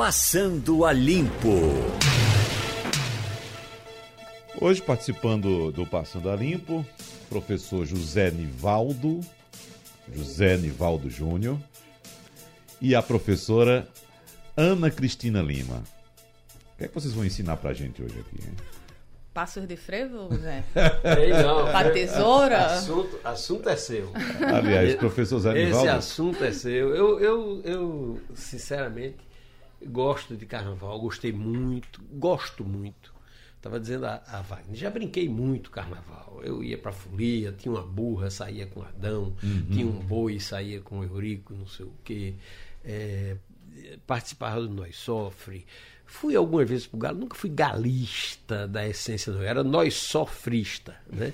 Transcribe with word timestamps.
Passando 0.00 0.86
a 0.86 0.94
Limpo. 0.94 1.60
Hoje 4.58 4.80
participando 4.80 5.70
do 5.70 5.84
Passando 5.84 6.30
a 6.30 6.36
Limpo, 6.36 6.86
professor 7.28 7.84
José 7.84 8.30
Nivaldo, 8.30 9.20
José 10.10 10.56
Nivaldo 10.56 11.10
Júnior, 11.10 11.58
e 12.80 12.94
a 12.94 13.02
professora 13.02 13.86
Ana 14.56 14.90
Cristina 14.90 15.42
Lima. 15.42 15.84
O 16.74 16.78
que 16.78 16.84
é 16.84 16.88
que 16.88 16.94
vocês 16.94 17.12
vão 17.12 17.26
ensinar 17.26 17.58
pra 17.58 17.74
gente 17.74 18.02
hoje 18.02 18.18
aqui? 18.20 18.42
Hein? 18.42 18.56
Passos 19.34 19.66
de 19.68 19.76
frevo, 19.76 20.34
Zé? 20.34 20.64
Não. 21.44 21.70
Pra 21.70 21.90
tesoura? 21.90 22.64
Assunto, 22.64 23.20
assunto 23.22 23.68
é 23.68 23.76
seu. 23.76 24.10
Aliás, 24.40 24.94
professor 24.94 25.40
Zé 25.40 25.52
Nivaldo. 25.52 25.76
Esse 25.76 25.88
assunto 25.88 26.42
é 26.42 26.52
seu. 26.52 26.96
Eu, 26.96 27.20
eu, 27.20 27.60
eu, 27.64 28.20
sinceramente, 28.34 29.29
gosto 29.86 30.36
de 30.36 30.46
carnaval, 30.46 31.00
gostei 31.00 31.32
muito, 31.32 32.00
gosto 32.12 32.64
muito. 32.64 33.12
Estava 33.56 33.78
dizendo 33.78 34.06
a, 34.06 34.22
a 34.26 34.40
Wagner, 34.40 34.74
já 34.74 34.88
brinquei 34.88 35.28
muito 35.28 35.70
carnaval. 35.70 36.40
Eu 36.42 36.64
ia 36.64 36.78
para 36.78 36.92
folia, 36.92 37.52
tinha 37.52 37.72
uma 37.72 37.82
burra, 37.82 38.30
saía 38.30 38.66
com 38.66 38.82
Adão, 38.82 39.34
Uhum. 39.42 39.66
tinha 39.70 39.86
um 39.86 39.92
boi, 39.92 40.40
saía 40.40 40.80
com 40.80 41.02
Eurico, 41.04 41.52
não 41.54 41.66
sei 41.66 41.84
o 41.84 41.92
quê. 42.02 42.34
É, 42.82 43.36
participava 44.06 44.60
do 44.62 44.70
Nós 44.70 44.96
Sofre. 44.96 45.66
Fui 46.06 46.34
algumas 46.34 46.68
vezes 46.68 46.86
pro 46.86 46.98
Galo, 46.98 47.18
nunca 47.18 47.36
fui 47.36 47.50
galista 47.50 48.66
da 48.66 48.88
essência, 48.88 49.32
não. 49.32 49.42
Era 49.42 49.62
Nós 49.62 49.94
Sofrista, 49.94 50.96
né? 51.12 51.32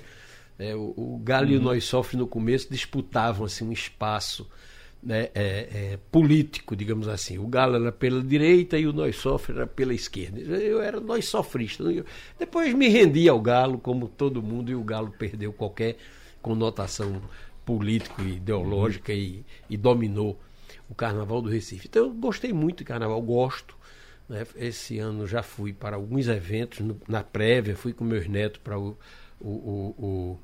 É, 0.59 0.75
o, 0.75 0.93
o 0.97 1.21
Galo 1.23 1.49
e 1.49 1.55
o 1.57 1.61
Nós 1.61 1.85
Sofre 1.85 2.17
no 2.17 2.27
começo 2.27 2.67
disputavam 2.69 3.45
assim, 3.45 3.63
um 3.65 3.71
espaço 3.71 4.49
né, 5.07 5.29
é, 5.33 5.93
é, 5.93 5.99
político, 6.11 6.75
digamos 6.75 7.07
assim. 7.07 7.37
O 7.37 7.47
Galo 7.47 7.77
era 7.77 7.91
pela 7.93 8.21
direita 8.21 8.77
e 8.77 8.85
o 8.85 8.91
Nós 8.93 9.15
Sofre 9.15 9.55
era 9.55 9.65
pela 9.65 9.93
esquerda. 9.93 10.39
Eu 10.41 10.81
era 10.81 10.99
Nós 10.99 11.25
Sofrista. 11.25 11.83
Eu- 11.83 12.05
depois 12.37 12.73
me 12.73 12.89
rendi 12.89 13.27
ao 13.29 13.39
Galo, 13.39 13.79
como 13.79 14.09
todo 14.09 14.43
mundo, 14.43 14.69
e 14.69 14.75
o 14.75 14.83
Galo 14.83 15.11
perdeu 15.17 15.53
qualquer 15.53 15.95
conotação 16.41 17.21
político 17.65 18.21
e 18.21 18.35
ideológica 18.35 19.13
e, 19.13 19.45
e 19.69 19.77
dominou 19.77 20.37
o 20.89 20.95
Carnaval 20.95 21.41
do 21.41 21.49
Recife. 21.49 21.87
Então 21.87 22.03
eu 22.05 22.11
gostei 22.13 22.51
muito 22.53 22.79
de 22.79 22.83
Carnaval, 22.83 23.21
gosto. 23.21 23.75
né? 24.27 24.45
Esse 24.57 24.99
ano 24.99 25.25
já 25.25 25.41
fui 25.41 25.71
para 25.73 25.95
alguns 25.95 26.27
eventos 26.27 26.79
no- 26.79 26.99
na 27.07 27.23
prévia, 27.23 27.75
fui 27.77 27.93
com 27.93 28.03
meus 28.03 28.27
netos 28.27 28.59
para 28.63 28.77
o, 28.77 28.97
o, 29.39 29.49
o, 29.49 29.95
o 30.05 30.39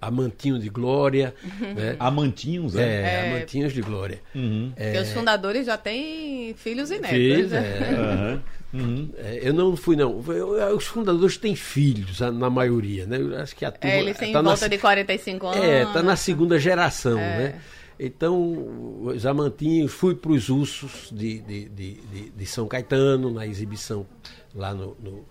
Amantinho 0.00 0.58
de 0.58 0.68
Glória, 0.68 1.34
né? 1.74 1.96
Amantinhos, 1.98 2.76
é? 2.76 2.82
É, 2.82 3.02
É. 3.02 3.30
Amantinhos 3.30 3.72
de 3.72 3.80
Glória. 3.80 4.20
Uhum. 4.34 4.72
Porque 4.76 4.98
os 4.98 5.12
fundadores 5.12 5.66
já 5.66 5.76
têm 5.78 6.54
filhos 6.54 6.90
e 6.90 6.94
netos. 6.98 7.10
Fiz, 7.10 7.50
né? 7.50 7.58
é. 8.74 8.76
Uhum. 8.76 9.08
É, 9.16 9.40
eu 9.42 9.54
não 9.54 9.74
fui, 9.76 9.96
não. 9.96 10.22
Eu- 10.28 10.56
eu- 10.56 10.76
os 10.76 10.84
fundadores 10.84 11.38
têm 11.38 11.56
filhos, 11.56 12.20
na 12.20 12.50
maioria, 12.50 13.06
né? 13.06 13.16
Eu 13.18 13.36
acho 13.38 13.56
que 13.56 13.64
a 13.64 13.70
turma. 13.70 13.94
É, 13.96 14.00
eles 14.00 14.18
têm 14.18 14.30
tá 14.32 14.42
na 14.42 14.50
volta 14.50 14.64
se- 14.64 14.68
de 14.68 14.76
45 14.78 15.46
anos. 15.46 15.64
É, 15.64 15.84
tá 15.86 16.02
na 16.02 16.16
segunda 16.16 16.58
geração, 16.58 17.18
É. 17.18 17.38
né? 17.38 17.60
Então, 18.00 19.02
os 19.02 19.26
amantinhos, 19.26 19.90
fui 19.92 20.14
para 20.14 20.30
os 20.30 20.48
ursos 20.50 21.08
de, 21.10 21.40
de, 21.40 21.68
de, 21.68 21.94
de- 21.94 22.30
de 22.30 22.46
São 22.46 22.68
Caetano, 22.68 23.32
na 23.32 23.46
exibição 23.46 24.06
lá 24.54 24.72
no, 24.72 24.96
no, 25.02 25.24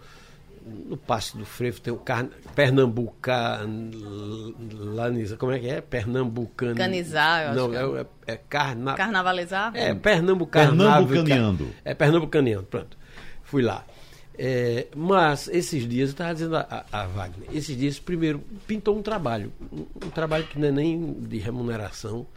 no 0.68 0.98
Passo 0.98 1.38
do 1.38 1.46
Frevo, 1.46 1.82
tem 1.82 1.94
o 1.94 1.98
Carna, 1.98 2.30
Pernambucan... 2.56 3.68
Laniza, 4.72 5.38
como 5.38 5.52
é 5.52 5.60
que 5.60 5.68
é? 5.68 5.82
Pernambucano... 5.82 6.76
Canizar, 6.76 7.44
eu 7.44 7.50
acho 7.50 7.58
Não, 7.58 7.70
que 7.70 7.78
é, 7.78 8.32
é, 8.32 8.34
é 8.34 8.38
carna... 8.38 8.94
Carnavalizar? 8.94 9.76
É, 9.76 9.94
Pernambucano. 9.94 10.78
Pernambucaneando. 10.78 11.70
É, 11.84 11.94
Pernambucaneando, 11.94 12.66
pronto. 12.66 12.98
Fui 13.44 13.62
lá. 13.62 13.86
É, 14.38 14.88
mas 14.96 15.48
esses 15.48 15.88
dias, 15.88 16.10
eu 16.10 16.14
estava 16.14 16.34
dizendo 16.34 16.58
a, 16.58 16.86
a, 16.92 17.08
Wagner, 17.08 17.50
esses 17.52 17.76
dias, 17.76 17.98
primeiro, 17.98 18.40
pintou 18.68 18.96
um 18.96 19.02
trabalho. 19.02 19.52
Um, 19.74 19.86
um 20.06 20.10
trabalho 20.12 20.46
que 20.46 20.60
não 20.60 20.68
é 20.68 20.72
nem 20.72 21.14
de 21.14 21.40
remuneração, 21.40 22.28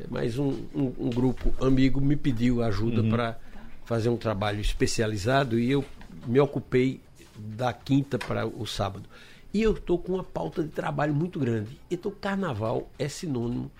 é 0.00 0.04
mas 0.10 0.36
um, 0.36 0.48
um, 0.74 0.92
um 0.98 1.10
grupo 1.10 1.54
amigo 1.64 2.00
me 2.00 2.16
pediu 2.16 2.60
ajuda 2.62 3.04
para 3.04 3.38
fazer 3.84 4.08
um 4.08 4.16
trabalho 4.16 4.60
especializado 4.60 5.58
e 5.58 5.70
eu 5.70 5.84
me 6.26 6.40
ocupei 6.40 7.00
da 7.36 7.72
quinta 7.72 8.18
para 8.18 8.46
o 8.46 8.66
sábado. 8.66 9.08
E 9.52 9.62
eu 9.62 9.72
estou 9.72 9.98
com 9.98 10.14
uma 10.14 10.24
pauta 10.24 10.62
de 10.62 10.68
trabalho 10.70 11.14
muito 11.14 11.38
grande. 11.38 11.78
Então, 11.90 12.10
carnaval 12.10 12.90
é 12.98 13.08
sinônimo 13.08 13.70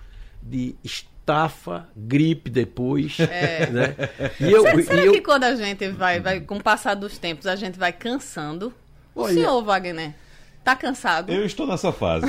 de 0.41 0.75
estafa, 0.83 1.87
gripe 1.95 2.49
depois. 2.49 3.17
Né? 3.19 3.95
E 4.39 4.51
eu, 4.51 4.61
Será, 4.61 4.75
e 4.79 4.83
será 4.83 5.05
eu- 5.05 5.11
que 5.13 5.21
quando 5.21 5.43
a 5.43 5.55
gente 5.55 5.89
vai, 5.89 6.19
vai, 6.21 6.39
com 6.39 6.57
o 6.57 6.63
passar 6.63 6.93
dos 6.93 7.17
tempos, 7.17 7.45
a 7.47 7.55
gente 7.55 7.77
vai 7.77 7.91
cansando? 7.91 8.73
O 9.13 9.21
Olha- 9.23 9.33
senhor, 9.33 9.61
Wagner, 9.63 10.13
tá 10.63 10.75
cansado? 10.75 11.31
Eu 11.31 11.45
estou 11.45 11.65
nessa 11.67 11.91
fase. 11.91 12.27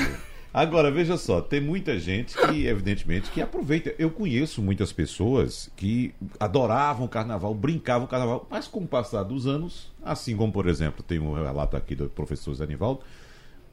Agora, 0.57 0.91
veja 0.91 1.19
só, 1.19 1.43
tem 1.43 1.61
muita 1.61 1.99
gente 1.99 2.35
que, 2.35 2.67
evidentemente, 2.67 3.31
que 3.31 3.43
aproveita. 3.43 3.95
Eu 3.99 4.09
conheço 4.11 4.63
muitas 4.63 4.91
pessoas 4.91 5.71
que 5.77 6.15
adoravam 6.41 7.05
o 7.05 7.09
carnaval, 7.11 7.53
brincavam 7.55 8.07
o 8.07 8.09
carnaval, 8.09 8.47
mas 8.51 8.67
com 8.67 8.81
o 8.81 8.87
passar 8.87 9.23
dos 9.23 9.47
anos, 9.47 9.93
assim 10.03 10.35
como, 10.35 10.51
por 10.51 10.67
exemplo, 10.67 11.03
tem 11.03 11.19
um 11.19 11.35
relato 11.35 11.77
aqui 11.77 11.95
do 11.95 12.09
professor 12.09 12.55
Zé 12.55 12.67
Nivaldo, 12.67 13.01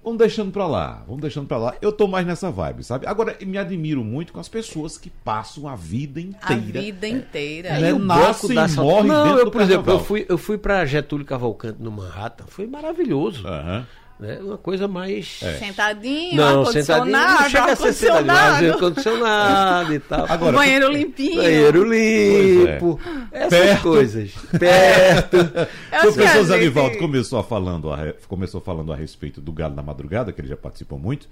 vamos 0.04 0.20
deixando 0.20 0.52
pra 0.52 0.68
lá, 0.68 1.06
vamos 1.08 1.22
deixando 1.22 1.48
pra 1.48 1.58
lá. 1.58 1.74
Eu 1.82 1.94
tô 1.94 2.06
mais 2.06 2.28
nessa 2.28 2.52
vibe, 2.52 2.84
sabe? 2.84 3.08
Agora, 3.08 3.38
eu 3.40 3.48
me 3.48 3.58
admiro 3.58 4.04
muito 4.04 4.34
com 4.34 4.42
as 4.42 4.50
pessoas 4.50 4.98
que 4.98 5.10
passam 5.10 5.70
a 5.70 5.78
vida 5.78 6.20
A 6.20 6.54
inteira. 6.54 6.82
vida 6.82 7.08
inteira. 7.08 7.80
Né? 7.80 7.92
E 7.92 7.94
o 7.94 8.00
nasce 8.00 8.52
e 8.52 8.56
da 8.56 8.68
Sal- 8.68 8.84
morre 8.84 9.08
Não, 9.08 9.24
dentro 9.24 9.40
eu, 9.40 9.46
do 9.46 9.52
por 9.52 9.62
exemplo, 9.62 9.94
eu 9.94 10.00
fui, 10.04 10.26
eu 10.28 10.38
fui 10.38 10.58
para 10.58 10.84
Getúlio 10.86 11.26
Cavalcante 11.26 11.82
no 11.82 11.90
Manhattan, 11.92 12.44
foi 12.46 12.68
maravilhoso. 12.68 13.48
Aham. 13.48 13.88
Né? 14.24 14.40
Uma 14.40 14.58
coisa 14.58 14.88
mais. 14.88 15.40
É. 15.44 15.58
Sentadinho, 15.58 16.38
Não, 16.38 16.66
sentadinho, 16.66 17.12
não 17.12 17.20
ar-condicionado, 17.20 17.50
chega 17.50 17.72
a 17.72 17.76
ser 17.76 17.94
sentadinho, 17.94 18.28
mas 18.28 18.70
ar-condicionado, 18.70 19.94
e 19.94 20.00
tal. 20.00 20.26
Agora, 20.30 20.58
banheiro 20.58 20.90
limpinho. 20.90 21.42
Banheiro 21.42 21.94
é. 21.94 22.70
limpo, 22.70 23.00
essas 23.34 23.50
Perto. 23.50 23.82
coisas. 23.84 24.32
Perto. 24.58 25.36
Eu 25.36 25.42
acho 25.42 25.68
que 25.92 25.98
a 25.98 26.02
professor 26.14 26.44
Zé 26.46 26.54
gente- 26.54 26.64
Nivaldo 26.64 26.98
começou, 27.00 27.38
a 27.38 27.44
falando 27.44 27.92
a 27.92 28.14
começou 28.28 28.62
falando 28.62 28.94
a 28.94 28.96
respeito 28.96 29.42
do 29.42 29.52
Galo 29.52 29.76
na 29.76 29.84
Madrugada, 29.84 30.32
que 30.32 30.40
ele 30.40 30.48
já 30.48 30.56
participou 30.58 30.98
muito. 30.98 31.28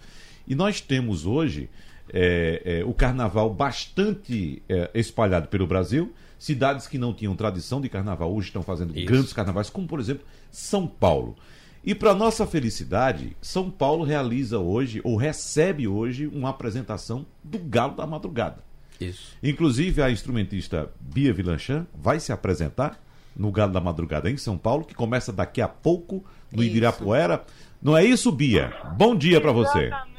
E 0.45 0.53
nós 0.53 0.81
temos 0.81 1.25
hoje 1.25 1.69
é, 2.13 2.79
é, 2.81 2.83
o 2.83 2.93
carnaval 2.93 3.49
bastante 3.53 4.61
é, 4.67 4.89
espalhado 4.93 5.47
pelo 5.47 5.65
Brasil. 5.65 6.11
Cidades 6.37 6.87
que 6.87 6.97
não 6.97 7.13
tinham 7.13 7.35
tradição 7.35 7.79
de 7.79 7.87
carnaval 7.87 8.33
hoje 8.33 8.47
estão 8.47 8.63
fazendo 8.63 8.97
Isso. 8.97 9.05
grandes 9.05 9.31
carnavais, 9.31 9.69
como 9.69 9.87
por 9.87 9.99
exemplo 9.99 10.25
São 10.51 10.85
Paulo. 10.85 11.37
E 11.83 11.95
para 11.95 12.13
nossa 12.13 12.45
felicidade, 12.45 13.35
São 13.41 13.71
Paulo 13.71 14.03
realiza 14.03 14.59
hoje, 14.59 15.01
ou 15.03 15.15
recebe 15.15 15.87
hoje, 15.87 16.27
uma 16.27 16.49
apresentação 16.49 17.25
do 17.43 17.57
Galo 17.57 17.95
da 17.95 18.05
Madrugada. 18.05 18.63
Isso. 18.99 19.35
Inclusive, 19.41 20.01
a 20.01 20.11
instrumentista 20.11 20.91
Bia 20.99 21.33
Vilanchan 21.33 21.87
vai 21.93 22.19
se 22.19 22.31
apresentar 22.31 23.01
no 23.35 23.51
Galo 23.51 23.73
da 23.73 23.81
Madrugada 23.81 24.29
em 24.29 24.37
São 24.37 24.57
Paulo, 24.57 24.85
que 24.85 24.93
começa 24.93 25.33
daqui 25.33 25.59
a 25.59 25.67
pouco 25.67 26.23
no 26.51 26.61
Isso. 26.61 26.71
Ibirapuera. 26.71 27.43
Não 27.81 27.97
é 27.97 28.05
isso, 28.05 28.31
Bia? 28.31 28.71
Bom 28.95 29.15
dia 29.15 29.41
para 29.41 29.51
você. 29.51 29.85
Exatamente. 29.85 30.10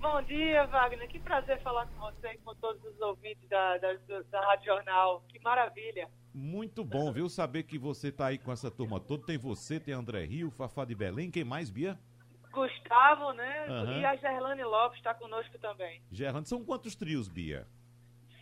Bom 0.00 0.22
dia, 0.22 0.64
Wagner. 0.66 1.08
Que 1.08 1.18
prazer 1.18 1.60
falar 1.60 1.86
com 1.86 2.00
você 2.00 2.32
e 2.32 2.38
com 2.38 2.54
todos 2.54 2.82
os 2.84 3.00
ouvintes 3.00 3.48
da, 3.48 3.78
da, 3.78 3.94
da 4.30 4.40
Rádio 4.40 4.66
Jornal. 4.66 5.24
Que 5.28 5.40
maravilha. 5.40 6.08
Muito 6.32 6.84
bom, 6.84 7.12
viu? 7.12 7.28
Saber 7.28 7.64
que 7.64 7.76
você 7.76 8.12
tá 8.12 8.26
aí 8.26 8.38
com 8.38 8.52
essa 8.52 8.70
turma 8.70 9.00
toda. 9.00 9.26
Tem 9.26 9.36
você, 9.36 9.80
tem 9.80 9.92
André 9.92 10.24
Rio, 10.24 10.50
Fafá 10.52 10.84
de 10.84 10.94
Belém. 10.94 11.30
Quem 11.30 11.42
mais, 11.44 11.68
Bia? 11.68 11.98
Gustavo, 12.52 13.32
né? 13.32 13.66
Aham. 13.68 14.00
E 14.00 14.04
a 14.04 14.16
Gerlane 14.16 14.62
Lopes 14.62 14.98
está 14.98 15.14
conosco 15.14 15.58
também. 15.58 16.00
Gerlando. 16.12 16.48
São 16.48 16.64
quantos 16.64 16.94
trios, 16.94 17.28
Bia? 17.28 17.66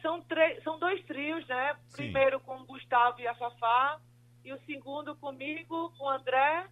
São, 0.03 0.21
três, 0.23 0.63
são 0.63 0.79
dois 0.79 1.03
trios, 1.07 1.47
né? 1.49 1.75
Sim. 1.87 1.97
Primeiro 1.97 2.39
com 2.41 2.55
o 2.55 2.67
Gustavo 2.67 3.21
e 3.21 3.27
a 3.27 3.35
Fafá. 3.35 3.99
E 4.45 4.53
o 4.53 4.61
segundo 4.67 5.17
comigo, 5.17 5.91
com 5.97 6.05
o 6.05 6.11
André 6.11 6.69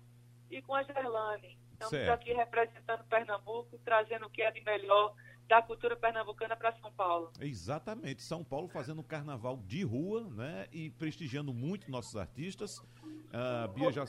e 0.51 0.61
com 0.63 0.75
a 0.75 0.83
Gerlane. 0.83 1.59
Estamos 1.75 1.91
Certo. 1.91 2.11
aqui 2.11 2.32
representando 2.32 3.05
Pernambuco, 3.05 3.79
trazendo 3.85 4.26
o 4.26 4.31
que 4.31 4.43
é 4.43 4.50
de 4.50 4.62
melhor 4.62 5.15
da 5.47 5.61
cultura 5.61 5.94
pernambucana 5.94 6.56
para 6.56 6.73
São 6.81 6.91
Paulo. 6.93 7.31
Exatamente. 7.38 8.23
São 8.23 8.43
Paulo 8.43 8.67
fazendo 8.69 9.00
um 9.00 9.05
carnaval 9.05 9.59
de 9.59 9.82
rua, 9.82 10.26
né? 10.31 10.67
E 10.73 10.91
prestigiando 10.91 11.53
muito 11.53 11.91
nossos 11.91 12.17
artistas. 12.17 12.82
A 13.32 13.67
Bia 13.69 13.93
já, 13.93 14.05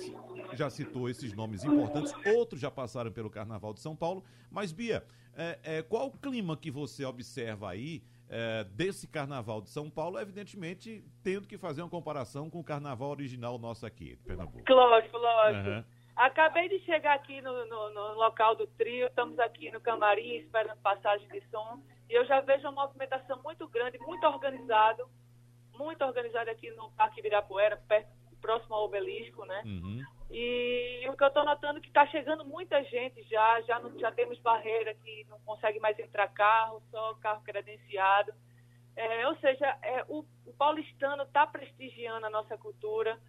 já 0.53 0.69
citou 0.69 1.09
esses 1.09 1.33
nomes 1.33 1.63
importantes. 1.63 2.13
Outros 2.37 2.61
já 2.61 2.71
passaram 2.71 3.11
pelo 3.11 3.29
carnaval 3.29 3.73
de 3.73 3.81
São 3.81 3.95
Paulo. 3.95 4.23
Mas, 4.49 4.71
Bia, 4.71 5.05
é, 5.35 5.59
é, 5.63 5.81
qual 5.81 6.07
o 6.07 6.17
clima 6.17 6.55
que 6.55 6.71
você 6.71 7.03
observa 7.03 7.69
aí 7.69 8.01
é, 8.29 8.63
desse 8.63 9.07
carnaval 9.07 9.61
de 9.61 9.69
São 9.69 9.89
Paulo? 9.89 10.17
Evidentemente, 10.19 11.03
tendo 11.21 11.47
que 11.47 11.57
fazer 11.57 11.81
uma 11.81 11.89
comparação 11.89 12.49
com 12.49 12.59
o 12.59 12.63
carnaval 12.63 13.09
original 13.09 13.57
nosso 13.57 13.85
aqui, 13.85 14.15
de 14.15 14.23
Pernambuco. 14.23 14.63
Lógico, 14.71 15.17
lógico. 15.17 15.69
Aham. 15.69 15.85
Acabei 16.15 16.69
de 16.69 16.79
chegar 16.85 17.13
aqui 17.15 17.41
no, 17.41 17.65
no- 17.65 17.89
no 17.93 18.13
local 18.13 18.55
do 18.55 18.65
trio, 18.67 19.07
estamos 19.07 19.37
aqui 19.39 19.69
no 19.71 19.81
camarim 19.81 20.35
esperando 20.37 20.77
passagem 20.81 21.27
de 21.27 21.41
som 21.49 21.81
e 22.09 22.13
eu 22.13 22.25
já 22.25 22.39
vejo 22.41 22.63
uma 22.69 22.83
movimentação 22.85 23.41
muito 23.43 23.67
grande, 23.67 23.97
muito 23.99 24.25
organizado, 24.25 25.09
muito 25.77 26.03
organizada 26.05 26.49
aqui 26.51 26.71
no 26.71 26.89
Parque 26.91 27.19
Ibirapuera, 27.19 27.77
perto, 27.87 28.07
próximo 28.39 28.75
ao 28.75 28.85
obelisco, 28.85 29.43
né? 29.45 29.61
Uhum. 29.65 30.01
E 30.31 31.05
o 31.09 31.17
que 31.17 31.23
eu 31.23 31.27
estou 31.27 31.43
notando 31.43 31.79
é 31.79 31.81
que 31.81 31.87
está 31.87 32.05
chegando 32.07 32.45
muita 32.45 32.81
gente 32.85 33.21
já, 33.23 33.61
já, 33.61 33.79
não, 33.79 33.97
já 33.99 34.11
temos 34.11 34.39
barreira 34.39 34.93
que 34.95 35.25
não 35.29 35.39
consegue 35.41 35.79
mais 35.79 35.97
entrar 35.99 36.27
carro, 36.29 36.81
só 36.91 37.13
carro 37.15 37.41
credenciado. 37.43 38.33
É, 38.95 39.27
ou 39.27 39.35
seja, 39.37 39.65
é, 39.81 40.05
o, 40.07 40.23
o 40.45 40.53
paulistano 40.57 41.23
está 41.23 41.45
prestigiando 41.45 42.25
a 42.25 42.29
nossa 42.29 42.57
cultura, 42.57 43.19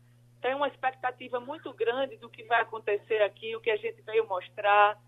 tem 0.41 0.55
uma 0.55 0.69
expectativa 0.69 1.41
muito 1.41 1.73
grande 1.73 2.17
do 2.17 2.29
que 2.29 2.45
vai 2.45 2.61
acontecer 2.61 3.23
aqui, 3.23 3.55
o 3.57 3.61
que 3.61 3.71
a 3.71 3.77
gente 3.77 4.01
veio 4.03 4.27
mostrar. 4.29 4.99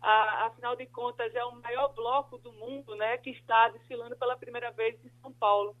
A, 0.00 0.46
afinal 0.46 0.76
de 0.76 0.84
contas, 0.86 1.34
é 1.34 1.44
o 1.44 1.56
maior 1.62 1.88
bloco 1.94 2.36
do 2.38 2.52
mundo 2.52 2.94
né, 2.94 3.16
que 3.18 3.30
está 3.30 3.68
desfilando 3.70 4.16
pela 4.16 4.36
primeira 4.36 4.70
vez 4.72 5.02
em 5.04 5.08
São 5.22 5.32
Paulo. 5.32 5.74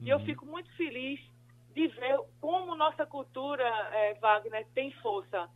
E 0.00 0.08
eu 0.10 0.18
Uhum. 0.18 0.24
fico 0.26 0.44
muito 0.44 0.70
feliz 0.76 1.18
de 1.74 1.86
ver 1.88 2.18
como 2.40 2.74
nossa 2.74 3.06
cultura, 3.06 3.64
eh, 3.92 4.14
Wagner, 4.20 4.66
tem 4.74 4.90
força. 5.00 5.48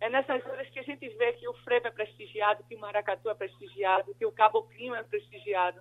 É 0.00 0.08
nessas 0.08 0.44
horas 0.46 0.68
que 0.70 0.78
a 0.78 0.82
gente 0.82 1.08
vê 1.16 1.32
que 1.34 1.48
o 1.48 1.54
frevo 1.64 1.88
é 1.88 1.90
prestigiado, 1.90 2.64
que 2.64 2.74
o 2.74 2.78
maracatu 2.78 3.28
é 3.30 3.34
prestigiado, 3.34 4.14
que 4.14 4.24
o 4.26 4.32
caboclinho 4.32 4.94
é 4.94 5.02
prestigiado. 5.02 5.80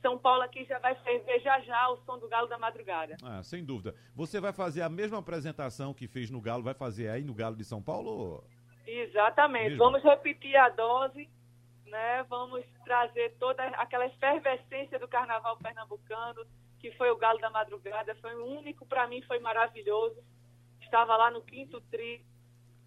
São 0.00 0.18
Paulo 0.18 0.42
aqui 0.42 0.64
já 0.64 0.78
vai 0.78 0.94
ferver 0.96 1.40
já 1.40 1.60
já 1.60 1.88
o 1.90 1.96
som 2.04 2.18
do 2.18 2.28
galo 2.28 2.48
da 2.48 2.58
madrugada. 2.58 3.16
Ah, 3.22 3.42
sem 3.42 3.64
dúvida. 3.64 3.94
Você 4.14 4.40
vai 4.40 4.52
fazer 4.52 4.82
a 4.82 4.88
mesma 4.88 5.18
apresentação 5.18 5.92
que 5.92 6.08
fez 6.08 6.30
no 6.30 6.40
Galo, 6.40 6.62
vai 6.62 6.74
fazer 6.74 7.08
aí 7.08 7.22
no 7.22 7.34
Galo 7.34 7.56
de 7.56 7.64
São 7.64 7.82
Paulo? 7.82 8.42
Exatamente. 8.86 9.70
Mesmo? 9.70 9.78
Vamos 9.78 10.02
repetir 10.02 10.56
a 10.56 10.68
dose, 10.70 11.28
né? 11.86 12.22
Vamos 12.24 12.64
trazer 12.84 13.36
toda 13.38 13.62
aquela 13.62 14.06
efervescência 14.06 14.98
do 14.98 15.06
carnaval 15.06 15.56
pernambucano, 15.58 16.44
que 16.78 16.90
foi 16.92 17.10
o 17.10 17.16
Galo 17.16 17.38
da 17.38 17.50
Madrugada. 17.50 18.14
Foi 18.16 18.34
o 18.34 18.46
único, 18.46 18.86
para 18.86 19.06
mim, 19.06 19.22
foi 19.22 19.38
maravilhoso. 19.38 20.16
Estava 20.80 21.16
lá 21.16 21.30
no 21.30 21.42
quinto 21.42 21.80
tri, 21.82 22.24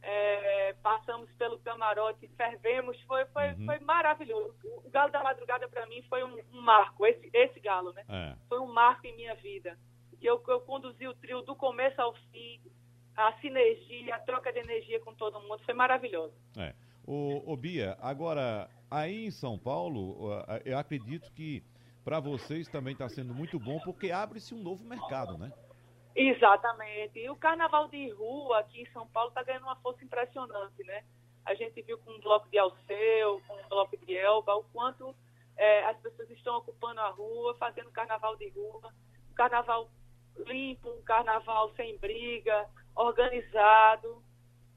é, 0.04 0.74
passamos 0.84 1.32
pelo 1.34 1.58
camarote, 1.60 2.28
fervemos, 2.36 3.00
foi, 3.04 3.26
foi, 3.28 3.54
Uhum. 3.54 3.66
foi 3.66 3.80
maravilhoso. 3.80 4.54
O 4.84 4.90
Galo 4.90 5.12
da 5.12 5.24
Madrugada, 5.24 5.68
para 5.70 5.86
mim, 5.88 6.02
foi 6.04 6.24
um, 6.24 6.38
um 6.54 6.62
marco, 6.62 7.06
esse, 7.06 7.30
esse 7.34 7.60
galo, 7.60 7.94
né? 7.94 8.04
É. 8.10 8.36
foi 8.50 8.60
um 8.60 8.72
marco 8.72 9.08
em 9.08 9.16
minha 9.16 9.34
vida. 9.36 9.78
Que 10.20 10.28
eu, 10.28 10.42
eu 10.48 10.62
conduzi 10.62 11.08
o 11.08 11.14
trio 11.16 11.42
do 11.42 11.56
começo 11.56 12.00
ao 12.02 12.14
fim, 12.14 12.60
a 13.16 13.34
sinergia, 13.40 14.16
a 14.16 14.20
troca 14.20 14.52
de 14.52 14.60
energia 14.60 15.00
com 15.00 15.14
todo 15.14 15.40
mundo, 15.40 15.62
foi 15.64 15.74
maravilhoso. 15.74 16.34
É. 16.58 16.74
O, 17.06 17.52
o 17.52 17.58
Bia, 17.58 17.98
agora, 18.02 18.70
aí 18.90 19.26
em 19.26 19.32
São 19.32 19.58
Paulo, 19.58 20.30
eu 20.66 20.78
acredito 20.78 21.32
que 21.34 21.64
para 22.04 22.20
vocês 22.20 22.68
também 22.70 22.94
está 22.94 23.08
sendo 23.10 23.34
muito 23.34 23.60
bom, 23.60 23.80
porque 23.82 24.12
abre-se 24.12 24.54
um 24.54 24.62
novo 24.62 24.84
mercado, 24.86 25.38
né? 25.38 25.52
Exatamente. 26.16 27.20
E 27.20 27.30
o 27.30 27.36
carnaval 27.36 27.88
de 27.88 28.10
rua 28.12 28.60
aqui 28.60 28.82
em 28.82 28.92
São 28.92 29.08
Paulo 29.08 29.30
está 29.30 29.44
ganhando 29.44 29.64
uma 29.64 29.76
força 29.78 30.04
impressionante, 30.04 30.84
né? 30.84 31.04
A 31.46 31.54
gente 31.56 31.82
viu 31.82 31.98
com 32.00 32.12
o 32.12 32.20
bloco 32.22 32.50
de 32.50 32.58
Alceu, 32.58 33.42
com 33.48 33.54
o 33.56 33.68
bloco 33.70 33.98
de 33.98 34.16
Elba, 34.16 34.56
o 34.56 34.64
quanto 34.66 35.14
eh, 35.58 35.84
as 35.86 35.98
pessoas 36.00 36.30
estão 36.30 36.58
ocupando 36.58 37.02
a 37.02 37.10
rua, 37.10 37.56
fazendo 37.56 37.92
carnaval 37.92 38.36
de 38.38 38.48
rua, 38.50 38.94
um 39.32 39.34
carnaval 39.34 39.90
limpo, 40.38 40.90
um 40.90 41.02
carnaval 41.04 41.72
sem 41.76 41.98
briga, 41.98 42.68
organizado. 42.96 44.24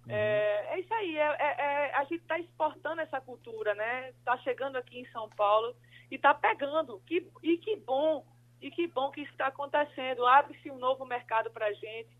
É, 0.09 0.75
é 0.75 0.81
isso 0.81 0.95
aí, 0.95 1.17
é, 1.19 1.37
é- 1.39 1.57
é- 1.59 1.95
a 1.95 2.05
gente 2.05 2.23
está 2.23 2.39
exportando 2.39 3.01
essa 3.01 3.21
cultura, 3.21 3.75
né? 3.75 4.11
Está 4.11 4.37
chegando 4.39 4.77
aqui 4.77 5.01
em 5.01 5.07
São 5.11 5.29
Paulo 5.31 5.75
e 6.11 6.15
está 6.17 6.33
pegando. 6.35 7.01
Que, 7.07 7.29
e 7.43 7.59
que 7.59 7.77
bom, 7.77 8.25
e 8.61 8.71
que 8.71 8.87
bom 8.87 9.11
que 9.11 9.21
isso 9.23 9.33
está 9.33 9.49
acontecendo. 9.49 10.27
Abre-se 10.27 10.71
um 10.71 10.79
novo 10.79 11.05
mercado 11.05 11.51
para 11.51 11.67
a 11.67 11.73
gente. 11.73 12.17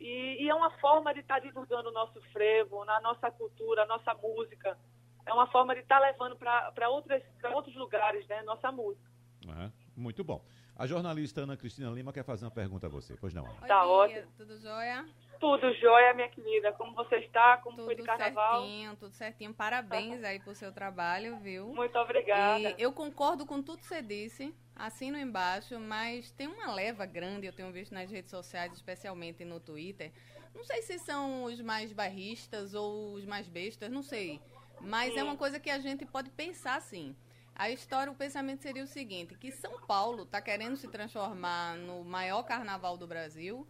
E, 0.00 0.44
e 0.44 0.48
é 0.48 0.54
uma 0.54 0.70
forma 0.78 1.12
de 1.14 1.20
estar 1.20 1.38
divulgando 1.40 1.88
o 1.88 1.92
nosso 1.92 2.20
frevo, 2.32 2.84
na 2.84 3.00
nossa 3.00 3.30
cultura, 3.30 3.82
a 3.82 3.86
nossa 3.86 4.14
música. 4.14 4.78
É 5.24 5.32
uma 5.32 5.46
forma 5.48 5.74
de 5.74 5.80
estar 5.80 5.98
levando 5.98 6.36
para 6.36 6.88
outros 6.88 7.74
lugares, 7.74 8.26
né? 8.28 8.42
Nossa 8.42 8.70
música. 8.70 9.10
Aham. 9.48 9.72
Muito 9.96 10.22
bom. 10.22 10.44
A 10.76 10.86
jornalista 10.86 11.40
Ana 11.40 11.56
Cristina 11.56 11.90
Lima 11.90 12.12
quer 12.12 12.22
fazer 12.22 12.44
uma 12.44 12.50
pergunta 12.50 12.86
a 12.86 12.90
você. 12.90 13.16
Pois 13.16 13.32
não, 13.32 13.46
Ana. 13.46 13.66
Tá 13.66 13.86
ótimo. 13.86 14.26
Tudo 14.36 14.58
jóia? 14.60 15.06
Tudo 15.38 15.72
jóia, 15.74 16.14
minha 16.14 16.28
querida. 16.28 16.72
Como 16.72 16.94
você 16.94 17.16
está? 17.16 17.58
Como 17.58 17.76
foi 17.76 17.94
de 17.94 18.02
Tudo 18.02 18.06
carnaval? 18.06 18.60
certinho, 18.60 18.96
tudo 18.96 19.12
certinho. 19.12 19.54
Parabéns 19.54 20.24
aí 20.24 20.40
pro 20.40 20.54
seu 20.54 20.72
trabalho, 20.72 21.36
viu? 21.38 21.74
Muito 21.74 21.98
obrigada. 21.98 22.70
E 22.70 22.74
eu 22.78 22.92
concordo 22.92 23.44
com 23.44 23.62
tudo 23.62 23.78
que 23.78 23.86
você 23.86 24.02
disse, 24.02 24.54
assino 24.74 25.18
embaixo, 25.18 25.78
mas 25.78 26.30
tem 26.32 26.46
uma 26.46 26.72
leva 26.72 27.04
grande, 27.06 27.46
eu 27.46 27.52
tenho 27.52 27.70
visto 27.70 27.92
nas 27.92 28.10
redes 28.10 28.30
sociais, 28.30 28.72
especialmente 28.72 29.44
no 29.44 29.60
Twitter. 29.60 30.12
Não 30.54 30.64
sei 30.64 30.80
se 30.82 30.98
são 30.98 31.44
os 31.44 31.60
mais 31.60 31.92
barristas 31.92 32.74
ou 32.74 33.12
os 33.12 33.24
mais 33.26 33.46
bestas, 33.46 33.90
não 33.90 34.02
sei. 34.02 34.40
Mas 34.80 35.16
é 35.16 35.22
uma 35.22 35.36
coisa 35.36 35.60
que 35.60 35.70
a 35.70 35.78
gente 35.78 36.06
pode 36.06 36.30
pensar 36.30 36.76
assim. 36.76 37.14
A 37.54 37.70
história, 37.70 38.12
o 38.12 38.14
pensamento 38.14 38.62
seria 38.62 38.84
o 38.84 38.86
seguinte, 38.86 39.34
que 39.34 39.50
São 39.50 39.80
Paulo 39.86 40.24
está 40.24 40.42
querendo 40.42 40.76
se 40.76 40.88
transformar 40.88 41.74
no 41.76 42.04
maior 42.04 42.42
carnaval 42.42 42.98
do 42.98 43.06
Brasil, 43.06 43.66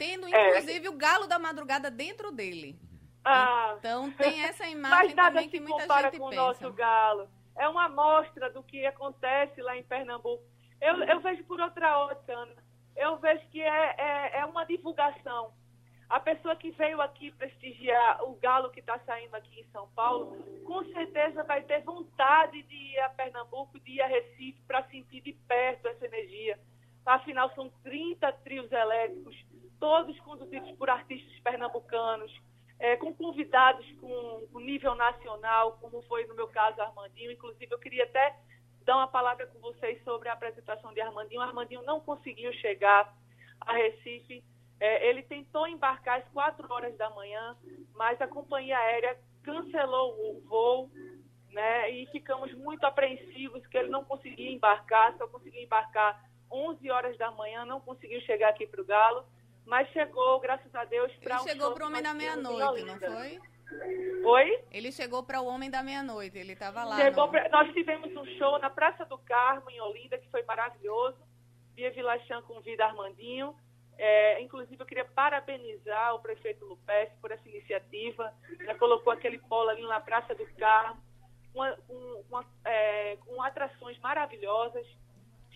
tendo 0.00 0.26
É. 0.34 0.48
inclusive 0.58 0.88
o 0.88 0.96
galo 0.96 1.26
da 1.26 1.38
madrugada 1.38 1.90
dentro 1.90 2.32
dele. 2.32 2.74
Ah, 3.22 3.74
Então 3.78 4.10
tem 4.12 4.42
essa 4.44 4.66
imagem 4.68 5.14
também 5.14 5.46
que 5.50 5.60
muita 5.60 5.86
gente 6.04 6.18
com 6.18 6.26
o 6.26 6.30
pensa. 6.30 6.42
nosso 6.42 6.72
galo. 6.72 7.28
É 7.54 7.68
uma 7.68 7.84
amostra 7.84 8.48
do 8.50 8.62
que 8.62 8.86
acontece 8.86 9.60
lá 9.60 9.76
em 9.76 9.82
Pernambuco. 9.82 10.42
Eu, 10.80 11.02
eu 11.04 11.20
vejo 11.20 11.44
por 11.44 11.60
outra 11.60 11.98
ótica, 11.98 12.32
Ana. 12.32 12.56
Eu 12.96 13.18
vejo 13.18 13.46
que 13.50 13.60
é, 13.60 13.94
é, 13.98 14.38
é 14.38 14.44
uma 14.46 14.64
divulgação. 14.64 15.52
A 16.08 16.18
pessoa 16.18 16.56
que 16.56 16.70
veio 16.70 17.00
aqui 17.02 17.30
prestigiar 17.32 18.24
o 18.24 18.34
galo 18.36 18.70
que 18.70 18.80
está 18.80 18.98
saindo 19.00 19.34
aqui 19.34 19.60
em 19.60 19.70
São 19.70 19.86
Paulo, 19.94 20.34
com 20.64 20.82
certeza 20.86 21.44
vai 21.44 21.62
ter 21.62 21.82
vontade 21.82 22.62
de 22.62 22.74
ir 22.74 22.98
a 23.00 23.10
Pernambuco, 23.10 23.78
de 23.80 23.92
ir 23.92 24.00
a 24.00 24.06
Recife, 24.06 24.60
para 24.66 24.82
sentir 24.84 25.20
de 25.20 25.34
perto 25.46 25.86
essa 25.86 26.06
energia. 26.06 26.58
Afinal, 27.06 27.50
são 27.54 27.68
30 27.84 28.32
trios 28.44 28.70
elétricos, 28.72 29.36
todos 29.80 30.18
conduzidos 30.20 30.70
por 30.72 30.88
artistas 30.90 31.40
pernambucanos, 31.40 32.30
é, 32.78 32.96
com 32.96 33.12
convidados 33.12 33.84
com, 34.00 34.46
com 34.52 34.60
nível 34.60 34.94
nacional, 34.94 35.78
como 35.80 36.02
foi 36.02 36.26
no 36.26 36.34
meu 36.34 36.48
caso 36.48 36.80
Armandinho. 36.80 37.32
Inclusive, 37.32 37.72
eu 37.72 37.78
queria 37.78 38.04
até 38.04 38.36
dar 38.84 38.96
uma 38.96 39.08
palavra 39.08 39.46
com 39.46 39.58
vocês 39.58 40.02
sobre 40.04 40.28
a 40.28 40.34
apresentação 40.34 40.92
de 40.92 41.00
Armandinho. 41.00 41.40
Armandinho 41.40 41.82
não 41.82 42.00
conseguiu 42.00 42.52
chegar 42.54 43.12
a 43.60 43.72
Recife. 43.72 44.44
É, 44.78 45.08
ele 45.08 45.22
tentou 45.22 45.66
embarcar 45.66 46.20
às 46.20 46.28
quatro 46.28 46.72
horas 46.72 46.96
da 46.96 47.10
manhã, 47.10 47.56
mas 47.94 48.20
a 48.20 48.26
companhia 48.26 48.78
aérea 48.78 49.18
cancelou 49.42 50.14
o 50.18 50.40
voo, 50.48 50.90
né? 51.50 51.90
E 51.90 52.06
ficamos 52.06 52.52
muito 52.54 52.84
apreensivos 52.84 53.66
que 53.66 53.76
ele 53.76 53.88
não 53.88 54.04
conseguia 54.04 54.50
embarcar, 54.50 55.16
só 55.18 55.26
conseguiu 55.26 55.62
embarcar 55.62 56.22
11 56.50 56.90
horas 56.90 57.18
da 57.18 57.30
manhã, 57.30 57.66
não 57.66 57.80
conseguiu 57.80 58.20
chegar 58.22 58.48
aqui 58.48 58.66
para 58.66 58.80
o 58.80 58.86
Galo, 58.86 59.24
mas 59.70 59.88
chegou, 59.90 60.38
graças 60.40 60.74
a 60.74 60.84
Deus, 60.84 61.10
para 61.22 61.36
Ele 61.36 61.42
um 61.44 61.48
chegou 61.48 61.68
pro 61.70 61.78
que 61.78 61.84
Homem 61.84 62.02
da 62.02 62.12
Meia-Noite, 62.12 62.84
não 62.84 62.98
foi? 62.98 63.40
Oi? 64.24 64.64
Ele 64.72 64.90
chegou 64.90 65.22
para 65.22 65.40
o 65.40 65.46
Homem 65.46 65.70
da 65.70 65.80
Meia-Noite, 65.82 66.36
ele 66.36 66.52
estava 66.54 66.84
lá. 66.84 66.96
Chegou 66.96 67.26
no- 67.26 67.30
pra- 67.30 67.48
Nós 67.50 67.72
tivemos 67.72 68.14
um 68.16 68.26
show 68.36 68.58
na 68.58 68.68
Praça 68.68 69.04
do 69.06 69.16
Carmo, 69.18 69.70
em 69.70 69.80
Olinda, 69.80 70.18
que 70.18 70.28
foi 70.28 70.42
maravilhoso. 70.42 71.16
Bia 71.74 71.90
Vilachan 71.92 72.42
convida 72.42 72.84
Armandinho. 72.84 73.54
É, 73.96 74.40
inclusive, 74.42 74.80
eu 74.82 74.86
queria 74.86 75.04
parabenizar 75.04 76.14
o 76.14 76.20
prefeito 76.20 76.64
Lupes 76.64 77.10
por 77.20 77.30
essa 77.30 77.48
iniciativa. 77.48 78.32
Já 78.64 78.74
colocou 78.76 79.12
aquele 79.12 79.38
polo 79.38 79.68
ali 79.70 79.82
na 79.86 80.00
Praça 80.00 80.34
do 80.34 80.44
Carmo, 80.56 81.00
com, 81.52 81.62
a- 81.62 81.76
com- 81.86 82.24
com 82.28 82.36
a- 82.38 82.44
é, 82.64 83.16
com 83.24 83.40
atrações 83.42 83.96
maravilhosas, 84.00 84.86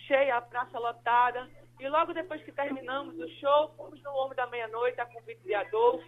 cheia 0.06 0.36
a 0.36 0.40
praça 0.42 0.78
lotada. 0.78 1.48
E 1.80 1.88
logo 1.88 2.12
depois 2.14 2.42
que 2.42 2.52
terminamos 2.52 3.18
o 3.18 3.28
show, 3.40 3.74
fomos 3.76 4.02
no 4.02 4.10
Homem 4.12 4.36
da 4.36 4.46
Meia-Noite, 4.46 5.00
a 5.00 5.06
convite 5.06 5.42
de 5.42 5.54
Adolfo. 5.54 6.06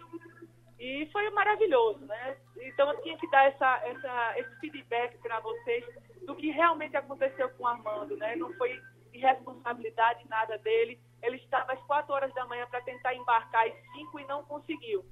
E 0.79 1.07
foi 1.11 1.29
maravilhoso, 1.31 2.05
né? 2.05 2.37
Então 2.61 2.91
eu 2.91 3.01
tinha 3.01 3.17
que 3.17 3.29
dar 3.31 3.45
essa, 3.45 3.81
essa, 3.85 4.39
esse 4.39 4.59
feedback 4.59 5.17
para 5.17 5.39
vocês 5.39 5.83
do 6.25 6.35
que 6.35 6.51
realmente 6.51 6.95
aconteceu 6.95 7.49
com 7.51 7.63
o 7.63 7.67
Armando, 7.67 8.15
né? 8.17 8.35
Não 8.35 8.53
foi 8.53 8.79
irresponsabilidade 9.13 10.27
nada 10.29 10.57
dele. 10.59 10.99
Ele 11.21 11.37
estava 11.37 11.73
às 11.73 11.81
quatro 11.83 12.13
horas 12.13 12.33
da 12.33 12.45
manhã 12.45 12.67
para 12.67 12.81
tentar 12.81 13.15
embarcar 13.15 13.65
às 13.67 13.73
cinco 13.93 14.19
e 14.19 14.25
não 14.25 14.43
conseguiu. 14.43 15.03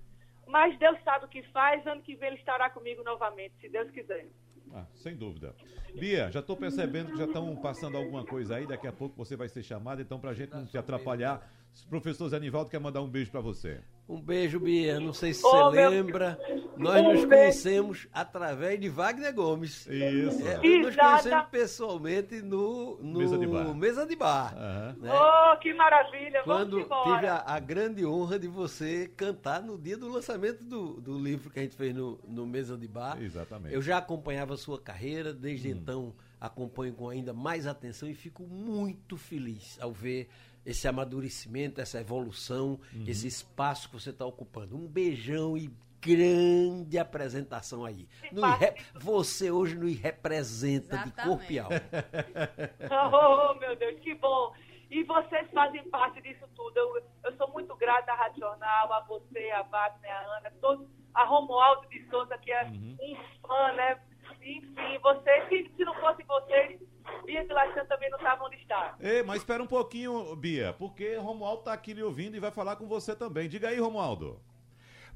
Mas 0.48 0.78
Deus 0.78 1.02
sabe 1.04 1.26
o 1.26 1.30
que 1.30 1.42
faz, 1.52 1.86
ano 1.88 2.04
que 2.04 2.16
vem 2.16 2.30
ele 2.30 2.38
estará 2.38 2.70
comigo 2.70 3.04
novamente, 3.04 3.56
se 3.60 3.68
Deus 3.68 3.90
quiser. 3.90 4.28
Ah, 4.74 4.86
sem 4.96 5.16
dúvida. 5.16 5.56
Bia, 5.98 6.30
já 6.32 6.40
estou 6.40 6.58
percebendo 6.58 7.12
que 7.12 7.18
já 7.18 7.26
estão 7.26 7.56
passando 7.56 7.98
alguma 7.98 8.26
coisa 8.26 8.56
aí, 8.56 8.68
daqui 8.68 8.88
a 8.88 8.92
pouco 8.92 9.16
você 9.16 9.36
vai 9.36 9.48
ser 9.48 9.64
chamada, 9.64 10.02
então 10.02 10.20
para 10.20 10.32
a 10.32 10.34
gente 10.34 10.52
não 10.52 10.66
te 10.66 10.78
atrapalhar, 10.78 11.50
professor 11.90 12.28
Zé 12.30 12.40
Nivaldo 12.40 12.70
quer 12.70 12.80
mandar 12.80 13.02
um 13.02 13.10
beijo 13.10 13.32
para 13.32 13.42
você. 13.42 13.82
Um 14.08 14.22
beijo, 14.22 14.60
Bia. 14.60 15.00
Não 15.00 15.14
sei 15.14 15.34
se 15.34 15.44
Ô, 15.44 15.50
você 15.50 15.78
meu- 15.78 15.90
lembra, 15.90 16.40
nós 16.78 17.02
Um 17.02 17.14
nos 17.14 17.26
beijo. 17.26 17.28
conhecemos 17.28 18.08
através 18.14 18.80
de 18.80 18.88
Wagner 18.88 19.34
Gomes. 19.34 19.88
Isso. 19.88 20.48
É, 20.48 20.58
conhecemos 20.60 21.46
pessoalmente 21.50 22.42
no, 22.42 22.98
no 23.02 23.18
Mesa 23.20 23.38
de 23.38 23.48
bar. 23.48 23.74
Mesa 23.76 24.06
de 24.06 24.16
bar, 24.16 24.54
Aham. 24.56 24.96
né? 25.00 25.12
Oh, 25.12 25.58
que 25.58 25.74
maravilha! 25.74 26.44
Quando 26.44 26.82
tive 26.84 27.28
a, 27.28 27.44
a 27.48 27.60
grande 27.60 28.06
honra 28.06 28.38
de 28.38 28.48
você 28.48 29.12
cantar 29.18 29.62
no 29.64 29.76
dia 29.78 29.98
do 29.98 30.08
lançamento 30.08 30.64
do, 30.64 31.02
do 31.02 31.18
livro 31.18 31.50
que 31.50 31.58
a 31.60 31.64
gente 31.64 31.76
fez 31.76 31.94
no, 31.96 32.20
no 32.28 32.46
Mesa 32.46 32.78
de 32.78 32.88
Bar. 32.88 33.20
Exatamente. 33.22 33.74
Eu 33.74 33.82
já 33.82 33.98
acompanhava 33.98 34.54
a 34.54 34.58
sua 34.58 34.80
carreira, 34.80 35.34
desde 35.34 35.70
Hum. 35.74 35.78
então 35.82 36.14
acompanho 36.40 36.94
com 36.94 37.10
ainda 37.10 37.34
mais 37.34 37.66
atenção 37.66 38.08
e 38.08 38.14
fico 38.14 38.44
muito 38.44 39.18
feliz 39.18 39.80
ao 39.82 39.92
ver 39.92 40.30
esse 40.66 40.88
amadurecimento, 40.88 41.80
essa 41.82 42.00
evolução, 42.00 42.80
Uhum. 42.94 43.04
esse 43.08 43.28
espaço 43.28 43.90
que 43.90 43.96
você 44.00 44.10
está 44.10 44.26
ocupando. 44.26 44.76
Um 44.76 44.88
beijão 44.88 45.58
e 45.58 45.70
grande 46.02 46.98
apresentação 47.00 47.84
aí. 47.86 48.08
Você 48.96 49.50
hoje 49.52 49.76
nos 49.76 49.96
representa 50.00 50.98
de 51.00 51.12
corpo 51.12 51.52
e 51.52 51.60
alma. 51.60 51.76
Oh, 52.92 53.54
meu 53.60 53.76
Deus, 53.76 54.00
que 54.02 54.14
bom. 54.16 54.54
E 54.90 55.04
vocês 55.04 55.50
fazem 55.52 55.84
parte 55.90 56.22
disso 56.22 56.46
tudo. 56.56 56.78
Eu, 56.78 57.04
eu 57.24 57.36
sou 57.38 57.52
muito 57.52 57.76
grata 57.76 58.12
à 58.12 58.16
Rádio 58.16 58.40
Jornal, 58.40 58.94
a 58.94 59.02
você, 59.02 59.50
a 59.52 59.64
Wagner, 59.64 60.12
a 60.12 60.38
Ana, 60.38 60.52
todos, 60.62 60.88
a 61.14 61.24
Romualdo 61.26 61.88
de 61.90 62.04
Souza, 62.10 62.38
que 62.38 62.52
é 62.52 62.64
Uhum. 62.66 62.98
um 63.02 63.16
fã, 63.48 63.74
né? 63.74 64.00
Enfim, 64.42 65.00
vocês, 65.02 65.50
se, 65.50 65.72
se 65.76 65.84
não 65.86 65.96
fossem 65.96 66.26
vocês, 66.26 66.80
Bia 67.26 67.46
Lacan 67.50 67.86
também 67.86 68.10
não 68.10 68.18
estavam 68.18 68.48
onde 68.48 68.56
está. 68.58 68.96
Ei, 69.00 69.24
mas 69.24 69.38
espera 69.38 69.62
um 69.62 69.68
pouquinho, 69.68 70.36
Bia, 70.36 70.74
porque 70.78 71.16
Romualdo 71.16 71.64
tá 71.64 71.74
aqui 71.74 71.94
lhe 71.94 72.04
ouvindo 72.04 72.36
e 72.36 72.40
vai 72.40 72.52
falar 72.52 72.76
com 72.76 72.88
você 72.88 73.16
também. 73.16 73.50
Diga 73.50 73.70
aí, 73.70 73.80
Romualdo. 73.80 74.40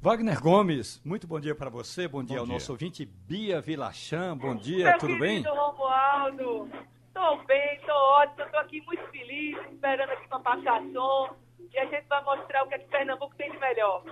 Wagner 0.01 0.41
Gomes, 0.41 1.01
muito 1.03 1.27
bom 1.27 1.39
dia 1.41 1.53
para 1.53 1.69
você, 1.69 2.07
bom 2.07 2.23
dia 2.23 2.37
Bom 2.37 2.41
ao 2.41 2.45
dia. 2.45 2.53
nosso 2.53 2.71
ouvinte 2.71 3.05
Bia 3.05 3.59
Vilachan, 3.59 4.37
bom 4.37 4.55
dia, 4.55 4.91
Meu 4.91 4.97
tudo 4.97 5.19
bem? 5.19 5.41
Romualdo, 5.43 6.69
tô 7.13 7.37
bem, 7.43 7.81
tô 7.85 7.91
ótimo, 7.91 8.49
tô 8.49 8.57
aqui 8.59 8.81
muito 8.85 9.03
feliz, 9.11 9.57
esperando 9.69 10.11
aqui 10.11 10.27
pra 10.29 10.39
passar 10.39 10.81
som. 10.93 11.35
E 11.73 11.77
a 11.77 11.85
gente 11.85 12.07
vai 12.07 12.23
mostrar 12.23 12.63
o 12.63 12.67
que, 12.67 12.75
é 12.75 12.79
que 12.79 12.87
Pernambuco 12.87 13.35
tem 13.35 13.51
de 13.51 13.57
melhor. 13.59 14.03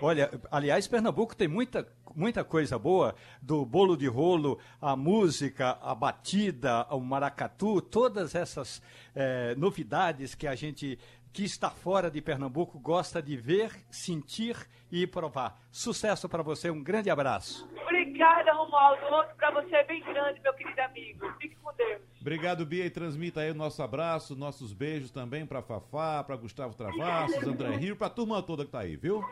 Olha, 0.00 0.30
aliás, 0.50 0.86
Pernambuco 0.86 1.34
tem 1.34 1.48
muita, 1.48 1.86
muita 2.14 2.44
coisa 2.44 2.78
boa, 2.78 3.14
do 3.40 3.64
bolo 3.64 3.96
de 3.96 4.06
rolo, 4.06 4.58
a 4.80 4.94
música, 4.94 5.78
a 5.80 5.94
batida, 5.94 6.86
o 6.90 7.00
maracatu, 7.00 7.80
todas 7.80 8.34
essas 8.34 8.82
eh, 9.14 9.54
novidades 9.56 10.34
que 10.34 10.46
a 10.46 10.54
gente 10.54 10.98
que 11.32 11.44
está 11.44 11.68
fora 11.68 12.10
de 12.10 12.22
Pernambuco 12.22 12.78
gosta 12.78 13.20
de 13.20 13.36
ver, 13.36 13.70
sentir 13.90 14.56
e 14.90 15.06
provar. 15.06 15.60
Sucesso 15.70 16.28
para 16.30 16.42
você, 16.42 16.70
um 16.70 16.82
grande 16.82 17.10
abraço. 17.10 17.68
Obrigada, 17.82 18.54
Romualdo. 18.54 19.04
Outro 19.04 19.36
pra 19.36 19.50
você 19.50 19.82
bem 19.84 20.02
grande, 20.02 20.40
meu 20.40 20.54
querido 20.54 20.80
amigo. 20.80 21.30
Fique 21.38 21.54
com 21.56 21.74
Deus. 21.74 22.00
Obrigado, 22.26 22.66
Bia, 22.66 22.84
e 22.84 22.90
transmita 22.90 23.40
aí 23.40 23.52
o 23.52 23.54
nosso 23.54 23.80
abraço, 23.80 24.34
nossos 24.34 24.72
beijos 24.72 25.12
também 25.12 25.46
pra 25.46 25.62
Fafá, 25.62 26.24
pra 26.24 26.34
Gustavo 26.34 26.74
Travassos, 26.74 27.40
André 27.46 27.76
Rio, 27.76 27.94
pra 27.94 28.10
turma 28.10 28.42
toda 28.42 28.64
que 28.64 28.72
tá 28.72 28.80
aí, 28.80 28.96
viu? 28.96 29.22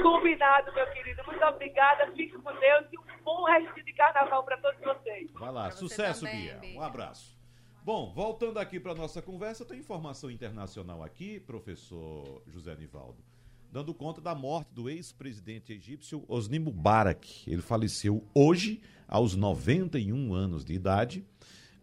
Combinado, 0.00 0.72
meu 0.72 0.86
querido. 0.92 1.24
Muito 1.26 1.44
obrigada. 1.44 2.06
Fique 2.12 2.38
com 2.38 2.52
Deus 2.52 2.86
e 2.92 2.98
um 2.98 3.24
bom 3.24 3.42
resto 3.46 3.84
de 3.84 3.92
carnaval 3.94 4.44
para 4.44 4.58
todos 4.58 4.78
vocês. 4.78 5.28
Vai 5.32 5.50
lá, 5.50 5.72
você 5.72 5.78
sucesso, 5.78 6.24
também, 6.24 6.42
Bia. 6.42 6.58
Bia. 6.58 6.78
Um 6.78 6.82
abraço. 6.82 7.36
Bom, 7.82 8.12
voltando 8.14 8.60
aqui 8.60 8.78
para 8.78 8.94
nossa 8.94 9.20
conversa, 9.20 9.64
tem 9.64 9.80
informação 9.80 10.30
internacional 10.30 11.02
aqui, 11.02 11.40
professor 11.40 12.44
José 12.46 12.76
Nivaldo, 12.76 13.24
dando 13.72 13.92
conta 13.92 14.20
da 14.20 14.36
morte 14.36 14.72
do 14.72 14.88
ex-presidente 14.88 15.72
egípcio 15.72 16.24
Osni 16.28 16.60
Mubarak. 16.60 17.42
Ele 17.44 17.60
faleceu 17.60 18.24
hoje, 18.32 18.80
aos 19.08 19.34
91 19.34 20.32
anos 20.32 20.64
de 20.64 20.74
idade, 20.74 21.26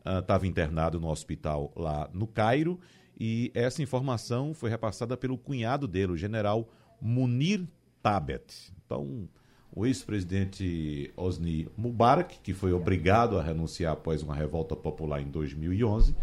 estava 0.05 0.47
internado 0.47 0.99
no 0.99 1.09
hospital 1.09 1.71
lá 1.75 2.09
no 2.13 2.27
Cairo, 2.27 2.79
e 3.19 3.51
essa 3.53 3.81
informação 3.81 4.53
foi 4.53 4.69
repassada 4.69 5.15
pelo 5.15 5.37
cunhado 5.37 5.87
dele, 5.87 6.13
o 6.13 6.17
general 6.17 6.67
Munir 7.01 7.65
Tabet. 8.01 8.71
Então, 8.85 9.29
o 9.75 9.85
ex-presidente 9.85 11.11
Osni 11.15 11.67
Mubarak, 11.77 12.39
que 12.43 12.53
foi 12.53 12.73
obrigado 12.73 13.39
a 13.39 13.43
renunciar 13.43 13.93
após 13.93 14.21
uma 14.21 14.35
revolta 14.35 14.75
popular 14.75 15.21
em 15.21 15.29
2011, 15.29 16.15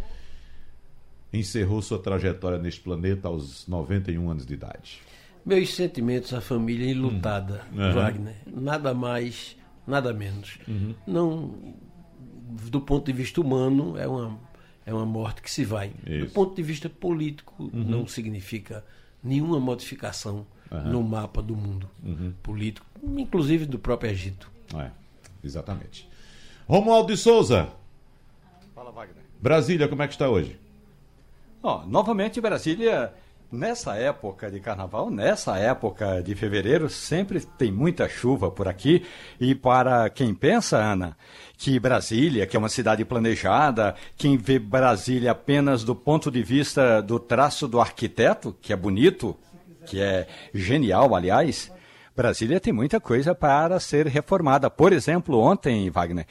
encerrou 1.32 1.80
sua 1.80 1.98
trajetória 1.98 2.58
neste 2.58 2.80
planeta 2.80 3.28
aos 3.28 3.66
91 3.66 4.30
anos 4.30 4.46
de 4.46 4.54
idade. 4.54 5.00
Meus 5.44 5.74
sentimentos 5.74 6.34
à 6.34 6.40
família 6.40 6.90
enlutada, 6.90 7.62
Aham. 7.72 7.92
Wagner. 7.94 8.36
Nada 8.46 8.92
mais, 8.92 9.56
nada 9.86 10.12
menos. 10.12 10.58
Não, 11.06 11.54
do 12.50 12.80
ponto 12.80 13.06
de 13.06 13.12
vista 13.12 13.40
humano, 13.40 13.96
é 13.96 14.06
uma, 14.06 14.38
é 14.84 14.92
uma 14.92 15.06
morte 15.06 15.42
que 15.42 15.50
se 15.50 15.64
vai. 15.64 15.92
Isso. 16.06 16.26
Do 16.26 16.32
ponto 16.32 16.54
de 16.54 16.62
vista 16.62 16.88
político, 16.88 17.70
não 17.72 18.06
significa 18.06 18.84
nenhuma 19.22 19.60
modificação 19.60 20.46
no 20.86 21.02
mapa 21.02 21.42
do 21.42 21.56
mundo 21.56 21.88
político, 22.42 22.86
inclusive 23.02 23.66
do 23.66 23.78
próprio 23.78 24.10
Egito. 24.10 24.50
É, 24.74 24.90
exatamente. 25.42 26.08
Romualdo 26.66 27.12
de 27.12 27.18
Souza, 27.18 27.68
Fala, 28.74 28.92
Wagner. 28.92 29.24
Brasília, 29.40 29.88
como 29.88 30.02
é 30.02 30.06
que 30.06 30.14
está 30.14 30.28
hoje? 30.28 30.58
Ó, 31.62 31.84
novamente 31.84 32.40
Brasília, 32.40 33.12
nessa 33.50 33.96
época 33.96 34.50
de 34.50 34.60
carnaval, 34.60 35.10
nessa 35.10 35.58
época 35.58 36.22
de 36.22 36.34
fevereiro, 36.34 36.88
sempre 36.88 37.40
tem 37.40 37.72
muita 37.72 38.08
chuva 38.08 38.50
por 38.50 38.68
aqui. 38.68 39.04
E 39.40 39.54
para 39.54 40.08
quem 40.08 40.32
pensa, 40.32 40.78
Ana, 40.78 41.16
que 41.60 41.78
Brasília, 41.78 42.46
que 42.46 42.56
é 42.56 42.58
uma 42.58 42.70
cidade 42.70 43.04
planejada, 43.04 43.94
quem 44.16 44.38
vê 44.38 44.58
Brasília 44.58 45.32
apenas 45.32 45.84
do 45.84 45.94
ponto 45.94 46.30
de 46.30 46.42
vista 46.42 47.02
do 47.02 47.20
traço 47.20 47.68
do 47.68 47.78
arquiteto, 47.78 48.56
que 48.62 48.72
é 48.72 48.76
bonito, 48.76 49.36
que 49.84 50.00
é 50.00 50.26
genial, 50.54 51.14
aliás, 51.14 51.70
Brasília 52.16 52.58
tem 52.58 52.72
muita 52.72 52.98
coisa 52.98 53.34
para 53.34 53.78
ser 53.78 54.06
reformada. 54.06 54.70
Por 54.70 54.90
exemplo, 54.90 55.38
ontem, 55.38 55.90
Wagner, 55.90 56.26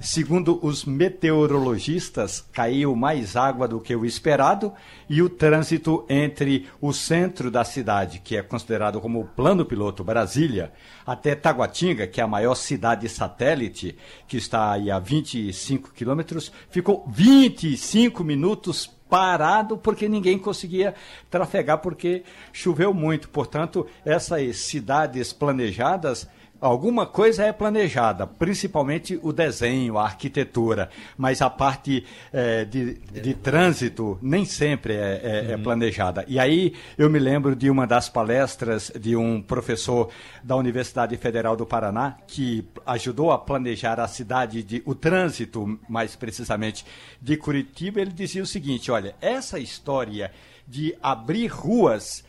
segundo 0.00 0.58
os 0.62 0.84
meteorologistas, 0.84 2.44
caiu 2.52 2.94
mais 2.94 3.36
água 3.36 3.66
do 3.66 3.80
que 3.80 3.94
o 3.94 4.04
esperado 4.04 4.72
e 5.08 5.22
o 5.22 5.28
trânsito 5.28 6.04
entre 6.08 6.68
o 6.80 6.92
centro 6.92 7.50
da 7.50 7.64
cidade, 7.64 8.20
que 8.20 8.36
é 8.36 8.42
considerado 8.42 9.00
como 9.00 9.20
o 9.20 9.24
plano 9.24 9.64
piloto 9.64 10.04
Brasília, 10.04 10.72
até 11.06 11.34
Taguatinga, 11.34 12.06
que 12.06 12.20
é 12.20 12.24
a 12.24 12.28
maior 12.28 12.54
cidade 12.54 13.08
satélite, 13.08 13.96
que 14.26 14.36
está 14.36 14.72
aí 14.72 14.90
a 14.90 14.98
25 14.98 15.92
quilômetros, 15.92 16.52
ficou 16.70 17.04
25 17.08 18.24
minutos 18.24 18.90
parado 19.08 19.78
porque 19.78 20.08
ninguém 20.08 20.38
conseguia 20.38 20.94
trafegar 21.30 21.78
porque 21.78 22.24
choveu 22.52 22.92
muito. 22.92 23.28
Portanto, 23.28 23.86
essas 24.04 24.56
cidades 24.56 25.32
planejadas, 25.32 26.28
alguma 26.64 27.06
coisa 27.06 27.44
é 27.44 27.52
planejada, 27.52 28.26
principalmente 28.26 29.18
o 29.22 29.32
desenho, 29.32 29.98
a 29.98 30.04
arquitetura, 30.04 30.88
mas 31.16 31.42
a 31.42 31.50
parte 31.50 32.04
eh, 32.32 32.64
de, 32.64 32.94
de 32.94 33.34
trânsito 33.34 34.18
nem 34.22 34.44
sempre 34.44 34.94
é, 34.94 35.20
é- 35.22 35.52
é 35.52 35.56
planejada. 35.58 36.24
E 36.26 36.38
aí 36.38 36.72
eu 36.96 37.10
me 37.10 37.18
lembro 37.18 37.54
de 37.54 37.68
uma 37.68 37.86
das 37.86 38.08
palestras 38.08 38.90
de 38.98 39.14
um 39.14 39.42
professor 39.42 40.08
da 40.42 40.56
Universidade 40.56 41.16
Federal 41.18 41.54
do 41.56 41.66
Paraná 41.66 42.16
que 42.26 42.66
ajudou 42.86 43.30
a 43.30 43.38
planejar 43.38 44.00
a 44.00 44.08
cidade 44.08 44.62
de 44.62 44.82
o 44.86 44.94
trânsito, 44.94 45.78
mais 45.88 46.16
precisamente 46.16 46.84
de 47.20 47.36
Curitiba. 47.36 48.00
Ele 48.00 48.10
dizia 48.12 48.42
o 48.42 48.46
seguinte: 48.46 48.90
olha, 48.90 49.14
essa 49.20 49.58
história 49.58 50.30
de 50.66 50.96
abrir 51.02 51.46
ruas 51.48 52.23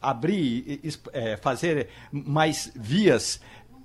abrir, 0.00 0.80
é, 1.12 1.36
fazer 1.36 1.88
mais 2.12 2.70
vias, 2.74 3.40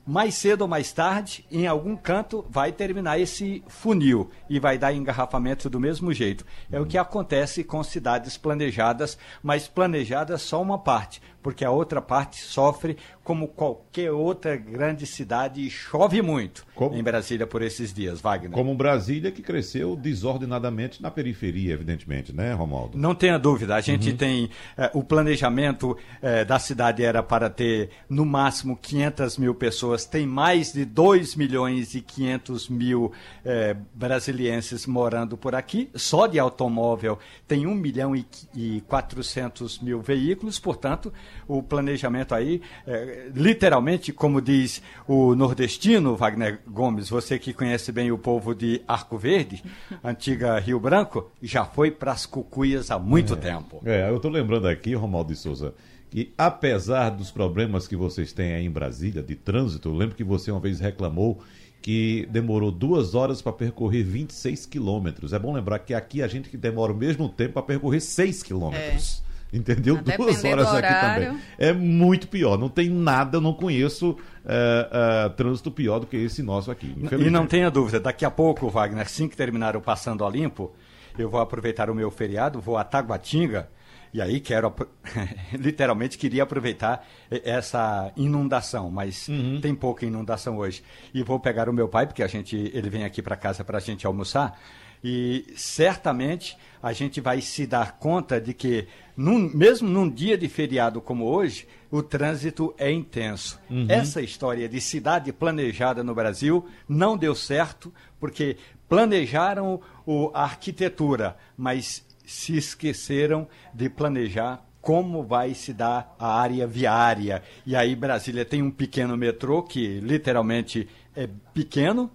mais 0.05 0.35
cedo 0.35 0.63
ou 0.63 0.67
mais 0.67 0.91
tarde, 0.91 1.45
em 1.51 1.67
algum 1.67 1.95
canto 1.95 2.45
vai 2.49 2.71
terminar 2.71 3.19
esse 3.19 3.63
funil 3.67 4.29
e 4.49 4.59
vai 4.59 4.77
dar 4.77 4.93
engarrafamento 4.93 5.69
do 5.69 5.79
mesmo 5.79 6.11
jeito. 6.11 6.45
É 6.71 6.79
o 6.79 6.85
que 6.85 6.97
acontece 6.97 7.63
com 7.63 7.83
cidades 7.83 8.37
planejadas, 8.37 9.17
mas 9.43 9.67
planejadas 9.67 10.41
só 10.41 10.61
uma 10.61 10.79
parte, 10.79 11.21
porque 11.41 11.65
a 11.65 11.71
outra 11.71 12.01
parte 12.01 12.41
sofre 12.41 12.97
como 13.23 13.47
qualquer 13.47 14.11
outra 14.11 14.55
grande 14.55 15.05
cidade 15.05 15.65
e 15.65 15.69
chove 15.69 16.21
muito 16.21 16.65
Como- 16.75 16.95
em 16.95 17.03
Brasília 17.03 17.45
por 17.45 17.61
esses 17.61 17.93
dias, 17.93 18.19
Wagner. 18.19 18.51
Como 18.51 18.73
Brasília, 18.75 19.31
que 19.31 19.41
cresceu 19.41 19.95
desordenadamente 19.95 21.01
na 21.01 21.11
periferia, 21.11 21.73
evidentemente, 21.73 22.33
né, 22.33 22.53
Romualdo? 22.53 22.97
Não 22.97 23.13
tenha 23.13 23.37
dúvida, 23.37 23.75
a 23.75 23.81
gente 23.81 24.13
tem 24.13 24.49
eh, 24.77 24.89
o 24.93 25.03
planejamento 25.03 25.95
eh, 26.21 26.43
da 26.43 26.57
cidade 26.59 27.03
era 27.03 27.21
para 27.21 27.49
ter 27.49 27.89
no 28.09 28.25
máximo 28.25 28.75
500 28.75 29.37
mil 29.37 29.53
pessoas, 29.55 30.05
tem 30.05 30.25
mais 30.25 30.73
de 30.73 30.83
2 30.83 31.35
milhões 31.35 31.93
e 31.95 32.01
500 32.01 32.69
mil 32.69 33.11
eh, 33.45 33.75
brasilienses 33.93 34.85
morando 34.85 35.37
por 35.37 35.55
aqui, 35.55 35.89
só 35.95 36.27
de 36.27 36.39
automóvel 36.39 37.19
tem 37.47 37.67
1 37.67 37.75
milhão 37.75 38.15
e, 38.15 38.25
e 38.55 38.81
400 38.87 39.79
mil 39.79 40.01
veículos, 40.01 40.59
portanto 40.59 41.13
o 41.47 41.61
planejamento 41.61 42.33
aí, 42.33 42.61
é, 42.85 43.29
literalmente, 43.33 44.11
como 44.11 44.41
diz 44.41 44.81
o 45.07 45.35
nordestino 45.35 46.15
Wagner 46.15 46.59
Gomes, 46.67 47.09
você 47.09 47.37
que 47.37 47.53
conhece 47.53 47.91
bem 47.91 48.11
o 48.11 48.17
povo 48.17 48.53
de 48.55 48.81
Arco 48.87 49.17
Verde, 49.17 49.63
antiga 50.03 50.59
Rio 50.59 50.79
Branco, 50.79 51.31
já 51.41 51.65
foi 51.65 51.91
para 51.91 52.11
as 52.11 52.25
cucuias 52.25 52.91
há 52.91 52.99
muito 52.99 53.33
é, 53.33 53.37
tempo. 53.37 53.81
É, 53.85 54.09
eu 54.09 54.17
estou 54.17 54.31
lembrando 54.31 54.67
aqui, 54.67 54.93
Romaldo 54.93 55.33
de 55.33 55.39
Souza, 55.39 55.73
que 56.09 56.33
apesar 56.37 57.09
dos 57.09 57.31
problemas 57.31 57.87
que 57.87 57.95
vocês 57.95 58.33
têm 58.33 58.53
aí 58.53 58.65
em 58.65 58.71
Brasília 58.71 59.23
de 59.23 59.35
trânsito, 59.35 59.89
eu 59.89 59.95
lembro 59.95 60.15
que 60.15 60.23
você 60.23 60.51
uma 60.51 60.59
vez 60.59 60.79
reclamou 60.79 61.41
que 61.81 62.27
demorou 62.29 62.71
duas 62.71 63.15
horas 63.15 63.41
para 63.41 63.51
percorrer 63.51 64.03
26 64.03 64.67
quilômetros. 64.67 65.33
É 65.33 65.39
bom 65.39 65.51
lembrar 65.51 65.79
que 65.79 65.93
aqui 65.93 66.21
a 66.21 66.27
gente 66.27 66.49
que 66.49 66.57
demora 66.57 66.93
o 66.93 66.95
mesmo 66.95 67.27
tempo 67.27 67.53
para 67.53 67.63
percorrer 67.63 67.99
6 67.99 68.43
quilômetros. 68.43 69.23
É. 69.27 69.30
Entendeu? 69.53 69.97
Até 69.97 70.15
Duas 70.15 70.43
horas 70.43 70.67
aqui 70.67 70.93
também. 70.93 71.39
É 71.57 71.73
muito 71.73 72.27
pior. 72.27 72.57
Não 72.57 72.69
tem 72.69 72.89
nada, 72.89 73.37
eu 73.37 73.41
não 73.41 73.53
conheço 73.53 74.17
é, 74.45 75.25
é, 75.25 75.29
trânsito 75.29 75.69
pior 75.69 75.99
do 75.99 76.07
que 76.07 76.15
esse 76.15 76.41
nosso 76.41 76.71
aqui. 76.71 76.95
E 77.19 77.29
não 77.29 77.45
tenha 77.45 77.69
dúvida, 77.69 77.99
daqui 77.99 78.23
a 78.23 78.31
pouco, 78.31 78.69
Wagner, 78.69 79.05
assim 79.05 79.27
que 79.27 79.35
terminar 79.35 79.75
o 79.75 79.81
Passando 79.81 80.25
a 80.25 80.29
Limpo, 80.29 80.71
eu 81.17 81.29
vou 81.29 81.41
aproveitar 81.41 81.89
o 81.89 81.95
meu 81.95 82.09
feriado, 82.09 82.61
vou 82.61 82.77
a 82.77 82.83
Taguatinga 82.83 83.67
e 84.13 84.21
aí 84.21 84.41
quero, 84.41 84.73
literalmente, 85.57 86.17
queria 86.17 86.43
aproveitar 86.43 87.07
essa 87.29 88.11
inundação, 88.17 88.91
mas 88.91 89.27
uhum. 89.29 89.59
tem 89.61 89.73
pouca 89.73 90.05
inundação 90.05 90.57
hoje. 90.57 90.83
E 91.13 91.23
vou 91.23 91.39
pegar 91.39 91.69
o 91.69 91.73
meu 91.73 91.87
pai, 91.87 92.05
porque 92.05 92.21
a 92.21 92.27
gente, 92.27 92.57
ele 92.73 92.89
vem 92.89 93.05
aqui 93.05 93.21
para 93.21 93.37
casa 93.37 93.63
para 93.63 93.77
a 93.77 93.81
gente 93.81 94.05
almoçar. 94.05 94.59
E 95.03 95.45
certamente 95.55 96.57
a 96.81 96.93
gente 96.93 97.19
vai 97.19 97.41
se 97.41 97.65
dar 97.65 97.97
conta 97.97 98.39
de 98.39 98.53
que, 98.53 98.87
num, 99.15 99.49
mesmo 99.53 99.87
num 99.87 100.09
dia 100.09 100.37
de 100.37 100.47
feriado 100.47 101.01
como 101.01 101.25
hoje, 101.25 101.67
o 101.89 102.01
trânsito 102.01 102.73
é 102.77 102.91
intenso. 102.91 103.59
Uhum. 103.69 103.85
Essa 103.89 104.21
história 104.21 104.67
de 104.69 104.79
cidade 104.79 105.31
planejada 105.33 106.03
no 106.03 106.15
Brasil 106.15 106.65
não 106.87 107.17
deu 107.17 107.35
certo, 107.35 107.93
porque 108.19 108.57
planejaram 108.87 109.81
o, 110.05 110.31
a 110.33 110.43
arquitetura, 110.43 111.37
mas 111.57 112.05
se 112.25 112.55
esqueceram 112.57 113.47
de 113.73 113.89
planejar 113.89 114.65
como 114.81 115.23
vai 115.23 115.53
se 115.53 115.73
dar 115.73 116.15
a 116.17 116.39
área 116.39 116.65
viária. 116.65 117.43
E 117.65 117.75
aí 117.75 117.95
Brasília 117.95 118.43
tem 118.43 118.63
um 118.63 118.71
pequeno 118.71 119.15
metrô 119.15 119.61
que 119.61 119.99
literalmente 119.99 120.87
é 121.15 121.29
pequeno, 121.53 122.09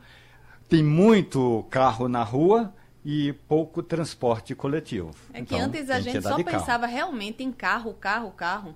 tem 0.68 0.82
muito 0.82 1.64
carro 1.70 2.08
na 2.08 2.24
rua 2.24 2.74
e 3.08 3.32
pouco 3.32 3.84
transporte 3.84 4.52
coletivo. 4.52 5.14
É 5.32 5.34
que 5.34 5.54
então, 5.54 5.60
antes 5.60 5.88
a 5.90 6.00
gente 6.00 6.20
só 6.20 6.42
pensava 6.42 6.86
realmente 6.86 7.40
em 7.40 7.52
carro, 7.52 7.94
carro, 7.94 8.32
carro. 8.32 8.74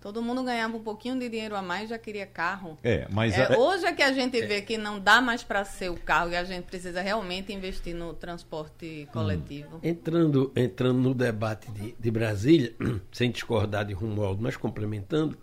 Todo 0.00 0.22
mundo 0.22 0.44
ganhava 0.44 0.76
um 0.76 0.82
pouquinho 0.84 1.18
de 1.18 1.28
dinheiro 1.28 1.56
a 1.56 1.60
mais 1.60 1.88
já 1.88 1.98
queria 1.98 2.26
carro. 2.26 2.78
É, 2.84 3.08
mas 3.10 3.36
é, 3.36 3.52
a... 3.52 3.58
hoje 3.58 3.84
é 3.84 3.92
que 3.92 4.04
a 4.04 4.12
gente 4.12 4.40
vê 4.46 4.62
que 4.62 4.78
não 4.78 5.00
dá 5.00 5.20
mais 5.20 5.42
para 5.42 5.64
ser 5.64 5.90
o 5.90 5.96
carro 5.96 6.30
e 6.30 6.36
a 6.36 6.44
gente 6.44 6.66
precisa 6.66 7.00
realmente 7.00 7.52
investir 7.52 7.92
no 7.92 8.14
transporte 8.14 9.08
coletivo. 9.12 9.78
Hum. 9.78 9.80
Entrando, 9.82 10.52
entrando 10.54 11.00
no 11.00 11.12
debate 11.12 11.68
de, 11.72 11.96
de 11.98 12.10
Brasília, 12.12 12.72
sem 13.10 13.32
discordar 13.32 13.84
de 13.84 13.94
Romualdo, 13.94 14.40
mas 14.40 14.56
complementando, 14.56 15.36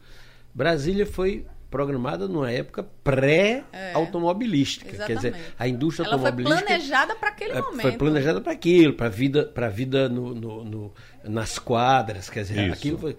Brasília 0.53 1.05
foi 1.05 1.45
programada 1.73 2.27
numa 2.27 2.51
época 2.51 2.85
pré-automobilística. 3.03 4.95
É, 4.95 5.07
Quer 5.07 5.15
dizer, 5.15 5.35
a 5.57 5.67
indústria 5.67 6.05
Ela 6.05 6.17
automobilística. 6.17 6.59
Foi 6.59 6.67
planejada 6.67 7.15
para 7.15 7.29
aquele 7.29 7.51
é, 7.51 7.61
momento. 7.61 7.81
Foi 7.81 7.91
planejada 7.93 8.39
para 8.39 8.51
aquilo, 8.51 8.93
para 8.93 9.07
a 9.07 9.09
vida, 9.09 9.45
pra 9.45 9.69
vida 9.69 10.07
no, 10.07 10.35
no, 10.35 10.63
no, 10.63 10.93
nas 11.23 11.57
quadras. 11.57 12.29
Quer 12.29 12.41
dizer, 12.41 12.65
Isso. 12.65 12.73
aquilo 12.73 12.99
foi. 12.99 13.17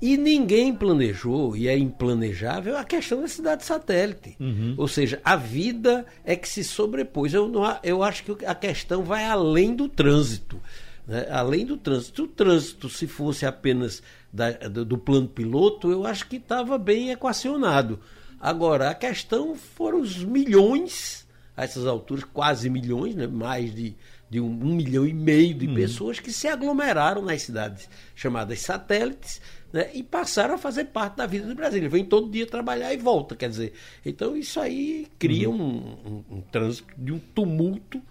E 0.00 0.16
ninguém 0.16 0.72
planejou, 0.72 1.56
e 1.56 1.66
é 1.66 1.76
implanejável, 1.76 2.76
a 2.76 2.84
questão 2.84 3.22
da 3.22 3.26
cidade 3.26 3.64
satélite. 3.64 4.36
Uhum. 4.38 4.74
Ou 4.76 4.86
seja, 4.86 5.20
a 5.24 5.34
vida 5.34 6.06
é 6.24 6.36
que 6.36 6.48
se 6.48 6.62
sobrepôs. 6.62 7.34
Eu, 7.34 7.48
não, 7.48 7.76
eu 7.82 8.04
acho 8.04 8.22
que 8.22 8.44
a 8.46 8.54
questão 8.54 9.02
vai 9.02 9.24
além 9.24 9.74
do 9.74 9.88
trânsito. 9.88 10.60
Né? 11.06 11.26
Além 11.30 11.64
do 11.64 11.76
trânsito. 11.76 12.16
Se 12.16 12.22
o 12.22 12.28
trânsito, 12.28 12.88
se 12.88 13.06
fosse 13.06 13.46
apenas 13.46 14.02
da, 14.32 14.50
do, 14.50 14.84
do 14.84 14.98
plano 14.98 15.28
piloto, 15.28 15.90
eu 15.90 16.06
acho 16.06 16.26
que 16.26 16.36
estava 16.36 16.76
bem 16.76 17.10
equacionado. 17.10 18.00
Agora, 18.40 18.90
a 18.90 18.94
questão 18.94 19.54
foram 19.54 20.00
os 20.00 20.22
milhões, 20.22 21.26
a 21.56 21.64
essas 21.64 21.86
alturas, 21.86 22.24
quase 22.24 22.68
milhões, 22.68 23.14
né? 23.14 23.26
mais 23.26 23.74
de, 23.74 23.96
de 24.28 24.40
um, 24.40 24.46
um 24.46 24.74
milhão 24.74 25.06
e 25.06 25.14
meio 25.14 25.54
de 25.54 25.66
uhum. 25.66 25.74
pessoas 25.74 26.20
que 26.20 26.32
se 26.32 26.46
aglomeraram 26.46 27.22
nas 27.22 27.42
cidades 27.42 27.88
chamadas 28.14 28.60
satélites 28.60 29.40
né, 29.72 29.90
e 29.94 30.02
passaram 30.02 30.54
a 30.54 30.58
fazer 30.58 30.86
parte 30.86 31.16
da 31.16 31.26
vida 31.26 31.46
do 31.46 31.54
Brasil. 31.54 31.78
Ele 31.78 31.88
vem 31.88 32.04
todo 32.04 32.30
dia 32.30 32.46
trabalhar 32.46 32.92
e 32.92 32.98
volta, 32.98 33.34
quer 33.34 33.48
dizer. 33.48 33.72
Então 34.04 34.36
isso 34.36 34.60
aí 34.60 35.06
cria 35.18 35.48
uhum. 35.48 35.56
um, 35.56 36.10
um, 36.10 36.36
um 36.36 36.40
trânsito 36.42 36.88
de 36.98 37.12
um 37.12 37.18
tumulto 37.18 38.02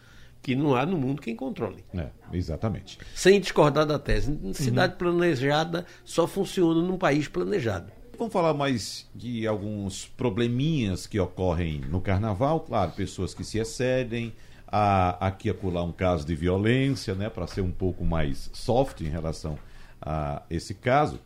que 0.45 0.55
não 0.55 0.75
há 0.75 0.85
no 0.85 0.95
mundo 0.95 1.23
quem 1.23 1.35
controle. 1.35 1.83
É, 1.91 2.05
exatamente. 2.31 2.99
Sem 3.15 3.41
discordar 3.41 3.83
da 3.83 3.97
tese. 3.97 4.39
Cidade 4.53 4.93
uhum. 4.93 4.99
planejada 4.99 5.87
só 6.03 6.27
funciona 6.27 6.83
num 6.83 6.99
país 6.99 7.27
planejado. 7.27 7.91
Vamos 8.15 8.31
falar 8.31 8.53
mais 8.53 9.09
de 9.15 9.47
alguns 9.47 10.05
probleminhas 10.05 11.07
que 11.07 11.19
ocorrem 11.19 11.79
no 11.89 11.99
carnaval. 11.99 12.59
Claro, 12.59 12.91
pessoas 12.91 13.33
que 13.33 13.43
se 13.43 13.57
excedem. 13.57 14.33
Há 14.67 15.17
aqui 15.25 15.49
acolá 15.49 15.83
um 15.83 15.91
caso 15.91 16.23
de 16.27 16.35
violência, 16.35 17.15
né, 17.15 17.27
para 17.27 17.47
ser 17.47 17.61
um 17.61 17.71
pouco 17.71 18.05
mais 18.05 18.51
soft 18.53 19.01
em 19.01 19.09
relação 19.09 19.57
a 19.99 20.43
esse 20.47 20.75
caso. 20.75 21.19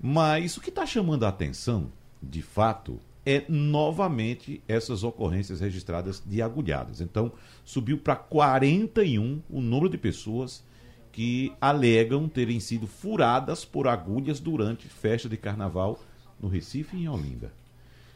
Mas 0.00 0.56
o 0.56 0.62
que 0.62 0.70
está 0.70 0.86
chamando 0.86 1.26
a 1.26 1.28
atenção, 1.28 1.92
de 2.22 2.40
fato, 2.40 2.98
é 3.24 3.44
novamente 3.48 4.62
essas 4.66 5.04
ocorrências 5.04 5.60
registradas 5.60 6.22
de 6.24 6.42
agulhadas. 6.42 7.00
Então, 7.00 7.32
subiu 7.64 7.98
para 7.98 8.16
41 8.16 9.42
o 9.48 9.60
número 9.60 9.88
de 9.88 9.98
pessoas 9.98 10.64
que 11.12 11.52
alegam 11.60 12.28
terem 12.28 12.58
sido 12.58 12.86
furadas 12.86 13.64
por 13.64 13.86
agulhas 13.86 14.40
durante 14.40 14.88
festa 14.88 15.28
de 15.28 15.36
carnaval 15.36 16.02
no 16.40 16.48
Recife 16.48 16.96
e 16.96 17.02
em 17.02 17.08
Olinda. 17.08 17.52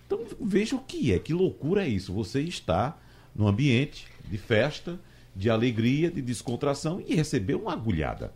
Então, 0.06 0.20
veja 0.40 0.76
o 0.76 0.80
que 0.80 1.12
é, 1.12 1.18
que 1.18 1.32
loucura 1.32 1.84
é 1.84 1.88
isso. 1.88 2.12
Você 2.12 2.40
está 2.40 2.96
no 3.34 3.46
ambiente 3.46 4.06
de 4.24 4.38
festa, 4.38 4.98
de 5.34 5.50
alegria, 5.50 6.10
de 6.10 6.22
descontração 6.22 7.02
e 7.06 7.14
recebeu 7.14 7.60
uma 7.60 7.74
agulhada. 7.74 8.32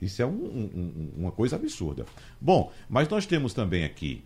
Isso 0.00 0.22
é 0.22 0.26
um, 0.26 0.30
um, 0.30 1.10
uma 1.16 1.32
coisa 1.32 1.56
absurda. 1.56 2.06
Bom, 2.40 2.72
mas 2.88 3.08
nós 3.08 3.26
temos 3.26 3.52
também 3.52 3.84
aqui 3.84 4.22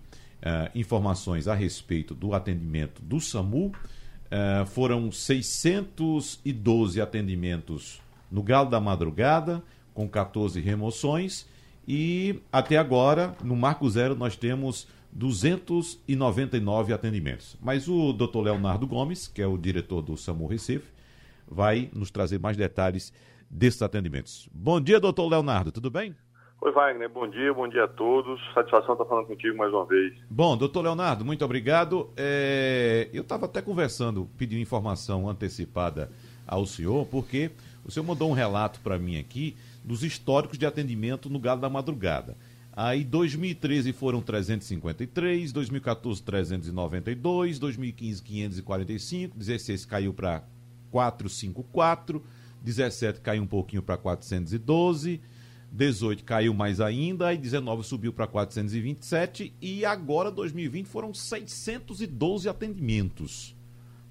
informações 0.74 1.46
a 1.48 1.54
respeito 1.54 2.14
do 2.14 2.34
atendimento 2.34 3.00
do 3.02 3.20
SAMU. 3.20 3.66
Uh, 3.66 4.64
foram 4.66 5.12
612 5.12 7.00
atendimentos 7.00 8.00
no 8.30 8.42
Galo 8.42 8.70
da 8.70 8.80
Madrugada, 8.80 9.62
com 9.92 10.08
14 10.08 10.60
remoções. 10.60 11.46
E 11.86 12.40
até 12.50 12.78
agora, 12.78 13.36
no 13.42 13.54
Marco 13.54 13.88
Zero, 13.90 14.14
nós 14.14 14.36
temos 14.36 14.88
299 15.12 16.92
atendimentos. 16.92 17.56
Mas 17.60 17.86
o 17.88 18.12
Dr. 18.12 18.40
Leonardo 18.40 18.86
Gomes, 18.86 19.28
que 19.28 19.42
é 19.42 19.46
o 19.46 19.58
diretor 19.58 20.00
do 20.00 20.16
SAMU 20.16 20.46
Recife, 20.46 20.90
vai 21.46 21.90
nos 21.92 22.10
trazer 22.10 22.38
mais 22.38 22.56
detalhes 22.56 23.12
desses 23.50 23.82
atendimentos. 23.82 24.48
Bom 24.52 24.80
dia, 24.80 24.98
doutor 24.98 25.28
Leonardo, 25.28 25.70
tudo 25.70 25.90
bem? 25.90 26.14
Oi, 26.64 26.70
Wagner, 26.70 27.08
bom 27.08 27.28
dia, 27.28 27.52
bom 27.52 27.66
dia 27.66 27.82
a 27.82 27.88
todos. 27.88 28.40
Satisfação 28.54 28.92
estar 28.92 29.04
falando 29.04 29.26
contigo 29.26 29.56
mais 29.56 29.72
uma 29.72 29.84
vez. 29.84 30.14
Bom, 30.30 30.56
doutor 30.56 30.82
Leonardo, 30.82 31.24
muito 31.24 31.44
obrigado. 31.44 32.08
É... 32.16 33.08
Eu 33.12 33.22
estava 33.22 33.46
até 33.46 33.60
conversando, 33.60 34.30
pedindo 34.38 34.60
informação 34.60 35.28
antecipada 35.28 36.08
ao 36.46 36.64
senhor, 36.64 37.04
porque 37.06 37.50
o 37.84 37.90
senhor 37.90 38.06
mandou 38.06 38.30
um 38.30 38.32
relato 38.32 38.78
para 38.78 38.96
mim 38.96 39.18
aqui 39.18 39.56
dos 39.82 40.04
históricos 40.04 40.56
de 40.56 40.64
atendimento 40.64 41.28
no 41.28 41.40
Galo 41.40 41.60
da 41.60 41.68
Madrugada. 41.68 42.36
Aí 42.72 43.02
2013 43.02 43.92
foram 43.92 44.22
353, 44.22 45.50
2014 45.50 46.22
392, 46.22 47.58
2015 47.58 48.22
545, 48.22 49.36
16 49.36 49.84
caiu 49.84 50.14
para 50.14 50.44
454, 50.92 52.22
17 52.62 53.20
caiu 53.20 53.42
um 53.42 53.48
pouquinho 53.48 53.82
para 53.82 53.96
412, 53.96 55.20
18 55.72 56.22
caiu 56.22 56.52
mais 56.52 56.82
ainda, 56.82 57.32
e 57.32 57.38
19 57.38 57.82
subiu 57.82 58.12
para 58.12 58.26
427 58.26 59.56
e 59.60 59.86
agora 59.86 60.30
2020 60.30 60.86
foram 60.86 61.14
612 61.14 62.46
atendimentos. 62.46 63.56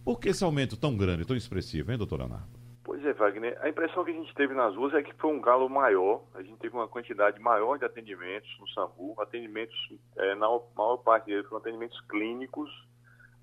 Por 0.04 0.19
que 0.19 0.30
esse 0.30 0.43
aumento 0.43 0.76
tão 0.76 0.97
grande, 0.97 1.24
tão 1.24 1.36
expressivo, 1.36 1.91
hein, 1.91 2.00
doutor 2.00 2.17
Leonardo? 2.17 2.47
Pois 2.84 3.06
é, 3.06 3.13
Wagner. 3.13 3.58
A 3.62 3.69
impressão 3.69 4.04
que 4.04 4.10
a 4.10 4.13
gente 4.15 4.34
teve 4.34 4.56
nas 4.56 4.76
ruas 4.76 4.95
é 4.95 5.04
que 5.04 5.13
foi 5.13 5.32
um 5.32 5.39
galo 5.39 5.69
maior. 5.69 6.24
A 6.34 6.41
gente 6.41 6.58
teve 6.58 6.76
uma 6.76 6.88
quantidade 6.88 7.39
maior 7.39 7.78
de 7.78 7.86
atendimentos 7.86 8.50
no 8.60 8.67
SAMU. 8.69 9.15
Atendimentos, 9.19 9.76
é, 10.17 10.34
na 10.34 10.47
maior 10.76 10.97
parte 10.97 11.28
deles 11.28 11.45
foram 11.45 11.62
atendimentos 11.62 12.02
clínicos, 12.10 12.69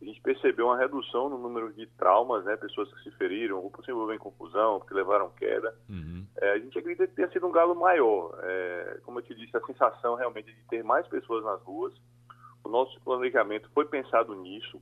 a 0.00 0.04
gente 0.04 0.20
percebeu 0.20 0.66
uma 0.66 0.76
redução 0.78 1.28
no 1.28 1.38
número 1.38 1.72
de 1.72 1.86
traumas, 1.86 2.44
né? 2.44 2.56
Pessoas 2.56 2.92
que 2.94 3.02
se 3.02 3.10
feriram, 3.16 3.58
ou 3.58 3.72
se 3.84 3.90
envolver 3.90 4.14
em 4.14 4.18
confusão, 4.18 4.78
porque 4.78 4.94
levaram 4.94 5.30
queda. 5.30 5.74
Uhum. 5.88 6.24
É, 6.36 6.52
a 6.52 6.58
gente 6.58 6.78
acredita 6.78 7.06
que 7.06 7.14
tenha 7.14 7.30
sido 7.30 7.46
um 7.46 7.52
galo 7.52 7.74
maior. 7.74 8.38
É, 8.42 9.00
como 9.04 9.18
eu 9.18 9.22
te 9.24 9.34
disse, 9.34 9.56
a 9.56 9.60
sensação 9.60 10.14
realmente 10.14 10.52
de 10.52 10.62
ter 10.68 10.84
mais 10.84 11.06
pessoas 11.08 11.44
nas 11.44 11.60
ruas. 11.62 11.92
O 12.62 12.68
nosso 12.68 13.00
planejamento 13.00 13.68
foi 13.74 13.86
pensado 13.86 14.34
nisso. 14.34 14.80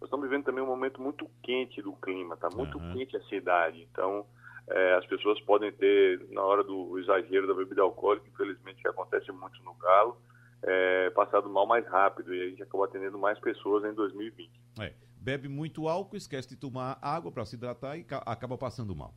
Nós 0.00 0.08
estamos 0.08 0.28
vivendo 0.28 0.44
também 0.44 0.62
um 0.62 0.66
momento 0.66 1.00
muito 1.00 1.30
quente 1.42 1.80
do 1.80 1.92
clima, 1.94 2.34
está 2.34 2.48
muito 2.50 2.78
Uhum. 2.78 2.92
quente 2.92 3.16
a 3.16 3.22
cidade. 3.24 3.86
Então, 3.90 4.26
é, 4.68 4.94
as 4.94 5.06
pessoas 5.06 5.40
podem 5.42 5.70
ter, 5.72 6.26
na 6.30 6.42
hora 6.42 6.64
do 6.64 6.98
exagero 6.98 7.46
da 7.46 7.54
bebida 7.54 7.82
alcoólica, 7.82 8.26
infelizmente 8.28 8.82
que 8.82 8.88
acontece 8.88 9.30
muito 9.32 9.62
no 9.62 9.74
galo, 9.74 10.18
é, 10.66 11.10
passado 11.10 11.48
mal 11.48 11.66
mais 11.66 11.86
rápido 11.86 12.34
e 12.34 12.42
a 12.42 12.48
gente 12.50 12.62
acabou 12.62 12.84
atendendo 12.84 13.18
mais 13.18 13.38
pessoas 13.38 13.84
em 13.84 13.94
2020. 13.94 14.50
É, 14.80 14.92
bebe 15.16 15.48
muito 15.48 15.88
álcool, 15.88 16.16
esquece 16.16 16.48
de 16.48 16.56
tomar 16.56 16.98
água 17.00 17.30
para 17.32 17.44
se 17.46 17.54
hidratar 17.56 17.96
e 17.96 18.04
ca- 18.04 18.22
acaba 18.26 18.58
passando 18.58 18.94
mal. 18.94 19.14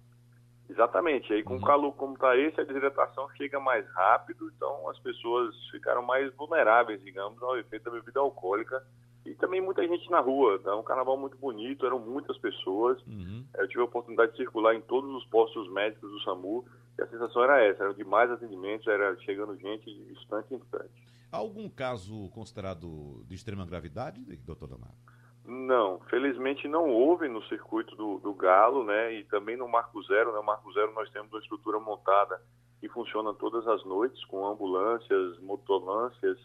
Exatamente. 0.70 1.34
Aí 1.34 1.42
com 1.44 1.56
Uhum. 1.56 1.60
o 1.62 1.66
calor 1.66 1.92
como 1.96 2.14
está 2.14 2.38
esse, 2.38 2.62
a 2.62 2.64
desidratação 2.64 3.28
chega 3.36 3.60
mais 3.60 3.88
rápido, 3.94 4.52
então 4.56 4.88
as 4.90 5.00
pessoas 5.00 5.56
ficaram 5.72 6.04
mais 6.04 6.32
vulneráveis, 6.36 7.04
digamos, 7.04 7.42
ao 7.42 7.58
efeito 7.58 7.86
da 7.86 7.92
bebida 7.92 8.20
alcoólica. 8.20 8.84
E 9.26 9.34
também 9.36 9.60
muita 9.62 9.86
gente 9.88 10.10
na 10.10 10.20
rua. 10.20 10.60
É 10.66 10.72
um 10.74 10.84
carnaval 10.84 11.18
muito 11.18 11.38
bonito, 11.38 11.86
eram 11.86 12.00
muitas 12.00 12.38
pessoas. 12.38 13.02
Uhum. 13.06 13.44
Eu 13.58 13.68
tive 13.68 13.82
a 13.82 13.86
oportunidade 13.86 14.32
de 14.32 14.38
circular 14.38 14.74
em 14.76 14.82
todos 14.82 15.10
os 15.14 15.26
postos 15.26 15.70
médicos 15.72 16.10
do 16.12 16.20
SAMU 16.22 16.66
e 16.98 17.02
a 17.02 17.08
sensação 17.08 17.44
era 17.44 17.62
essa, 17.64 17.84
eram 17.84 17.94
de 17.94 18.04
mais 18.04 18.30
atendimentos, 18.32 18.88
era 18.88 19.16
chegando 19.22 19.58
gente 19.58 19.86
de 19.86 20.14
instante 20.14 20.54
em 20.54 20.58
instante. 20.58 21.04
Algum 21.32 21.70
caso 21.70 22.30
considerado 22.30 23.24
de 23.28 23.36
extrema 23.36 23.66
gravidade, 23.66 24.20
doutor 24.46 24.70
Leonardo? 24.70 24.98
Não, 25.46 26.00
felizmente 26.10 26.68
não 26.68 26.90
houve 26.90 27.28
no 27.28 27.42
circuito 27.44 27.96
do, 27.96 28.20
do 28.20 28.34
Galo, 28.34 28.84
né? 28.84 29.14
E 29.14 29.24
também 29.26 29.58
no 29.58 29.68
Marco 29.68 30.02
Zero, 30.04 30.32
né? 30.34 30.40
O 30.40 30.44
Marco 30.46 30.72
Zero 30.74 30.94
nós 30.94 31.10
temos 31.12 31.32
uma 31.32 31.40
estrutura 31.40 31.80
montada 31.80 32.42
que 32.80 32.88
funciona 32.90 33.34
todas 33.34 33.68
as 33.68 33.84
noites, 33.84 34.24
com 34.26 34.46
ambulâncias, 34.48 35.40
motolâncias 35.40 36.38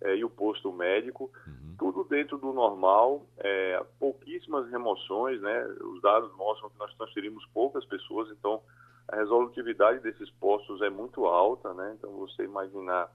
eh, 0.00 0.16
e 0.16 0.24
o 0.24 0.30
posto 0.30 0.72
médico, 0.72 1.30
Uhum. 1.46 1.74
tudo 1.78 2.04
dentro 2.04 2.38
do 2.38 2.52
normal, 2.52 3.26
eh, 3.38 3.84
pouquíssimas 3.98 4.70
remoções, 4.70 5.40
né? 5.40 5.64
Os 5.80 6.00
dados 6.00 6.32
mostram 6.36 6.70
que 6.70 6.78
nós 6.78 6.94
transferimos 6.94 7.44
poucas 7.52 7.84
pessoas, 7.84 8.30
então 8.30 8.60
a 9.08 9.16
resolutividade 9.16 10.00
desses 10.00 10.30
postos 10.30 10.80
é 10.82 10.88
muito 10.90 11.26
alta, 11.26 11.74
né? 11.74 11.96
Então 11.98 12.10
você 12.12 12.44
imaginar 12.44 13.10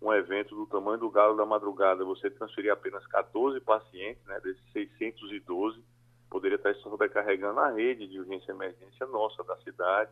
um 0.00 0.12
evento 0.12 0.54
do 0.54 0.66
tamanho 0.66 0.98
do 0.98 1.10
Galo 1.10 1.36
da 1.36 1.44
Madrugada, 1.44 2.04
você 2.04 2.30
transferir 2.30 2.72
apenas 2.72 3.06
14 3.06 3.60
pacientes, 3.60 4.24
né, 4.24 4.40
desses 4.40 4.62
612, 4.72 5.82
poderia 6.30 6.56
estar 6.56 6.74
sobrecarregando 6.76 7.60
a 7.60 7.70
rede 7.70 8.06
de 8.06 8.18
urgência 8.18 8.52
e 8.52 8.54
emergência 8.54 9.06
nossa 9.06 9.44
da 9.44 9.56
cidade. 9.58 10.10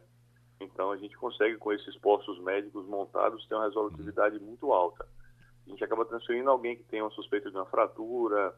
Então, 0.61 0.91
a 0.91 0.97
gente 0.97 1.17
consegue, 1.17 1.57
com 1.57 1.73
esses 1.73 1.97
postos 1.99 2.39
médicos 2.41 2.87
montados, 2.87 3.47
ter 3.47 3.55
uma 3.55 3.65
resolutividade 3.65 4.39
muito 4.41 4.73
alta. 4.73 5.07
A 5.67 5.71
gente 5.71 5.85
acaba 5.85 6.05
transferindo 6.05 6.51
alguém 6.51 6.77
que 6.77 6.85
tem 6.85 7.01
uma 7.01 7.11
suspeita 7.11 7.51
de 7.51 7.57
uma 7.57 7.67
fratura, 7.67 8.55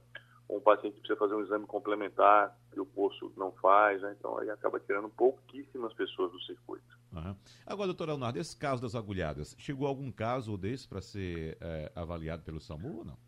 um 0.57 0.61
paciente 0.61 0.95
que 0.95 1.01
precisa 1.01 1.19
fazer 1.19 1.35
um 1.35 1.43
exame 1.43 1.67
complementar, 1.67 2.57
que 2.73 2.81
o 2.81 2.87
posto 2.87 3.33
não 3.37 3.53
faz, 3.53 4.03
né? 4.03 4.15
Então, 4.19 4.37
aí 4.39 4.51
acaba 4.51 4.81
tirando 4.81 5.09
pouquíssimas 5.09 5.93
pessoas 5.95 6.33
do 6.33 6.41
circuito. 6.41 6.99
Aham. 7.15 7.37
Agora, 7.67 7.87
doutor 7.87 8.09
Leonardo, 8.09 8.39
esse 8.39 8.57
caso 8.57 8.83
das 8.83 8.95
agulhadas, 8.95 9.55
chegou 9.59 9.87
algum 9.87 10.11
caso 10.11 10.57
desse 10.57 10.89
para 10.89 11.01
ser 11.01 11.57
eh, 11.61 11.93
avaliado 11.95 12.43
pelo 12.43 12.61
SAMU 12.61 12.99
ou 12.99 13.05
não? 13.05 13.19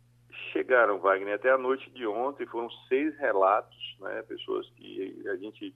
Chegaram, 0.51 0.99
Wagner, 0.99 1.35
até 1.35 1.49
a 1.49 1.57
noite 1.57 1.89
de 1.91 2.05
ontem 2.05 2.45
foram 2.45 2.69
seis 2.87 3.17
relatos, 3.17 3.97
né, 3.99 4.21
pessoas 4.23 4.69
que 4.71 5.23
a 5.27 5.35
gente, 5.37 5.73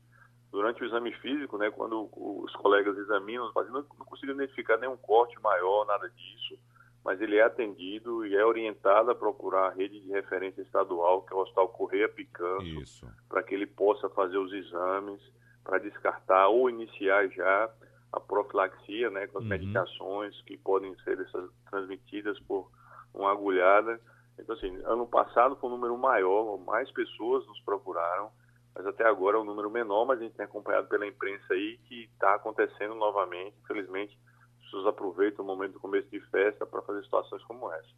durante 0.52 0.82
o 0.84 0.86
exame 0.86 1.12
físico, 1.14 1.58
né, 1.58 1.72
quando 1.72 2.10
os 2.14 2.54
colegas 2.58 2.98
examinam, 2.98 3.52
não, 3.56 3.72
não 3.72 4.06
conseguiram 4.06 4.36
identificar 4.36 4.78
nenhum 4.78 4.98
corte 4.98 5.40
maior, 5.42 5.86
nada 5.86 6.10
disso, 6.10 6.60
mas 7.08 7.22
ele 7.22 7.38
é 7.38 7.41
atendido 7.43 8.26
e 8.26 8.36
é 8.36 8.46
orientado 8.46 9.10
a 9.10 9.15
procurar 9.15 9.67
a 9.67 9.74
rede 9.74 9.98
de 10.02 10.10
referência 10.12 10.62
estadual, 10.62 11.22
que 11.22 11.34
é 11.34 11.38
o 11.38 11.39
Hospital 11.39 11.70
Correia 11.70 12.10
Picanso, 12.10 12.65
Isso. 12.82 13.08
para 13.30 13.41
que 13.41 13.56
ele 13.56 13.65
possa 13.65 14.10
fazer 14.10 14.38
os 14.38 14.52
exames, 14.52 15.22
para 15.63 15.78
descartar 15.78 16.50
ou 16.50 16.70
iniciar 16.70 17.30
já 17.30 17.72
a 18.12 18.20
profilaxia, 18.20 19.10
né, 19.10 19.26
com 19.28 19.38
as 19.38 19.46
Uhum. 19.46 19.50
medicações 19.52 20.41
que 20.41 20.58
podem 20.58 20.93
ser 21.06 21.17
essas, 21.22 21.50
transmitidas 21.70 22.38
por 22.41 22.70
uma 23.13 23.32
agulhada. 23.32 24.02
Então, 24.38 24.54
assim, 24.54 24.76
ano 24.84 25.08
passado 25.08 25.56
foi 25.56 25.70
um 25.70 25.74
número 25.74 25.98
maior, 25.98 26.58
mais 26.58 26.91
pessoas 26.91 27.48
nos 27.48 27.60
procuraram, 27.62 28.30
mas 28.76 28.86
até 28.86 29.06
agora 29.06 29.38
é 29.38 29.39
um 29.39 29.46
número 29.46 29.72
menor, 29.72 30.04
mas 30.06 30.20
a 30.20 30.24
gente 30.24 30.36
tem 30.36 30.43
acompanhado 30.46 30.89
pela 30.89 31.08
imprensa 31.08 31.54
aí 31.54 31.78
que 31.86 32.04
está 32.12 32.36
acontecendo 32.36 32.96
novamente. 32.96 33.56
Infelizmente, 33.63 34.20
pessoas 34.68 34.86
aproveitam 34.88 35.44
o 35.44 35.48
momento 35.48 35.74
do 35.74 35.80
começo 35.80 36.08
de 36.10 36.20
festa 36.30 36.66
para 36.66 36.82
fazer 36.82 37.04
situações 37.04 37.44
como 37.44 37.72
essa. 37.74 37.90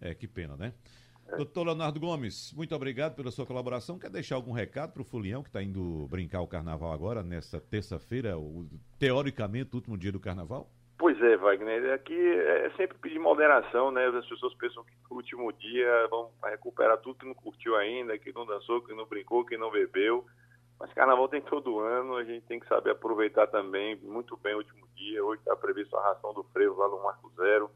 É, 0.00 0.14
que 0.14 0.26
pena, 0.26 0.56
né? 0.56 0.72
Doutor 1.36 1.64
Leonardo 1.64 2.00
Gomes, 2.00 2.52
muito 2.56 2.74
obrigado 2.74 3.14
pela 3.14 3.30
sua 3.30 3.46
colaboração. 3.46 3.98
Quer 3.98 4.10
deixar 4.10 4.34
algum 4.34 4.52
recado 4.52 4.92
para 4.92 5.02
o 5.02 5.04
Fulião, 5.04 5.42
que 5.42 5.48
está 5.48 5.62
indo 5.62 6.08
brincar 6.08 6.40
o 6.40 6.46
carnaval 6.46 6.92
agora, 6.92 7.22
nessa 7.22 7.60
terça-feira, 7.60 8.34
teoricamente, 8.98 9.70
o 9.72 9.76
último 9.76 9.96
dia 9.96 10.10
do 10.10 10.18
carnaval? 10.18 10.68
Pois 10.98 11.20
é, 11.22 11.36
Wagner. 11.36 11.94
Aqui 11.94 12.14
é 12.14 12.70
sempre 12.76 12.98
pedir 12.98 13.18
moderação, 13.18 13.90
né? 13.90 14.06
As 14.08 14.28
pessoas 14.28 14.52
pensam 14.54 14.82
que 14.84 14.92
no 15.08 15.16
último 15.16 15.52
dia 15.52 16.08
vão 16.10 16.30
recuperar 16.44 16.98
tudo 16.98 17.18
que 17.18 17.26
não 17.26 17.34
curtiu 17.34 17.76
ainda, 17.76 18.18
que 18.18 18.32
não 18.32 18.44
dançou, 18.44 18.82
que 18.82 18.92
não 18.92 19.06
brincou, 19.06 19.44
que 19.44 19.56
não 19.56 19.70
bebeu. 19.70 20.26
Mas 20.80 20.94
carnaval 20.94 21.28
tem 21.28 21.42
todo 21.42 21.78
ano, 21.78 22.16
a 22.16 22.24
gente 22.24 22.46
tem 22.46 22.58
que 22.58 22.66
saber 22.66 22.92
aproveitar 22.92 23.46
também 23.46 23.96
muito 23.96 24.34
bem 24.38 24.54
o 24.54 24.58
último 24.58 24.88
dia. 24.96 25.22
Hoje 25.22 25.40
está 25.40 25.54
previsto 25.54 25.94
a 25.94 26.02
ração 26.02 26.32
do 26.32 26.42
frevo 26.44 26.80
lá 26.80 26.88
no 26.88 27.02
Marco 27.02 27.30
Zero. 27.36 27.70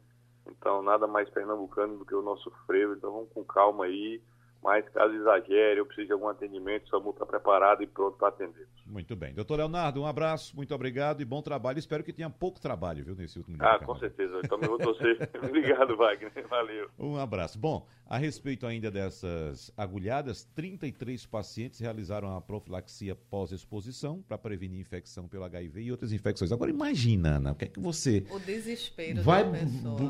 Então, 0.47 0.83
nada 0.83 1.07
mais 1.07 1.29
pernambucano 1.29 1.99
do 1.99 2.07
que 2.07 2.15
o 2.15 2.23
nosso 2.23 2.51
frevo. 2.67 2.95
Então, 2.95 3.13
vamos 3.13 3.31
com 3.31 3.45
calma 3.45 3.85
aí. 3.85 4.23
Mas 4.65 4.89
caso 4.89 5.13
exagere, 5.13 5.79
eu 5.79 5.85
preciso 5.85 6.07
de 6.07 6.13
algum 6.15 6.27
atendimento, 6.27 6.87
o 6.87 6.89
SAMU 6.89 7.11
está 7.11 7.27
preparado 7.27 7.83
e 7.83 7.87
pronto 7.87 8.17
para 8.17 8.29
atender. 8.29 8.67
Muito 8.87 9.15
bem. 9.15 9.35
Doutor 9.35 9.59
Leonardo, 9.59 10.01
um 10.01 10.07
abraço, 10.07 10.57
muito 10.57 10.75
obrigado 10.75 11.21
e 11.21 11.25
bom 11.27 11.43
trabalho. 11.43 11.79
Espero 11.79 12.03
que 12.03 12.15
tenha 12.15 12.31
pouco 12.31 12.59
trabalho, 12.59 13.05
viu, 13.05 13.15
nesse 13.15 13.37
último 13.37 13.59
dia. 13.59 13.69
Ah, 13.69 13.79
com 13.79 13.95
certeza. 13.97 14.33
Eu 14.33 14.49
também 14.49 14.67
vou 14.67 14.79
torcer. 14.79 15.19
Obrigado, 15.45 15.95
Wagner. 15.99 16.49
Valeu. 16.49 16.89
Um 16.99 17.19
abraço. 17.19 17.59
Bom, 17.59 17.87
a 18.09 18.17
respeito 18.17 18.67
ainda 18.67 18.91
dessas 18.91 19.71
agulhadas, 19.77 20.45
33 20.55 21.27
pacientes 21.27 21.79
realizaram 21.79 22.35
a 22.35 22.41
profilaxia 22.41 23.15
pós-exposição 23.15 24.23
para 24.23 24.39
prevenir 24.39 24.81
infecção 24.81 25.29
pelo 25.29 25.45
HIV 25.45 25.83
e 25.83 25.91
outras 25.91 26.11
infecções. 26.11 26.53
Agora 26.53 26.71
imagina, 26.71 27.37
Ana, 27.37 27.53
o 27.53 27.55
que 27.55 27.67
é 27.67 27.69
que 27.69 27.81
você 27.81 28.25
O 28.31 28.39
desespero 28.39 29.23
vai 29.23 29.45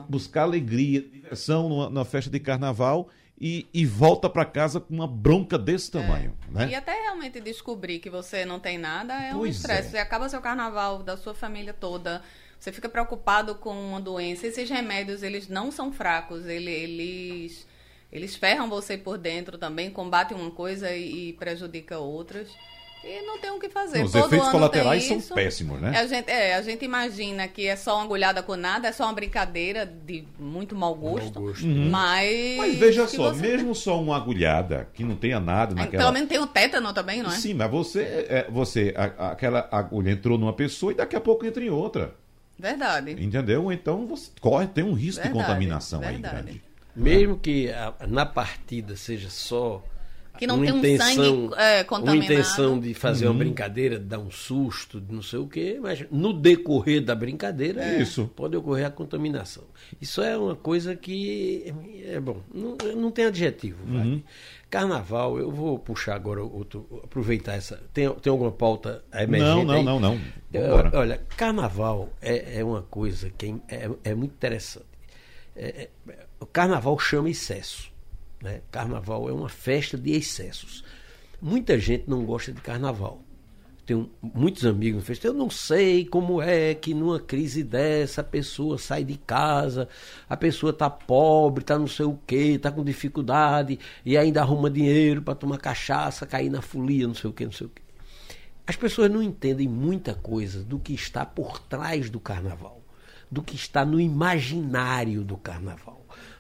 buscar 0.09 0.43
alegria, 0.43 1.03
diversão 1.03 1.69
numa, 1.69 1.91
numa 1.91 2.05
festa 2.05 2.31
de 2.31 2.39
carnaval 2.39 3.11
e, 3.41 3.67
e 3.75 3.85
volta 3.85 4.31
para 4.31 4.45
casa 4.45 4.79
com 4.81 4.95
uma 4.95 5.07
bronca 5.09 5.59
desse 5.59 5.91
tamanho, 5.91 6.37
né? 6.49 6.69
E 6.71 6.75
até 6.75 6.93
realmente 6.93 7.41
descobrir 7.41 7.99
que 7.99 8.09
você 8.09 8.45
não 8.45 8.61
tem 8.61 8.79
nada 8.79 9.13
é 9.23 9.35
um 9.35 9.39
Pois 9.39 9.57
estresse. 9.57 9.89
é. 9.89 9.91
Você 9.93 9.99
acaba 9.99 10.29
seu 10.29 10.41
carnaval 10.41 11.03
da 11.03 11.17
sua 11.17 11.35
família 11.35 11.73
toda. 11.75 12.23
Você 12.59 12.71
fica 12.73 12.89
preocupado 12.89 13.57
com 13.57 13.73
uma 13.75 14.01
doença. 14.01 14.47
Esses 14.47 14.71
remédios, 14.71 15.23
eles 15.23 15.49
não 15.49 15.71
são 15.73 15.93
fracos. 15.93 16.47
Ele- 16.47 16.71
Eles, 16.71 17.67
eles 18.13 18.37
ferram 18.37 18.69
você 18.71 18.97
por 18.97 19.19
dentro 19.19 19.59
também, 19.59 19.91
combatem 19.91 20.37
uma 20.37 20.51
coisa 20.53 20.91
e, 20.95 21.31
e 21.31 21.33
prejudica 21.35 21.99
outras. 21.99 22.49
E 23.07 23.23
não 23.27 23.39
tem 23.39 23.51
o 23.51 23.59
que 23.61 23.69
fazer. 23.69 24.03
Os 24.03 24.13
Todo 24.13 24.27
efeitos 24.27 24.49
ano 24.49 24.57
colaterais 24.57 25.05
são 25.05 25.21
péssimos, 25.35 25.81
né? 25.81 25.91
A 25.99 26.07
gente, 26.07 26.31
é, 26.31 26.55
a 26.55 26.63
gente 26.63 26.85
imagina 26.85 27.47
que 27.47 27.67
é 27.67 27.77
só 27.77 27.97
uma 27.97 28.05
agulhada 28.05 28.43
com 28.43 28.57
nada, 28.57 28.89
é 28.89 28.93
só 28.93 29.05
uma 29.05 29.13
brincadeira 29.13 29.85
de 29.85 30.25
muito 30.39 30.75
mau 30.75 30.95
gosto. 30.95 31.35
Mau 31.41 31.49
gosto. 31.51 31.67
Mas. 31.67 32.57
Mas 32.57 32.79
veja 32.79 33.07
só, 33.07 33.33
você- 33.33 33.41
mesmo 33.43 33.75
só 33.75 34.01
uma 34.01 34.17
agulhada 34.17 34.89
que 34.95 35.05
não 35.05 35.17
tenha 35.17 35.39
nada 35.39 35.75
naquela. 35.75 36.03
Pelo 36.05 36.13
menos 36.13 36.29
tem 36.29 36.39
o 36.39 36.47
tétano 36.47 36.93
também, 36.95 37.23
não 37.23 37.31
é? 37.31 37.35
Sim, 37.37 37.55
mas 37.55 37.71
você, 37.71 38.01
é, 38.29 38.47
você 38.51 38.95
a- 38.97 39.31
aquela 39.33 39.69
agulha 39.71 40.11
entrou 40.11 40.39
numa 40.39 40.53
pessoa 40.53 40.93
e 40.93 40.95
daqui 40.95 41.15
a 41.15 41.21
pouco 41.21 41.45
entra 41.45 41.63
em 41.63 41.71
outra. 41.71 42.15
Verdade. 42.59 43.13
Entendeu? 43.13 43.71
Então 43.73 44.07
você 44.07 44.31
corre, 44.41 44.67
tem 44.69 44.85
um 44.85 44.93
risco 44.95 45.21
de 45.23 45.29
Verdade, 45.29 45.47
contaminação 45.47 46.01
verdade. 46.01 46.37
aí 46.37 46.43
grande. 46.45 46.63
Mesmo 46.97 47.37
que 47.39 47.71
a- 47.71 47.93
na 48.07 48.25
partida 48.25 48.95
seja 48.97 49.29
só 49.29 49.83
Que 50.39 50.47
não 50.49 50.57
uma 50.57 50.65
tem 50.65 50.75
um 50.75 50.79
intenção, 50.79 51.15
sangue 51.15 51.55
é, 51.57 51.77
uma 51.79 51.85
contaminado. 51.85 52.33
intenção 52.33 52.81
de 52.81 52.93
fazer 52.95 53.27
Uhum. 53.27 53.33
uma 53.33 53.39
brincadeira, 53.39 53.99
de 53.99 54.05
dar 54.05 54.19
um 54.19 54.31
susto, 54.31 55.01
de 55.01 55.15
não 55.15 55.23
sei 55.23 55.39
o 55.39 55.47
quê, 55.47 55.79
mas 55.81 56.05
no 56.11 56.33
decorrer 56.33 57.03
da 57.05 57.15
brincadeira 57.15 57.83
É 57.85 58.03
isso. 58.03 58.29
pode 58.35 58.57
ocorrer 58.57 58.87
a 58.87 58.91
contaminação. 58.91 59.63
Isso 60.01 60.21
é 60.21 60.37
uma 60.37 60.57
coisa 60.57 60.97
que 60.97 61.73
é 62.05 62.19
bom, 62.19 62.41
não, 62.53 62.77
não 62.97 63.11
tem 63.13 63.27
adjetivo. 63.27 63.79
Uhum. 63.87 64.21
Carnaval, 64.69 65.39
eu 65.39 65.53
vou 65.53 65.79
puxar 65.79 66.17
agora 66.17 66.43
outro, 66.43 67.01
aproveitar 67.05 67.55
essa. 67.55 67.81
Tem, 67.93 68.11
tem 68.15 68.31
alguma 68.31 68.51
pauta 68.51 69.05
emergente? 69.15 69.55
Não, 69.55 69.65
não, 69.65 69.75
aí? 69.75 69.85
não, 69.85 70.01
não. 70.01 70.19
Olha, 70.95 71.21
carnaval 71.37 72.09
é, 72.21 72.59
é 72.59 72.65
uma 72.65 72.83
coisa 72.83 73.31
que 73.31 73.55
é, 73.69 73.77
é- 73.87 73.91
é 74.11 74.15
muito 74.17 74.33
interessante. 74.33 74.87
É- 75.55 75.89
é- 76.09 76.19
o 76.41 76.47
carnaval 76.47 76.99
chama 76.99 77.31
excesso. 77.31 77.94
Né? 78.45 78.61
Carnaval 78.71 79.27
é 79.27 79.33
uma 79.33 79.49
festa 79.49 79.97
de 79.97 80.13
excessos. 80.13 80.85
Muita 81.41 81.79
gente 81.79 82.05
não 82.07 82.27
gosta 82.27 82.53
de 82.53 82.61
carnaval. 82.61 83.23
Tenho 83.87 84.11
muitos 84.23 84.67
amigos 84.67 85.01
no 85.01 85.07
festival. 85.07 85.35
Eu 85.35 85.39
não 85.39 85.49
sei 85.49 86.05
como 86.05 86.43
é 86.43 86.75
que 86.75 86.93
numa 86.93 87.19
crise 87.19 87.63
dessa 87.65 88.21
a 88.21 88.25
pessoa 88.25 88.77
sai 88.77 89.03
de 89.03 89.17
casa, 89.17 89.89
a 90.29 90.37
pessoa 90.37 90.71
está 90.71 90.91
pobre, 90.91 91.63
está 91.63 91.79
não 91.79 91.87
sei 91.87 92.05
o 92.05 92.19
quê, 92.27 92.55
está 92.57 92.71
com 92.71 92.85
dificuldade 92.85 93.79
e 94.05 94.17
ainda 94.17 94.43
arruma 94.43 94.71
dinheiro 94.71 95.23
para 95.23 95.35
tomar 95.35 95.57
cachaça, 95.57 96.27
cair 96.27 96.51
na 96.51 96.61
folia, 96.61 97.07
não 97.07 97.15
sei 97.15 97.31
o 97.31 97.33
quê, 97.33 97.47
não 97.47 97.53
sei 97.53 97.67
o 97.67 97.71
quê. 97.71 97.83
As 98.67 98.77
pessoas 98.77 99.11
não 99.11 99.23
entendem 99.23 99.69
muita 99.69 100.15
coisa 100.15 100.63
do 100.63 100.79
que 100.79 100.93
está 100.93 101.25
por 101.25 101.59
trás 101.59 102.09
do 102.11 102.21
carnaval, 102.21 102.83
do 103.31 103.43
que 103.43 103.55
está 103.57 103.85
no 103.87 103.99
imaginário 103.99 105.23
do 105.23 105.37
carnaval, 105.37 105.94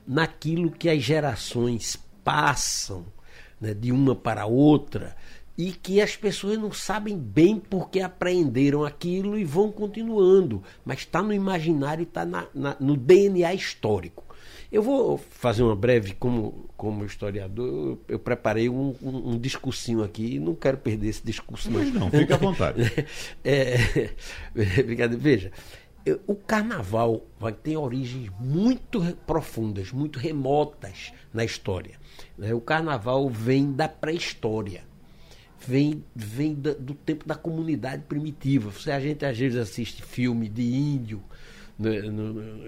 naquilo 0.06 0.70
que 0.70 0.88
as 0.88 1.02
gerações 1.02 1.98
passam 2.22 3.04
né, 3.60 3.74
de 3.74 3.92
uma 3.92 4.14
para 4.14 4.46
outra 4.46 5.16
e 5.56 5.70
que 5.70 6.00
as 6.00 6.16
pessoas 6.16 6.58
não 6.58 6.72
sabem 6.72 7.16
bem 7.16 7.58
porque 7.58 8.00
aprenderam 8.00 8.84
aquilo 8.84 9.38
e 9.38 9.44
vão 9.44 9.70
continuando, 9.70 10.62
mas 10.84 11.00
está 11.00 11.22
no 11.22 11.32
imaginário 11.32 12.02
e 12.02 12.04
está 12.04 12.26
no 12.80 12.96
DNA 12.96 13.54
histórico. 13.54 14.24
Eu 14.72 14.82
vou 14.82 15.18
fazer 15.18 15.62
uma 15.62 15.76
breve, 15.76 16.14
como, 16.14 16.68
como 16.76 17.04
historiador, 17.04 17.64
eu, 17.64 18.00
eu 18.08 18.18
preparei 18.18 18.68
um, 18.68 18.92
um, 19.00 19.30
um, 19.30 19.38
discursinho 19.38 20.02
aqui, 20.02 20.40
não 20.40 20.52
quero 20.56 20.78
perder 20.78 21.10
esse 21.10 21.24
discurso. 21.24 21.70
Mas 21.70 21.92
não, 21.92 22.10
fica 22.10 22.34
à 22.34 22.38
vontade. 22.38 22.82
é, 23.44 24.10
veja, 25.16 25.52
o 26.26 26.34
carnaval 26.34 27.26
vai 27.38 27.52
ter 27.52 27.76
origens 27.76 28.30
muito 28.38 29.00
profundas, 29.26 29.90
muito 29.92 30.18
remotas 30.18 31.12
na 31.32 31.44
história. 31.44 31.98
Né? 32.36 32.52
O 32.52 32.60
carnaval 32.60 33.28
vem 33.28 33.72
da 33.72 33.88
pré-história 33.88 34.82
vem, 35.66 36.04
vem 36.14 36.54
do 36.54 36.94
tempo 36.94 37.26
da 37.26 37.34
comunidade 37.34 38.02
primitiva. 38.02 38.70
Se 38.72 38.90
a 38.90 39.00
gente 39.00 39.24
às 39.24 39.38
vezes 39.38 39.58
assiste 39.58 40.02
filme 40.02 40.48
de 40.48 40.62
índio, 40.62 41.22
né, 41.78 42.02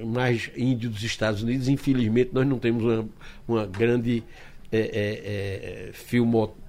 mais 0.05 0.51
índio 0.57 0.91
dos 0.91 1.03
Estados 1.03 1.43
Unidos, 1.43 1.69
infelizmente 1.69 2.31
nós 2.33 2.47
não 2.47 2.59
temos 2.59 2.83
uma, 2.83 3.09
uma 3.47 3.67
grande 3.67 4.25
é, 4.73 4.79
é, 4.79 5.89
é, 5.89 5.93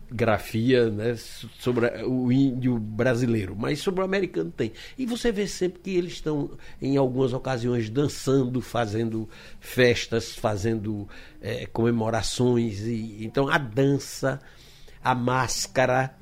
filmografia 0.08 0.90
né, 0.90 1.16
sobre 1.60 1.88
o 2.06 2.32
índio 2.32 2.80
brasileiro, 2.80 3.56
mas 3.56 3.80
sobre 3.80 4.02
o 4.02 4.04
americano 4.06 4.52
tem. 4.52 4.72
E 4.98 5.06
você 5.06 5.32
vê 5.32 5.48
sempre 5.48 5.82
que 5.82 5.96
eles 5.96 6.14
estão, 6.14 6.52
em 6.82 6.98
algumas 6.98 7.34
ocasiões, 7.34 7.90
dançando, 7.90 8.62
fazendo 8.62 9.30
festas, 9.60 10.34
fazendo 10.34 11.08
é, 11.42 11.66
comemorações. 11.68 12.80
E, 12.82 13.18
então 13.22 13.50
a 13.50 13.58
dança 13.58 14.40
a 15.04 15.16
máscara. 15.16 16.14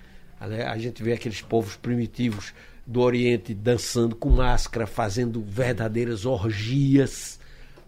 Né? 0.42 0.64
A 0.64 0.78
gente 0.78 1.02
vê 1.02 1.14
aqueles 1.14 1.42
povos 1.42 1.76
primitivos 1.76 2.54
do 2.86 3.02
Oriente 3.02 3.54
dançando 3.54 4.16
com 4.16 4.30
máscara, 4.30 4.86
fazendo 4.86 5.42
verdadeiras 5.42 6.26
orgias, 6.26 7.40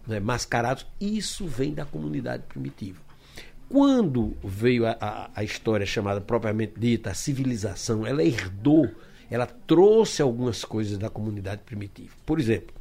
né? 0.06 0.18
mascarados. 0.18 0.86
Isso 1.00 1.46
vem 1.46 1.72
da 1.72 1.84
comunidade 1.84 2.42
primitiva. 2.48 3.07
Quando 3.68 4.36
veio 4.42 4.86
a, 4.86 4.96
a, 5.00 5.30
a 5.34 5.44
história 5.44 5.84
chamada 5.84 6.20
propriamente 6.20 6.74
dita, 6.78 7.10
a 7.10 7.14
civilização, 7.14 8.06
ela 8.06 8.22
herdou, 8.24 8.90
ela 9.30 9.46
trouxe 9.46 10.22
algumas 10.22 10.64
coisas 10.64 10.96
da 10.96 11.10
comunidade 11.10 11.62
primitiva. 11.64 12.14
Por 12.24 12.40
exemplo, 12.40 12.74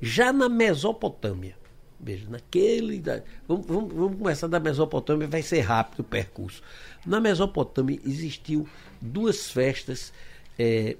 já 0.00 0.32
na 0.32 0.48
Mesopotâmia, 0.48 1.56
veja, 1.98 2.26
naquele. 2.28 3.02
Vamos, 3.48 3.66
vamos, 3.66 3.92
vamos 3.92 4.18
começar 4.18 4.46
da 4.46 4.60
Mesopotâmia, 4.60 5.26
vai 5.26 5.42
ser 5.42 5.60
rápido 5.60 6.00
o 6.00 6.04
percurso. 6.04 6.62
Na 7.04 7.20
Mesopotâmia 7.20 7.98
existiu 8.04 8.68
duas 9.00 9.50
festas 9.50 10.12
é, 10.58 10.96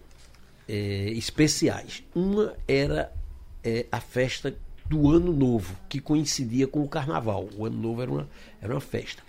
é, 0.68 1.10
especiais. 1.12 2.02
Uma 2.14 2.56
era 2.66 3.12
é, 3.62 3.86
a 3.90 4.00
festa 4.00 4.54
do 4.90 5.08
Ano 5.08 5.32
Novo, 5.32 5.74
que 5.88 6.00
coincidia 6.00 6.66
com 6.66 6.82
o 6.82 6.88
Carnaval. 6.88 7.48
O 7.56 7.64
Ano 7.64 7.78
Novo 7.78 8.02
era 8.02 8.10
uma, 8.10 8.28
era 8.60 8.74
uma 8.74 8.80
festa. 8.80 9.22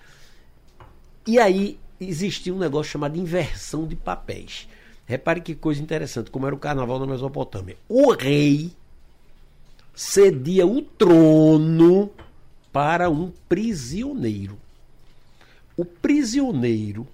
E 1.26 1.39
aí 1.39 1.80
existia 2.00 2.54
um 2.54 2.60
negócio 2.60 2.91
chamado 2.91 3.17
inversão 3.17 3.88
de 3.88 3.95
papéis. 3.95 4.67
Repare 5.06 5.39
que 5.39 5.56
coisa 5.56 5.82
interessante, 5.82 6.32
como 6.32 6.45
era 6.45 6.56
o 6.56 6.60
Carnaval 6.60 7.00
na 7.00 7.06
Mesopotâmia. 7.06 7.78
O 7.88 8.12
rei 8.12 8.71
cedia 9.93 10.65
o 10.65 10.82
trono 10.82 12.10
para 12.74 13.10
um 13.10 13.32
prisioneiro 13.47 14.58
o 15.82 15.86
prisioneiro 15.86 17.08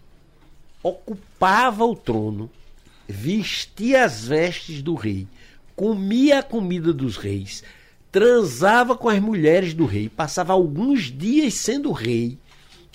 ocupava 0.83 1.85
o 1.85 1.95
trono, 1.95 2.49
vestia 3.07 4.03
as 4.03 4.25
vestes 4.27 4.81
do 4.81 4.93
rei, 4.93 5.25
comia 5.75 6.39
a 6.39 6.43
comida 6.43 6.91
dos 6.91 7.15
reis, 7.15 7.63
transava 8.17 8.97
com 8.97 9.09
as 9.09 9.19
mulheres 9.19 9.75
do 9.75 9.85
rei, 9.85 10.09
passava 10.09 10.51
alguns 10.51 11.03
dias 11.03 11.53
sendo 11.53 11.91
rei, 11.91 12.39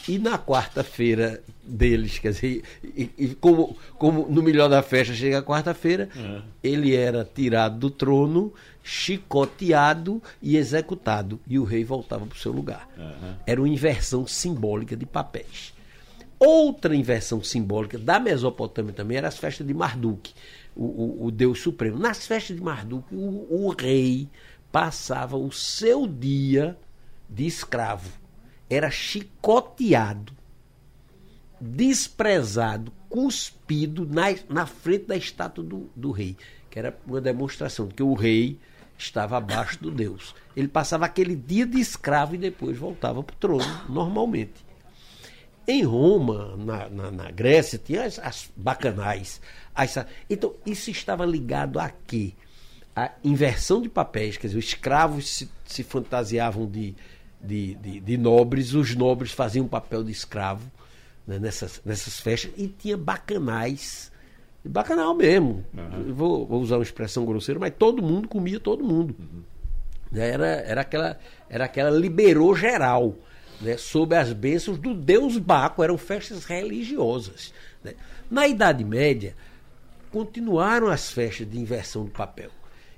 e 0.08 0.18
na 0.18 0.36
quarta-feira 0.36 1.40
deles, 1.62 2.18
quer 2.18 2.32
dizer, 2.32 2.64
e, 2.82 3.08
e 3.16 3.28
como, 3.36 3.76
como 3.96 4.26
no 4.28 4.42
melhor 4.42 4.68
da 4.68 4.82
festa 4.82 5.14
chega 5.14 5.38
a 5.38 5.42
quarta-feira, 5.42 6.08
é. 6.16 6.42
ele 6.60 6.92
era 6.92 7.24
tirado 7.24 7.78
do 7.78 7.88
trono, 7.88 8.52
chicoteado 8.82 10.20
e 10.42 10.56
executado, 10.56 11.38
e 11.46 11.56
o 11.56 11.62
rei 11.62 11.84
voltava 11.84 12.26
para 12.26 12.34
o 12.34 12.40
seu 12.40 12.50
lugar. 12.50 12.88
Uhum. 12.98 13.34
Era 13.46 13.60
uma 13.60 13.68
inversão 13.68 14.26
simbólica 14.26 14.96
de 14.96 15.06
papéis. 15.06 15.72
Outra 16.36 16.96
inversão 16.96 17.40
simbólica 17.44 17.96
da 17.96 18.18
Mesopotâmia 18.18 18.92
também 18.92 19.18
era 19.18 19.28
as 19.28 19.38
festas 19.38 19.64
de 19.64 19.72
Marduk, 19.72 20.32
o, 20.74 20.84
o, 20.84 21.26
o 21.26 21.30
deus 21.30 21.60
supremo. 21.60 21.96
Nas 21.96 22.26
festas 22.26 22.56
de 22.56 22.62
Marduk, 22.62 23.04
o, 23.14 23.66
o 23.68 23.70
rei 23.78 24.28
passava 24.72 25.36
o 25.36 25.52
seu 25.52 26.08
dia 26.08 26.78
de 27.28 27.46
escravo. 27.46 28.10
Era 28.68 28.90
chicoteado, 28.90 30.32
desprezado, 31.60 32.90
cuspido 33.08 34.06
na, 34.06 34.34
na 34.48 34.66
frente 34.66 35.04
da 35.04 35.16
estátua 35.16 35.62
do, 35.62 35.90
do 35.94 36.10
rei, 36.10 36.36
que 36.70 36.78
era 36.78 36.98
uma 37.06 37.20
demonstração 37.20 37.86
de 37.86 37.94
que 37.94 38.02
o 38.02 38.14
rei 38.14 38.58
estava 38.96 39.36
abaixo 39.36 39.78
do 39.78 39.90
Deus. 39.90 40.34
Ele 40.56 40.68
passava 40.68 41.04
aquele 41.04 41.36
dia 41.36 41.66
de 41.66 41.78
escravo 41.78 42.34
e 42.34 42.38
depois 42.38 42.78
voltava 42.78 43.22
para 43.22 43.34
o 43.34 43.36
trono, 43.36 43.82
normalmente. 43.90 44.64
Em 45.68 45.84
Roma, 45.84 46.56
na, 46.56 46.88
na, 46.88 47.10
na 47.10 47.30
Grécia, 47.30 47.78
tinha 47.78 48.04
as, 48.04 48.18
as 48.18 48.50
bacanais. 48.56 49.40
As, 49.74 49.96
então, 50.28 50.54
isso 50.66 50.90
estava 50.90 51.26
ligado 51.26 51.78
a 51.78 51.88
quê? 51.88 52.32
A 52.94 53.10
inversão 53.24 53.80
de 53.80 53.88
papéis, 53.88 54.36
quer 54.36 54.48
dizer, 54.48 54.58
os 54.58 54.66
escravos 54.66 55.28
se, 55.28 55.50
se 55.64 55.82
fantasiavam 55.82 56.66
de, 56.66 56.94
de, 57.40 57.74
de, 57.74 58.00
de, 58.00 58.16
nobres, 58.18 58.74
os 58.74 58.94
nobres 58.94 59.32
faziam 59.32 59.64
o 59.64 59.68
papel 59.68 60.04
de 60.04 60.12
escravo 60.12 60.70
né, 61.26 61.38
nessas, 61.38 61.80
nessas 61.84 62.20
festas, 62.20 62.52
e 62.56 62.68
tinha 62.68 62.96
bacanais 62.96 64.12
bacanal 64.64 65.14
mesmo. 65.14 65.64
Uhum. 65.74 66.14
Vou, 66.14 66.46
vou, 66.46 66.60
usar 66.60 66.76
uma 66.76 66.82
expressão 66.82 67.24
grosseira, 67.24 67.58
mas 67.58 67.72
todo 67.76 68.02
mundo 68.02 68.28
comia 68.28 68.60
todo 68.60 68.84
mundo. 68.84 69.14
Uhum. 69.18 69.42
Era, 70.14 70.46
era, 70.46 70.80
aquela, 70.82 71.18
era 71.48 71.64
aquela 71.64 71.90
liberou 71.90 72.54
geral, 72.54 73.14
né, 73.60 73.76
sob 73.76 74.14
as 74.14 74.32
bênçãos 74.32 74.78
do 74.78 74.94
deus 74.94 75.38
Baco, 75.38 75.82
eram 75.82 75.96
festas 75.96 76.44
religiosas. 76.44 77.52
Né. 77.82 77.94
Na 78.30 78.46
Idade 78.46 78.84
Média, 78.84 79.34
continuaram 80.10 80.88
as 80.88 81.10
festas 81.10 81.50
de 81.50 81.58
inversão 81.58 82.04
do 82.04 82.10
papel. 82.10 82.50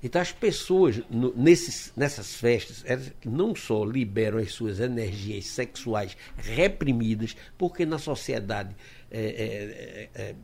Então 0.05 0.21
as 0.21 0.31
pessoas 0.31 1.01
no, 1.11 1.35
nesses, 1.35 1.91
nessas 1.97 2.35
festas 2.35 2.85
elas 2.87 3.11
não 3.25 3.57
só 3.57 3.83
liberam 3.83 4.39
as 4.39 4.53
suas 4.53 4.79
energias 4.79 5.47
sexuais 5.47 6.15
reprimidas, 6.37 7.35
porque 7.57 7.87
na 7.87 7.99
sociedade 7.99 8.77
é, 9.11 9.21
é, 9.21 10.11
é, 10.15 10.35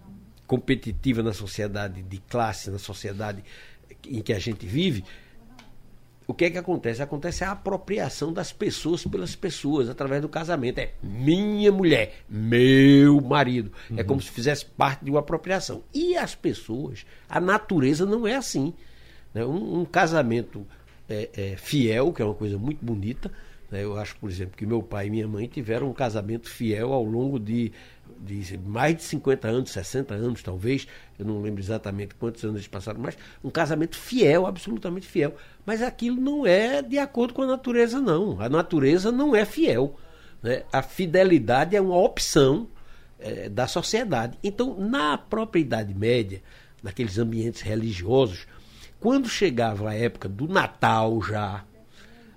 competitiva 0.46 1.22
na 1.22 1.34
sociedade 1.34 2.00
de 2.00 2.18
classe, 2.26 2.70
na 2.70 2.78
sociedade 2.78 3.44
em 4.08 4.22
que 4.22 4.32
a 4.32 4.38
gente 4.38 4.64
vive, 4.64 5.04
o 6.26 6.32
que 6.32 6.46
é 6.46 6.50
que 6.50 6.58
acontece? 6.58 7.02
Acontece 7.02 7.44
a 7.44 7.50
apropriação 7.50 8.32
das 8.32 8.52
pessoas 8.52 9.04
pelas 9.04 9.34
pessoas 9.34 9.90
através 9.90 10.22
do 10.22 10.28
casamento. 10.28 10.78
É 10.78 10.92
minha 11.02 11.72
mulher, 11.72 12.22
meu 12.28 13.20
marido. 13.20 13.72
É 13.90 13.92
uhum. 13.92 13.98
É 13.98 14.04
como 14.04 14.22
se 14.22 14.30
fizesse 14.30 14.64
parte 14.64 15.04
de 15.04 15.10
uma 15.10 15.20
apropriação. 15.20 15.82
E 15.92 16.16
as 16.16 16.34
pessoas, 16.34 17.04
a 17.28 17.40
natureza 17.40 18.06
não 18.06 18.26
é 18.26 18.36
assim. 18.36 18.72
Né? 19.34 19.44
Um, 19.44 19.80
um, 19.80 19.84
casamento 19.84 20.66
é, 21.08 21.30
é, 21.36 21.56
fiel, 21.56 22.12
que 22.12 22.22
é 22.22 22.24
uma 22.24 22.34
coisa 22.34 22.58
muito 22.58 22.84
bonita. 22.84 23.30
Né? 23.70 23.84
Eu 23.84 23.96
acho, 23.98 24.16
por 24.16 24.30
exemplo, 24.30 24.56
que 24.56 24.66
meu 24.66 24.82
pai 24.82 25.06
e 25.06 25.10
minha 25.10 25.28
mãe 25.28 25.46
tiveram 25.46 25.88
um 25.88 25.92
casamento 25.92 26.48
fiel 26.48 26.92
ao 26.92 27.04
longo 27.04 27.38
de 27.38 27.72
de 28.20 28.58
mais 28.58 28.96
de 28.96 29.02
50 29.02 29.48
anos, 29.48 29.70
60 29.70 30.14
anos 30.14 30.42
talvez, 30.42 30.86
eu 31.18 31.24
não 31.24 31.40
lembro 31.40 31.60
exatamente 31.60 32.14
quantos 32.14 32.42
anos 32.44 32.56
eles 32.56 32.68
passaram, 32.68 33.00
mas 33.00 33.16
um 33.42 33.50
casamento 33.50 33.96
fiel, 33.96 34.46
absolutamente 34.46 35.06
fiel. 35.06 35.34
Mas 35.64 35.82
aquilo 35.82 36.20
não 36.20 36.46
é 36.46 36.82
de 36.82 36.98
acordo 36.98 37.32
com 37.32 37.42
a 37.42 37.46
natureza, 37.46 38.00
não. 38.00 38.40
A 38.40 38.48
natureza 38.48 39.10
não 39.10 39.34
é 39.34 39.44
fiel. 39.44 39.96
Né? 40.42 40.64
A 40.72 40.82
fidelidade 40.82 41.74
é 41.74 41.80
uma 41.80 41.96
opção 41.96 42.68
é, 43.18 43.48
da 43.48 43.66
sociedade. 43.66 44.38
Então, 44.42 44.78
na 44.78 45.16
própria 45.16 45.60
Idade 45.60 45.94
Média, 45.94 46.42
naqueles 46.82 47.18
ambientes 47.18 47.62
religiosos, 47.62 48.46
quando 49.00 49.28
chegava 49.28 49.90
a 49.90 49.94
época 49.94 50.28
do 50.28 50.46
Natal 50.46 51.20
já, 51.22 51.64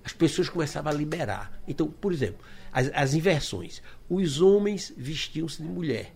as 0.02 0.12
pessoas 0.12 0.48
começavam 0.48 0.92
a 0.92 0.94
liberar. 0.94 1.52
Então, 1.68 1.86
por 1.86 2.12
exemplo, 2.12 2.38
as, 2.72 2.90
as 2.94 3.14
inversões. 3.14 3.82
Os 4.08 4.40
homens 4.40 4.92
vestiam-se 4.96 5.62
de 5.62 5.68
mulher. 5.68 6.12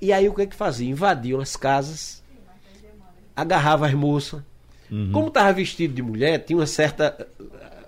E 0.00 0.12
aí 0.12 0.28
o 0.28 0.34
que 0.34 0.42
é 0.42 0.46
que 0.46 0.54
faziam? 0.54 0.90
Invadiam 0.90 1.40
as 1.40 1.56
casas, 1.56 2.22
agarravam 3.34 3.88
as 3.88 3.94
moças. 3.94 4.42
Uhum. 4.90 5.12
Como 5.12 5.28
estava 5.28 5.52
vestido 5.52 5.92
de 5.92 6.02
mulher, 6.02 6.38
tinha 6.38 6.56
uma 6.56 6.66
certa 6.66 7.28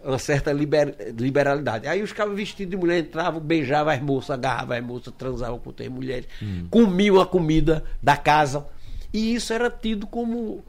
uma 0.04 0.18
certa 0.18 0.52
liber, 0.52 0.96
liberalidade. 1.18 1.86
Aí 1.86 2.02
os 2.02 2.12
caras 2.12 2.34
vestidos 2.34 2.70
de 2.70 2.76
mulher 2.76 3.00
entravam, 3.00 3.40
beijavam 3.40 3.92
as 3.92 4.00
moças, 4.00 4.30
agarravam 4.30 4.76
as 4.76 4.82
moças, 4.82 5.14
transavam 5.16 5.58
com 5.58 5.70
as 5.78 5.88
mulheres, 5.88 6.26
hum. 6.42 6.66
comiam 6.70 7.20
a 7.20 7.26
comida 7.26 7.84
da 8.02 8.16
casa. 8.16 8.66
E 9.12 9.34
isso 9.34 9.52
era 9.52 9.70
tido 9.70 10.06
como. 10.06 10.64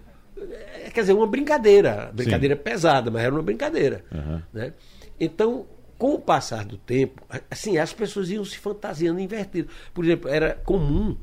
Eh, 0.50 0.90
quer 0.94 1.02
dizer, 1.02 1.14
uma 1.14 1.28
brincadeira. 1.28 2.12
Brincadeira 2.14 2.56
Sim. 2.56 2.62
pesada, 2.62 3.12
mas 3.12 3.24
era 3.24 3.34
uma 3.34 3.44
brincadeira. 3.44 4.04
Uhum. 4.12 4.42
Né? 4.54 4.74
Então, 5.20 5.66
com 5.98 6.16
o 6.16 6.20
passar 6.20 6.66
do 6.66 6.78
tempo, 6.78 7.22
assim, 7.50 7.78
as 7.78 7.94
pessoas 7.94 8.30
iam 8.30 8.44
se 8.44 8.58
fantasiando 8.58 9.20
invertido. 9.20 9.70
Por 9.94 10.04
exemplo, 10.04 10.30
era 10.30 10.56
comum 10.66 11.16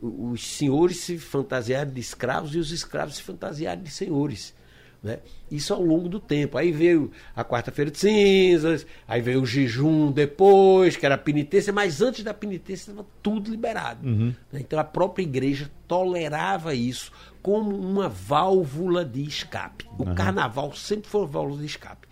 os 0.00 0.56
senhores 0.56 0.98
se 0.98 1.18
fantasiarem 1.18 1.92
de 1.92 2.00
escravos 2.00 2.54
e 2.54 2.58
os 2.58 2.70
escravos 2.70 3.16
se 3.16 3.22
fantasiarem 3.22 3.82
de 3.82 3.90
senhores. 3.90 4.54
Né? 5.02 5.18
Isso 5.50 5.74
ao 5.74 5.82
longo 5.82 6.08
do 6.08 6.18
tempo. 6.18 6.56
Aí 6.56 6.72
veio 6.72 7.10
a 7.36 7.44
quarta-feira 7.44 7.90
de 7.90 7.98
cinzas, 7.98 8.86
aí 9.06 9.20
veio 9.20 9.42
o 9.42 9.46
jejum 9.46 10.10
depois, 10.10 10.96
que 10.96 11.04
era 11.04 11.14
a 11.14 11.18
penitência, 11.18 11.72
mas 11.72 12.00
antes 12.00 12.24
da 12.24 12.32
penitência 12.32 12.90
estava 12.90 13.06
tudo 13.22 13.50
liberado. 13.50 14.06
Uhum. 14.06 14.34
Né? 14.50 14.60
Então 14.60 14.78
a 14.78 14.84
própria 14.84 15.22
igreja 15.22 15.70
tolerava 15.86 16.74
isso 16.74 17.12
como 17.44 17.76
uma 17.76 18.08
válvula 18.08 19.04
de 19.04 19.22
escape. 19.22 19.84
O 19.98 20.04
uhum. 20.04 20.14
carnaval 20.14 20.72
sempre 20.74 21.10
foi 21.10 21.20
uma 21.20 21.26
válvula 21.26 21.60
de 21.60 21.66
escape. 21.66 22.08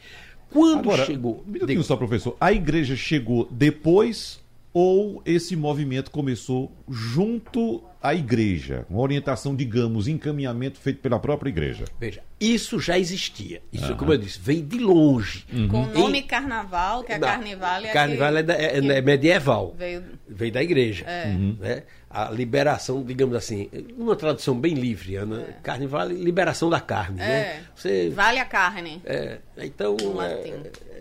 Quando 0.51 0.90
Agora, 0.90 1.07
chegou. 1.07 1.42
Me 1.47 1.59
diga 1.61 1.83
só, 1.83 1.97
professor. 1.97 2.37
A 2.38 2.53
igreja 2.53 2.95
chegou 2.95 3.49
depois 3.51 4.42
ou 4.75 5.23
esse 5.25 5.57
movimento 5.57 6.11
começou 6.11 6.71
junto 6.87 7.83
à 8.03 8.14
igreja? 8.14 8.87
Uma 8.90 9.01
orientação, 9.01 9.57
digamos, 9.57 10.07
encaminhamento 10.07 10.79
feito 10.79 11.01
pela 11.01 11.18
própria 11.18 11.49
igreja? 11.49 11.85
Veja, 11.99 12.23
isso 12.38 12.79
já 12.79 12.99
existia. 12.99 13.62
Isso, 13.73 13.92
uhum. 13.92 13.97
como 13.97 14.12
eu 14.12 14.18
disse, 14.18 14.38
veio 14.38 14.62
de 14.62 14.79
longe. 14.79 15.47
Uhum. 15.51 15.68
Com 15.68 15.83
o 15.85 15.92
nome 15.95 16.18
em... 16.18 16.23
carnaval, 16.23 17.05
que 17.05 17.12
é 17.12 17.18
carnaval. 17.18 17.85
É 17.85 17.92
carnaval 17.92 18.37
é, 18.37 18.42
da, 18.42 18.55
é, 18.55 18.79
é, 18.79 19.01
medieval. 19.01 19.75
Veio... 19.79 20.03
veio 20.29 20.53
da 20.53 20.62
igreja. 20.62 21.05
É. 21.07 21.29
Uhum. 21.29 21.57
Né? 21.59 21.85
A 22.12 22.31
liberação, 22.31 23.03
digamos 23.03 23.35
assim, 23.35 23.70
uma 23.96 24.14
tradução 24.14 24.55
bem 24.55 24.75
livre, 24.75 25.16
Ana. 25.16 25.40
É. 25.40 25.53
Carnaval 25.62 26.03
é 26.03 26.12
liberação 26.12 26.68
da 26.68 26.81
carne. 26.81 27.16
Né? 27.16 27.25
É. 27.25 27.55
Né? 27.55 27.64
Você... 27.75 28.11
Vale 28.11 28.38
a 28.38 28.44
carne. 28.44 29.01
É. 29.05 29.38
Então, 29.57 29.96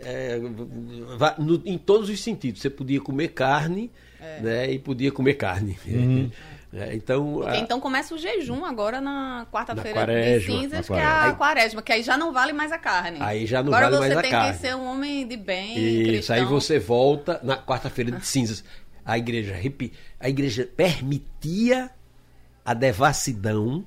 é, 0.03 0.39
no, 1.37 1.61
em 1.65 1.77
todos 1.77 2.09
os 2.09 2.21
sentidos. 2.21 2.61
Você 2.61 2.69
podia 2.69 3.01
comer 3.01 3.29
carne 3.29 3.91
né? 4.41 4.71
e 4.71 4.79
podia 4.79 5.11
comer 5.11 5.33
carne. 5.35 5.77
Uhum. 5.85 6.31
É, 6.73 6.95
então, 6.95 7.33
Porque, 7.33 7.57
a... 7.57 7.59
então 7.59 7.81
começa 7.81 8.15
o 8.15 8.17
jejum 8.17 8.63
agora 8.63 9.01
na 9.01 9.45
quarta-feira 9.51 10.05
de 10.05 10.45
cinzas, 10.45 10.87
que 10.87 10.93
é 10.93 11.03
a 11.03 11.33
quaresma, 11.33 11.81
que 11.81 11.91
aí 11.91 12.01
já 12.01 12.17
não 12.17 12.31
vale 12.31 12.53
mais 12.53 12.71
a 12.71 12.77
carne. 12.77 13.17
Aí 13.19 13.45
já 13.45 13.61
não 13.61 13.73
agora 13.73 13.89
vale 13.89 13.99
mais 13.99 14.11
a 14.11 14.21
carne. 14.21 14.35
Agora 14.35 14.53
você 14.53 14.59
tem 14.61 14.61
que 14.61 14.67
ser 14.67 14.75
um 14.75 14.89
homem 14.89 15.27
de 15.27 15.35
bem, 15.35 15.77
Isso, 15.77 16.07
cristão. 16.07 16.35
aí 16.37 16.45
você 16.45 16.79
volta 16.79 17.41
na 17.43 17.57
quarta-feira 17.57 18.11
de 18.11 18.25
cinzas. 18.25 18.63
A 19.11 19.17
igreja, 19.17 19.59
a 20.21 20.29
igreja 20.29 20.65
permitia 20.65 21.91
a 22.63 22.73
devassidão 22.73 23.85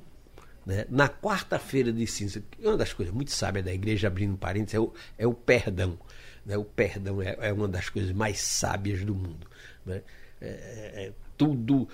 né? 0.66 0.84
na 0.90 1.08
quarta-feira 1.08 1.90
de 1.90 2.06
cinzas. 2.06 2.42
Uma 2.58 2.76
das 2.76 2.92
coisas 2.92 3.14
muito 3.14 3.30
sábias 3.30 3.64
da 3.64 3.72
igreja, 3.72 4.06
abrindo 4.06 4.36
parênteses, 4.36 4.74
é 4.74 4.80
o, 4.80 4.92
é 5.16 5.26
o 5.26 5.32
perdão. 5.32 5.98
Né? 6.44 6.58
O 6.58 6.64
perdão 6.64 7.22
é, 7.22 7.38
é, 7.40 7.52
uma 7.54 7.66
das 7.66 7.88
coisas 7.88 8.12
mais 8.12 8.38
sábias 8.38 9.02
do 9.02 9.14
mundo. 9.14 9.48
Né? 9.86 10.02
É, 10.42 10.46
é, 10.46 11.04
é 11.06 11.12
tudo 11.36 11.88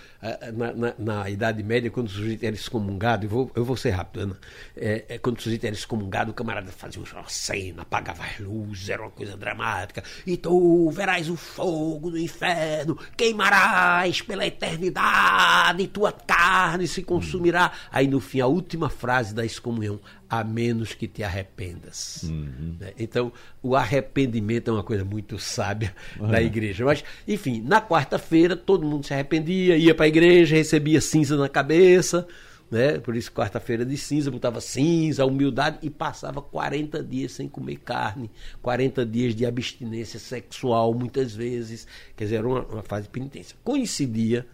na, 0.54 0.72
na, 0.72 0.94
na, 0.98 1.30
Idade 1.30 1.62
Média, 1.62 1.90
quando 1.90 2.08
o 2.08 2.10
sujeito 2.10 2.44
era 2.44 2.54
excomungado, 2.54 3.24
eu 3.24 3.30
vou, 3.30 3.50
eu 3.54 3.64
vou 3.64 3.76
ser 3.76 3.90
rápido, 3.90 4.22
Ana, 4.22 4.38
é, 4.76 5.04
é, 5.08 5.18
quando 5.18 5.38
o 5.38 5.42
sujeito 5.42 5.64
era 5.64 5.74
excomungado, 5.74 6.30
o 6.30 6.34
camarada 6.34 6.70
fazia 6.70 7.02
uma 7.02 7.28
cena, 7.28 7.82
apagava 7.82 8.24
as 8.24 8.38
luzes, 8.38 8.88
era 8.88 9.02
uma 9.02 9.10
coisa 9.10 9.36
dramática, 9.36 10.02
e 10.26 10.36
tu 10.36 10.90
verás 10.90 11.28
o 11.28 11.36
fogo 11.36 12.10
do 12.10 12.18
inferno, 12.18 12.98
queimarás 13.16 14.20
pela 14.22 14.46
eternidade, 14.46 15.88
tua 15.88 16.12
carne 16.12 16.86
se 16.86 17.02
consumirá. 17.02 17.72
Aí 17.90 18.06
no 18.06 18.20
fim, 18.20 18.40
a 18.40 18.46
última 18.46 18.88
frase 18.88 19.34
da 19.34 19.44
excomunhão, 19.44 20.00
a 20.30 20.44
menos 20.44 20.94
que 20.94 21.08
te 21.08 21.24
arrependas. 21.24 22.22
Uhum. 22.22 22.76
Né? 22.78 22.92
Então, 22.96 23.32
o 23.60 23.74
arrependimento 23.74 24.70
é 24.70 24.72
uma 24.72 24.84
coisa 24.84 25.04
muito 25.04 25.36
sábia 25.40 25.92
uhum. 26.20 26.28
da 26.28 26.40
igreja. 26.40 26.84
Mas, 26.84 27.02
enfim, 27.26 27.60
na 27.60 27.82
quarta-feira 27.82 28.54
todo 28.54 28.86
mundo 28.86 29.04
se 29.04 29.12
arrependia, 29.12 29.76
ia 29.76 29.92
para 29.92 30.04
a 30.04 30.08
igreja, 30.08 30.54
recebia 30.54 31.00
cinza 31.00 31.36
na 31.36 31.48
cabeça, 31.48 32.28
né? 32.70 32.98
por 33.00 33.16
isso 33.16 33.32
quarta-feira 33.32 33.84
de 33.84 33.96
cinza, 33.96 34.30
botava 34.30 34.60
cinza, 34.60 35.26
humildade 35.26 35.78
e 35.82 35.90
passava 35.90 36.40
40 36.40 37.02
dias 37.02 37.32
sem 37.32 37.48
comer 37.48 37.78
carne, 37.78 38.30
40 38.62 39.04
dias 39.04 39.34
de 39.34 39.44
abstinência 39.44 40.20
sexual, 40.20 40.94
muitas 40.94 41.34
vezes. 41.34 41.88
Quer 42.14 42.24
dizer, 42.24 42.36
era 42.36 42.46
uma, 42.46 42.60
uma 42.66 42.82
fase 42.84 43.02
de 43.02 43.10
penitência. 43.10 43.56
Coincidia 43.64 44.46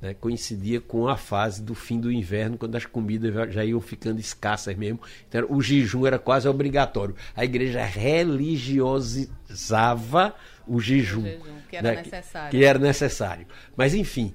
né, 0.00 0.14
coincidia 0.14 0.80
com 0.80 1.08
a 1.08 1.16
fase 1.16 1.60
do 1.62 1.74
fim 1.74 2.00
do 2.00 2.12
inverno, 2.12 2.56
quando 2.56 2.76
as 2.76 2.86
comidas 2.86 3.34
já, 3.34 3.48
já 3.48 3.64
iam 3.64 3.80
ficando 3.80 4.20
escassas 4.20 4.76
mesmo. 4.76 5.00
Então, 5.28 5.44
o 5.48 5.60
jejum 5.60 6.06
era 6.06 6.16
quase 6.18 6.46
obrigatório. 6.48 7.16
A 7.34 7.44
igreja 7.44 7.84
religiosizava 7.84 10.34
o 10.66 10.80
jejum. 10.80 11.22
O 11.22 11.24
jejum 11.24 11.58
que 11.68 11.76
era 11.76 11.90
né, 11.90 11.96
necessário. 12.02 12.50
Que, 12.50 12.58
que, 12.58 12.64
era 12.64 12.78
necessário. 12.78 13.46
Mas, 13.76 13.94
enfim, 13.94 14.34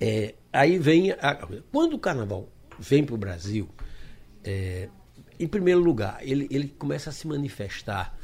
é, 0.00 0.34
aí 0.52 0.78
vem. 0.78 1.12
A, 1.12 1.38
quando 1.70 1.94
o 1.94 1.98
carnaval 1.98 2.48
vem 2.78 3.04
para 3.04 3.14
o 3.14 3.18
Brasil, 3.18 3.68
é, 4.44 4.88
em 5.38 5.46
primeiro 5.46 5.80
lugar, 5.80 6.18
ele, 6.20 6.48
ele 6.50 6.66
começa 6.68 7.10
a 7.10 7.12
se 7.12 7.28
manifestar 7.28 8.17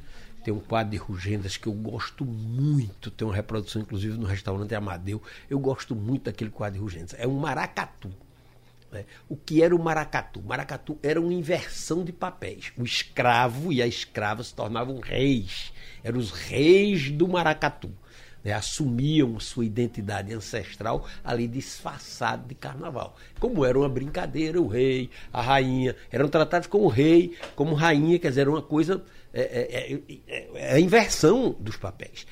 tem 0.45 0.53
um 0.53 0.61
quadro 0.61 0.91
de 0.91 0.99
Rugendas 0.99 1.57
que 1.57 1.67
eu 1.67 1.73
gosto 1.73 2.23
muito. 2.23 3.11
Tem 3.11 3.27
uma 3.27 3.35
reprodução, 3.35 3.81
inclusive, 3.81 4.19
no 4.19 4.27
restaurante 4.27 4.75
Amadeu. 4.75 5.23
Eu 5.49 5.59
gosto 5.59 5.97
muito 5.97 6.25
daquele 6.25 6.51
quadro 6.51 6.75
de 6.75 6.85
Rugendas. 6.85 7.15
É 7.19 7.27
um 7.27 7.39
maracatu. 7.39 8.11
Né? 8.93 9.07
O 9.27 9.35
que 9.35 9.63
era 9.63 9.75
o 9.75 9.83
maracatu? 9.83 10.43
Maracatu 10.43 10.99
era 11.03 11.19
uma 11.19 11.33
inversão 11.33 12.05
de 12.05 12.13
papéis. 12.13 12.73
O 12.77 12.85
escravo 12.85 13.73
e 13.73 13.81
a 13.81 13.87
escrava 13.87 14.45
se 14.45 14.55
tornavam 14.55 15.01
reis. 15.01 15.73
Eram 16.03 16.19
os 16.19 16.31
reis 16.31 17.11
do 17.11 17.27
maracatu. 17.27 17.91
Né? 18.45 18.53
Assumiam 18.53 19.41
sua 19.41 19.65
identidade 19.65 20.35
ancestral 20.35 21.07
ali 21.25 21.49
disfarçado 21.49 22.47
de 22.47 22.55
carnaval. 22.55 23.17
Como 23.41 23.65
era 23.65 23.79
uma 23.79 23.89
brincadeira, 23.89 24.61
o 24.61 24.69
rei, 24.69 25.09
a 25.33 25.41
rainha, 25.41 25.97
eram 26.13 26.29
tratados 26.29 26.69
como 26.69 26.87
rei, 26.87 27.35
como 27.57 27.75
rainha, 27.75 28.19
quer 28.19 28.29
dizer, 28.29 28.43
era 28.43 28.51
uma 28.51 28.61
coisa 28.61 29.03
é, 29.35 29.43
é, 29.43 30.01
é, 30.29 30.49
é, 30.55 30.73
a 30.75 30.81
inversão 30.81 31.57
dos 31.59 31.77
papéis. 31.77 32.25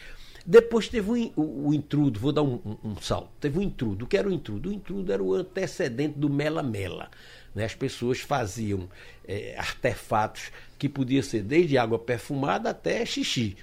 Depois 0.47 0.89
teve 0.89 1.11
o, 1.11 1.41
o, 1.41 1.69
o 1.69 1.75
intrudo, 1.75 2.19
vou 2.19 2.33
dar 2.33 2.43
um, 2.43 2.61
um, 2.65 2.91
um, 2.91 2.97
salto. 2.97 3.31
Teve 3.41 3.59
o 3.59 3.63
intrudo. 3.63 4.05
O 4.05 4.09
que 4.09 4.17
era 4.17 4.29
o 4.29 4.33
intrudo? 4.33 4.71
O 4.71 4.73
intrudo 4.73 5.13
era 5.13 5.23
o 5.23 5.35
antecedente 5.35 6.19
do 6.19 6.31
mela-mela. 6.31 7.11
Né? 7.55 7.65
As 7.65 7.75
pessoas 7.75 8.21
faziam 8.21 8.89
é, 9.27 9.57
artefatos 9.59 10.53
que 10.79 10.89
podiam 10.89 11.23
ser 11.23 11.43
desde 11.43 11.77
água 11.77 11.99
perfumada 11.99 12.71
até 12.71 13.05
xixi, 13.05 13.57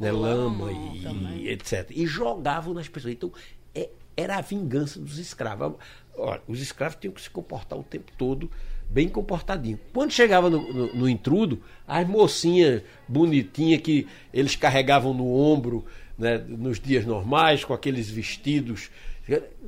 né? 0.00 0.10
lama 0.10 0.72
e, 0.72 1.44
e, 1.44 1.48
etc. 1.50 1.90
E 1.90 2.06
jogavam 2.06 2.72
nas 2.72 2.88
pessoas. 2.88 3.12
Então, 3.14 3.32
é, 3.74 3.90
era 4.16 4.38
a 4.38 4.40
vingança 4.40 4.98
dos 4.98 5.18
escravos. 5.18 5.74
Olha, 6.16 6.42
os 6.48 6.60
escravos 6.60 6.96
tinham 6.98 7.12
que 7.12 7.20
se 7.20 7.28
comportar 7.28 7.78
o 7.78 7.84
tempo 7.84 8.10
todo 8.16 8.50
bem 8.88 9.08
comportadinho. 9.08 9.78
Quando 9.92 10.12
chegava 10.12 10.48
no, 10.48 10.72
no, 10.72 10.94
no 10.94 11.08
intrudo, 11.08 11.62
as 11.86 12.06
mocinhas 12.06 12.82
bonitinhas 13.06 13.80
que 13.80 14.06
eles 14.32 14.56
carregavam 14.56 15.12
no 15.12 15.32
ombro 15.34 15.84
né, 16.18 16.38
nos 16.38 16.80
dias 16.80 17.04
normais, 17.04 17.64
com 17.64 17.74
aqueles 17.74 18.08
vestidos, 18.08 18.90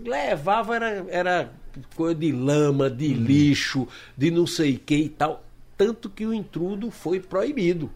levava 0.04 0.76
era, 0.76 1.06
era 1.08 1.52
coisa 1.94 2.14
de 2.14 2.32
lama, 2.32 2.88
de 2.88 3.08
uhum. 3.08 3.24
lixo, 3.24 3.88
de 4.16 4.30
não 4.30 4.46
sei 4.46 4.76
o 4.76 4.78
que 4.78 4.96
e 4.96 5.08
tal. 5.08 5.44
Tanto 5.76 6.08
que 6.08 6.26
o 6.26 6.34
intrudo 6.34 6.90
foi 6.90 7.20
proibido. 7.20 7.90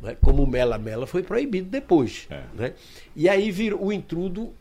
Né? 0.00 0.16
Como 0.20 0.42
o 0.42 0.46
Mela 0.46 0.78
Mela 0.78 1.06
foi 1.06 1.22
proibido 1.22 1.68
depois. 1.68 2.26
É. 2.30 2.42
Né? 2.54 2.74
E 3.14 3.28
aí 3.28 3.50
virou 3.50 3.86
o 3.86 3.92
intrudo, 3.92 4.52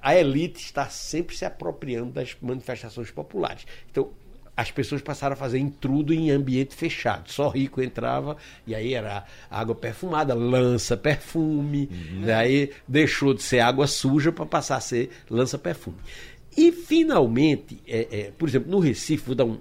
a 0.00 0.14
elite 0.14 0.62
está 0.62 0.88
sempre 0.88 1.36
se 1.36 1.44
apropriando 1.44 2.12
das 2.12 2.36
manifestações 2.40 3.10
populares. 3.10 3.66
Então, 3.90 4.10
as 4.56 4.70
pessoas 4.70 5.02
passaram 5.02 5.34
a 5.34 5.36
fazer 5.36 5.58
intrudo 5.58 6.14
em 6.14 6.30
ambiente 6.30 6.74
fechado. 6.74 7.30
Só 7.30 7.48
rico 7.48 7.82
entrava 7.82 8.36
e 8.66 8.74
aí 8.74 8.94
era 8.94 9.24
água 9.50 9.74
perfumada, 9.74 10.34
lança 10.34 10.96
perfume. 10.96 11.90
Uhum. 11.92 12.34
Aí 12.34 12.70
deixou 12.88 13.34
de 13.34 13.42
ser 13.42 13.60
água 13.60 13.86
suja 13.86 14.32
para 14.32 14.46
passar 14.46 14.76
a 14.76 14.80
ser 14.80 15.10
lança 15.28 15.58
perfume. 15.58 15.98
E 16.56 16.72
finalmente, 16.72 17.82
é, 17.86 18.08
é, 18.10 18.32
por 18.36 18.48
exemplo, 18.48 18.70
no 18.70 18.78
Recife, 18.78 19.26
vou 19.26 19.34
dar 19.34 19.44
um, 19.44 19.58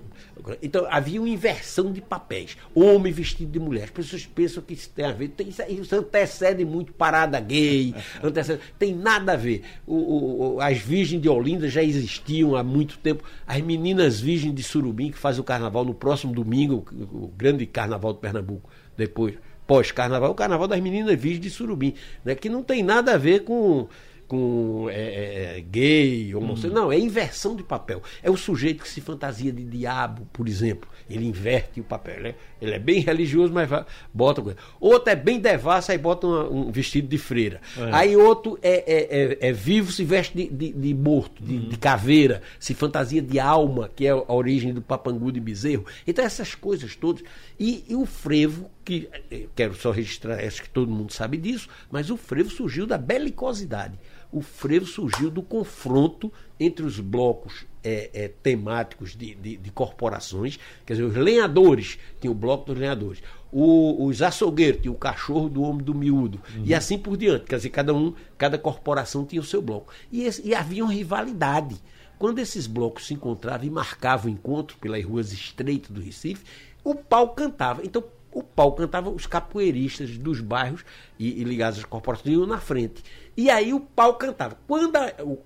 então 0.61 0.85
havia 0.89 1.19
uma 1.19 1.29
inversão 1.29 1.91
de 1.91 2.01
papéis. 2.01 2.57
Homem 2.73 3.11
vestido 3.11 3.51
de 3.51 3.59
mulher. 3.59 3.85
As 3.85 3.89
pessoas 3.89 4.25
pensam 4.25 4.61
que 4.61 4.73
isso 4.73 4.89
tem 4.89 5.05
a 5.05 5.11
ver. 5.11 5.29
Tem, 5.29 5.47
isso 5.49 5.95
antecede 5.95 6.65
muito 6.65 6.93
parada 6.93 7.39
gay. 7.39 7.95
Antecede, 8.21 8.59
tem 8.77 8.93
nada 8.93 9.33
a 9.33 9.35
ver. 9.35 9.63
O, 9.87 10.55
o, 10.55 10.61
as 10.61 10.77
virgens 10.77 11.21
de 11.21 11.29
Olinda 11.29 11.69
já 11.69 11.81
existiam 11.81 12.55
há 12.55 12.63
muito 12.63 12.97
tempo. 12.97 13.23
As 13.47 13.61
meninas 13.61 14.19
virgens 14.19 14.53
de 14.53 14.63
Surubim, 14.63 15.11
que 15.11 15.17
faz 15.17 15.39
o 15.39 15.43
carnaval 15.43 15.85
no 15.85 15.93
próximo 15.93 16.33
domingo, 16.33 16.85
o, 16.91 17.25
o 17.25 17.33
grande 17.35 17.65
carnaval 17.65 18.13
de 18.13 18.19
Pernambuco, 18.19 18.69
depois, 18.97 19.35
pós-carnaval, 19.65 20.31
o 20.31 20.35
carnaval 20.35 20.67
das 20.67 20.79
meninas 20.79 21.19
virgens 21.19 21.41
de 21.41 21.49
Surubim. 21.49 21.93
Né, 22.23 22.35
que 22.35 22.49
não 22.49 22.61
tem 22.61 22.83
nada 22.83 23.13
a 23.13 23.17
ver 23.17 23.43
com 23.43 23.87
com 24.27 24.87
é, 24.89 24.93
é, 24.93 25.57
é 25.57 25.61
gay, 25.61 26.33
homossexual. 26.33 26.71
Hum. 26.71 26.75
Não, 26.75 26.91
é 26.91 26.99
inversão 26.99 27.55
de 27.55 27.63
papel. 27.63 28.01
É 28.23 28.29
o 28.29 28.37
sujeito 28.37 28.83
que 28.83 28.89
se 28.89 29.01
fantasia 29.01 29.51
de 29.51 29.63
diabo, 29.63 30.27
por 30.33 30.47
exemplo. 30.47 30.89
Ele 31.09 31.27
inverte 31.27 31.79
o 31.79 31.83
papel. 31.83 32.15
Ele 32.15 32.27
é, 32.29 32.35
ele 32.61 32.73
é 32.73 32.79
bem 32.79 32.99
religioso, 33.01 33.53
mas 33.53 33.69
vai, 33.69 33.85
bota 34.13 34.41
coisa. 34.41 34.57
Outro 34.79 35.11
é 35.11 35.15
bem 35.15 35.39
devasso, 35.39 35.91
aí 35.91 35.97
bota 35.97 36.25
uma, 36.25 36.49
um 36.49 36.71
vestido 36.71 37.07
de 37.07 37.17
freira. 37.17 37.61
É. 37.77 37.89
Aí 37.91 38.15
outro 38.15 38.57
é, 38.61 38.83
é, 38.87 39.49
é, 39.49 39.53
vivo, 39.53 39.91
se 39.91 40.03
veste 40.03 40.35
de, 40.35 40.49
de, 40.49 40.73
de 40.73 40.93
morto, 40.93 41.43
de, 41.43 41.57
hum. 41.57 41.69
de, 41.69 41.77
caveira, 41.77 42.41
se 42.59 42.73
fantasia 42.73 43.21
de 43.21 43.39
alma, 43.39 43.89
que 43.95 44.07
é 44.07 44.11
a 44.11 44.33
origem 44.33 44.73
do 44.73 44.81
papangu 44.81 45.31
de 45.31 45.39
bezerro. 45.39 45.85
Então, 46.07 46.25
essas 46.25 46.55
coisas 46.55 46.95
todas. 46.95 47.23
E, 47.59 47.85
e 47.87 47.95
o 47.95 48.05
frevo, 48.05 48.69
que 48.83 49.09
quero 49.55 49.75
só 49.75 49.91
registrar, 49.91 50.39
acho 50.39 50.63
que 50.63 50.69
todo 50.69 50.91
mundo 50.91 51.13
sabe 51.13 51.37
disso, 51.37 51.69
mas 51.91 52.09
o 52.09 52.17
frevo 52.17 52.49
surgiu 52.49 52.85
da 52.85 52.97
belicosidade 52.97 53.97
o 54.35 54.41
frevo 54.41 54.85
surgiu 54.85 55.31
do 55.31 55.41
confronto 55.41 56.29
entre 56.59 56.85
os 56.85 56.99
blocos 56.99 57.65
é, 57.81 58.09
é, 58.13 58.27
temáticos 58.27 59.15
de, 59.15 59.33
de, 59.33 59.55
de, 59.55 59.71
corporações, 59.71 60.59
quer 60.85 60.95
dizer, 60.95 61.05
os 61.05 61.15
lenhadores 61.15 61.97
tinham 62.19 62.33
o 62.33 62.37
bloco 62.37 62.65
dos 62.65 62.77
lenhadores, 62.77 63.23
o, 63.49 64.05
os 64.05 64.21
açougueiros 64.21 64.81
tinham 64.81 64.93
o 64.93 64.97
cachorro 64.97 65.47
do 65.47 65.61
homem 65.61 65.85
do 65.85 65.95
miúdo, 65.95 66.41
uhum. 66.53 66.63
e 66.65 66.73
assim 66.73 66.97
por 66.97 67.15
diante, 67.15 67.45
quer 67.45 67.55
dizer, 67.55 67.69
cada 67.69 67.93
um, 67.93 68.13
cada 68.37 68.57
corporação 68.57 69.23
tinha 69.23 69.39
o 69.41 69.45
seu 69.45 69.61
bloco. 69.61 69.93
E, 70.11 70.23
esse, 70.23 70.45
e 70.45 70.53
havia 70.53 70.83
uma 70.83 70.91
rivalidade. 70.91 71.81
Quando 72.19 72.39
esses 72.39 72.67
blocos 72.67 73.07
se 73.07 73.13
encontravam 73.13 73.65
e 73.65 73.69
marcavam 73.69 74.29
o 74.29 74.33
encontro 74.33 74.77
pelas 74.79 75.03
ruas 75.05 75.31
estreitas 75.31 75.91
do 75.91 76.01
Recife, 76.01 76.43
o 76.83 76.93
pau 76.93 77.29
cantava. 77.29 77.85
Então, 77.85 78.03
o 78.35 78.43
pau 78.43 78.73
cantava 78.73 79.09
os 79.09 79.25
capoeiristas 79.25 80.17
dos 80.17 80.41
bairros 80.41 80.83
e, 81.17 81.41
e 81.41 81.43
ligados 81.45 81.79
às 81.79 81.85
corporações 81.85 82.35
iam 82.35 82.45
na 82.45 82.59
frente. 82.59 83.01
E 83.37 83.49
aí 83.49 83.73
o 83.73 83.79
pau 83.79 84.15
cantava. 84.15 84.57
Quando 84.67 84.95
a, 84.95 85.13
o, 85.21 85.37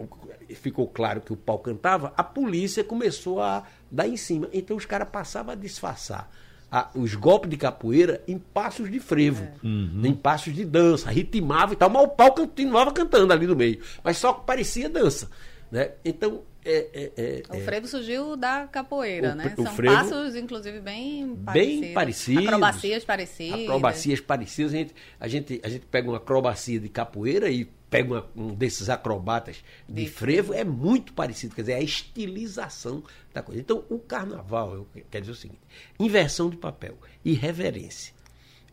ficou 0.56 0.88
claro 0.88 1.22
que 1.22 1.34
o 1.34 1.38
pau 1.38 1.60
cantava, 1.60 2.14
a 2.16 2.24
polícia 2.24 2.84
começou 2.84 3.42
a 3.42 3.64
dar 3.90 4.08
em 4.08 4.18
cima. 4.18 4.48
Então 4.54 4.78
os 4.78 4.86
caras 4.86 5.08
passavam 5.10 5.54
a 5.54 5.56
disfarçar 5.56 6.30
a, 6.72 6.90
os 6.94 7.16
golpes 7.16 7.50
de 7.50 7.58
capoeira 7.58 8.24
em 8.28 8.38
passos 8.38 8.92
de 8.92 9.00
frevo, 9.00 9.44
é. 9.44 9.54
uhum. 9.66 10.02
em 10.06 10.14
passos 10.14 10.54
de 10.54 10.64
dança, 10.64 11.10
ritmava 11.10 11.74
e 11.74 11.76
tal, 11.76 11.90
mas 11.90 12.04
o 12.04 12.10
pau 12.10 12.34
continuava 12.34 12.92
cantando 12.92 13.34
ali 13.34 13.48
no 13.48 13.56
meio. 13.56 13.80
Mas 14.04 14.18
só 14.18 14.34
que 14.34 14.46
parecia 14.46 14.90
dança. 14.90 15.30
Né? 15.72 15.92
Então 16.04 16.44
é, 16.66 16.88
é, 16.94 17.44
é, 17.52 17.58
o 17.58 17.62
frevo 17.62 17.88
surgiu 17.88 18.36
da 18.36 18.68
capoeira, 18.68 19.32
o, 19.32 19.36
né? 19.36 19.54
O 19.58 19.64
São 19.64 19.74
frevo, 19.74 19.96
passos, 19.96 20.36
inclusive, 20.36 20.80
bem 20.80 21.36
parecidos. 21.36 21.82
Bem 21.82 21.94
parecidos. 21.94 22.48
Acrobacias 22.48 23.06
parecidas. 23.06 23.62
Acrobacias 23.62 24.20
parecidas. 24.20 24.74
A 24.74 24.78
gente, 24.78 24.96
a, 25.20 25.28
gente, 25.28 25.62
a 25.64 25.70
gente 25.70 25.86
pega 25.86 26.10
uma 26.10 26.18
acrobacia 26.18 26.80
de 26.80 26.90
capoeira 26.90 27.50
e 27.50 27.70
pega 27.90 28.14
uma, 28.14 28.26
um 28.36 28.54
desses 28.54 28.90
acrobatas 28.90 29.64
de, 29.88 30.08
frevo, 30.08 30.54
é 30.54 30.64
muito 30.64 31.14
parecido. 31.14 31.56
Quer 31.56 31.62
dizer, 31.62 31.74
é 31.74 31.78
a 31.78 31.82
estilização 31.82 33.04
da 33.34 33.42
coisa. 33.42 33.60
Então, 33.60 33.84
o 33.90 34.00
carnaval, 34.00 34.74
eu 34.74 34.88
quero 35.10 35.24
dizer 35.24 35.32
o 35.32 35.36
seguinte: 35.36 35.62
inversão 36.00 36.50
de 36.50 36.58
papel, 36.58 36.98
irreverência. 37.24 38.14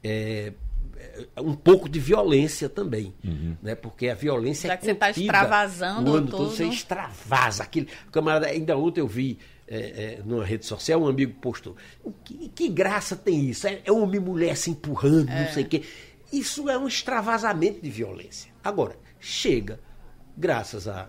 É, 0.05 0.53
é, 0.97 1.41
um 1.41 1.55
pouco 1.55 1.89
de 1.89 1.99
violência 1.99 2.69
também, 2.69 3.15
uhum. 3.25 3.57
né? 3.63 3.75
Porque 3.75 4.09
a 4.09 4.15
violência 4.15 4.69
Já 4.69 4.75
é 4.75 4.77
que 4.77 4.85
você 4.85 4.93
está 4.93 5.11
extravasando 5.11 6.11
o 6.11 6.15
ano 6.15 6.31
todo, 6.31 6.51
você 6.51 6.67
extravasa 6.67 7.63
aquilo. 7.63 7.87
Camarada, 8.13 8.47
ainda 8.47 8.77
ontem 8.77 9.01
eu 9.01 9.09
vi 9.09 9.39
é, 9.67 9.79
é, 9.79 10.23
numa 10.25 10.45
rede 10.45 10.65
social, 10.65 11.03
um 11.03 11.09
amigo 11.09 11.35
postou. 11.41 11.77
Que, 12.25 12.49
que 12.49 12.69
graça 12.69 13.17
tem 13.17 13.47
isso? 13.47 13.67
É, 13.67 13.81
é 13.85 13.93
homem 13.93 14.21
e 14.21 14.25
mulher 14.25 14.57
se 14.57 14.71
empurrando, 14.71 15.27
não 15.27 15.35
é. 15.35 15.53
sei 15.53 15.65
o 15.65 15.67
quê. 15.67 15.83
Isso 16.33 16.69
é 16.69 16.79
um 16.79 16.89
extravasamento 16.89 17.81
de 17.81 17.91
violência. 17.91 18.53
Agora, 18.63 18.97
chega, 19.21 19.81
graças 20.37 20.89
a, 20.89 21.09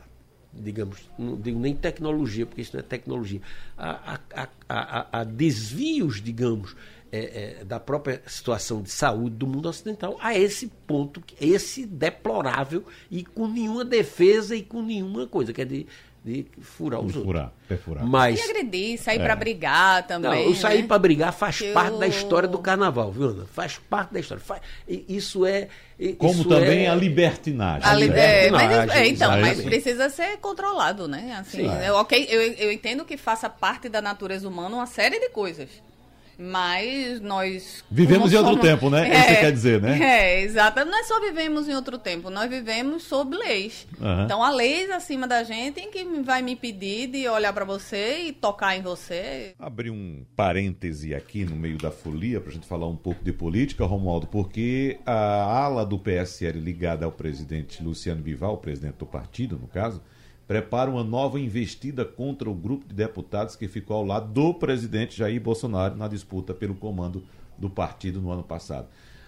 digamos, 0.53 1.09
não 1.18 1.39
digo 1.39 1.59
nem 1.59 1.76
tecnologia, 1.76 2.45
porque 2.45 2.61
isso 2.61 2.76
não 2.76 2.80
é 2.80 2.84
tecnologia, 2.84 3.41
a, 3.78 4.20
a, 4.34 4.47
a, 4.70 5.20
a 5.22 5.24
desvios, 5.24 6.22
digamos, 6.22 6.76
é, 7.11 7.59
é, 7.61 7.63
da 7.63 7.80
própria 7.80 8.22
situação 8.28 8.82
de 8.82 8.89
saúde 8.89 9.38
do 9.38 9.47
mundo 9.47 9.70
ocidental 9.70 10.18
a 10.22 10.38
esse 10.38 10.68
ponto, 10.86 11.24
esse 11.39 11.86
deplorável 11.86 12.84
e 13.09 13.24
com 13.24 13.47
nenhuma 13.47 13.86
defesa 13.86 14.55
e 14.55 14.61
com 14.61 14.82
nenhuma 14.82 15.26
coisa. 15.26 15.53
Quer 15.53 15.65
dizer, 15.65 15.88
de 16.28 16.45
furar 16.59 16.99
os 16.99 17.13
furar, 17.13 17.43
outros. 17.43 17.67
Perfurar. 17.69 18.05
Mas, 18.05 18.38
e 18.38 18.41
agredir, 18.41 18.99
sair 18.99 19.19
é. 19.19 19.23
para 19.23 19.36
brigar 19.36 20.05
também. 20.05 20.43
Não, 20.43 20.51
o 20.51 20.55
sair 20.55 20.82
né? 20.82 20.88
para 20.88 20.99
brigar 20.99 21.32
faz 21.32 21.59
que 21.59 21.71
parte 21.71 21.93
eu... 21.93 21.99
da 21.99 22.07
história 22.07 22.49
do 22.49 22.57
carnaval, 22.57 23.11
viu, 23.13 23.30
Ana? 23.30 23.45
Faz 23.45 23.80
parte 23.89 24.13
da 24.13 24.19
história. 24.19 24.43
Faz, 24.43 24.61
isso 24.88 25.45
é. 25.45 25.69
Como 26.17 26.34
isso 26.34 26.49
também 26.49 26.86
é... 26.86 26.89
a 26.89 26.95
libertinagem. 26.95 27.88
A 27.88 27.93
li... 27.93 28.09
é, 28.09 28.51
mas, 28.51 28.89
é, 28.89 29.07
então, 29.07 29.39
mas 29.39 29.61
precisa 29.61 30.09
ser 30.09 30.38
controlado, 30.38 31.07
né? 31.07 31.38
Assim, 31.39 31.65
eu, 31.86 31.95
ok, 31.95 32.28
eu, 32.30 32.41
eu 32.41 32.71
entendo 32.73 33.05
que 33.05 33.15
faça 33.15 33.49
parte 33.49 33.88
da 33.88 34.01
natureza 34.01 34.47
humana 34.49 34.75
uma 34.75 34.86
série 34.86 35.19
de 35.19 35.30
coisas. 35.30 35.69
Mas 36.38 37.20
nós. 37.20 37.84
Vivemos 37.90 38.32
em 38.32 38.36
outro 38.36 38.54
somos... 38.54 38.68
tempo, 38.68 38.90
né? 38.90 39.10
É, 39.10 39.32
Isso 39.32 39.42
quer 39.42 39.52
dizer, 39.52 39.82
né? 39.82 40.00
É, 40.00 40.42
exato. 40.44 40.86
Não 40.86 41.00
é 41.00 41.04
só 41.04 41.20
vivemos 41.20 41.68
em 41.68 41.74
outro 41.74 41.98
tempo, 41.98 42.30
nós 42.30 42.50
vivemos 42.50 43.04
sob 43.04 43.36
leis. 43.36 43.88
Uhum. 44.00 44.24
Então, 44.24 44.44
há 44.44 44.52
leis 44.52 44.90
acima 44.92 45.28
da 45.28 45.44
gente 45.44 45.80
em 45.80 45.90
que 45.90 46.04
vai 46.22 46.42
me 46.42 46.54
impedir 46.54 47.08
de 47.08 47.28
olhar 47.28 47.52
para 47.54 47.66
você 47.66 48.26
e 48.28 48.32
tocar 48.32 48.78
em 48.78 48.82
você. 48.82 49.56
Abrir 49.58 49.90
um 49.90 50.24
parêntese 50.36 51.16
aqui 51.16 51.44
no 51.44 51.56
meio 51.56 51.78
da 51.78 51.90
folia 51.90 52.40
para 52.40 52.52
a 52.52 52.54
gente 52.54 52.68
falar 52.68 52.88
um 52.88 52.96
pouco 52.96 53.24
de 53.24 53.34
política, 53.34 53.86
Romualdo, 53.86 54.28
porque 54.28 55.00
a 55.06 55.64
ala 55.64 55.86
do 55.86 55.98
PSL 55.98 56.60
ligada 56.60 57.06
ao 57.06 57.12
presidente 57.12 57.84
Luciano 57.84 58.22
Bival, 58.22 58.58
presidente 58.58 58.98
do 58.98 59.06
partido, 59.06 59.58
no 59.58 59.68
caso 59.68 60.02
prepara 60.48 60.89
uma 60.89 61.04
nova 61.04 61.39
investida 61.39 62.06
contra 62.06 62.50
o 62.50 62.56
grupo 62.56 62.88
de 62.88 62.95
deputados 62.95 63.56
que 63.56 63.68
ficou 63.68 63.98
ao 63.98 64.06
lado 64.06 64.32
do 64.32 64.54
presidente 64.54 65.18
Jair 65.18 65.41
Bolsonaro 65.41 65.95
na 65.95 66.08
disputa 66.08 66.54
pelo 66.54 66.74
comando 66.74 67.24
do 67.58 67.70
partido 67.70 68.22
no 68.22 68.32
ano 68.32 68.43
passado. 68.43 68.88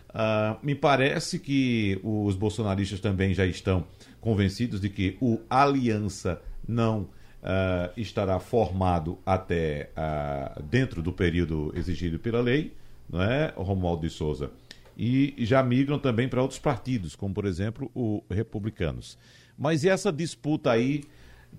Uh, 0.10 0.58
me 0.64 0.74
parece 0.74 1.38
que 1.38 2.00
os 2.04 2.36
bolsonaristas 2.36 3.00
também 3.00 3.34
já 3.34 3.46
estão 3.46 3.86
convencidos 4.20 4.80
de 4.82 4.90
que 4.90 5.18
o 5.22 5.40
Aliança 5.50 6.42
não 6.68 7.02
uh, 7.02 7.92
estará 7.96 8.40
formado 8.40 9.20
até 9.26 9.92
uh, 9.92 10.64
dentro 10.64 11.04
do 11.04 11.12
período 11.12 11.72
exigido 11.76 12.18
pela 12.18 12.42
lei, 12.42 12.74
não 13.10 13.22
é, 13.22 13.54
Romualdo 13.56 14.02
de 14.02 14.10
Souza? 14.10 14.52
E 14.98 15.34
já 15.40 15.62
migram 15.64 16.00
também 16.00 16.28
para 16.28 16.42
outros 16.42 16.60
partidos, 16.60 17.16
como 17.16 17.34
por 17.34 17.46
exemplo 17.46 17.90
o 17.94 18.24
Republicanos. 18.30 19.18
Mas 19.60 19.84
e 19.84 19.90
essa 19.90 20.10
disputa 20.10 20.72
aí 20.72 21.04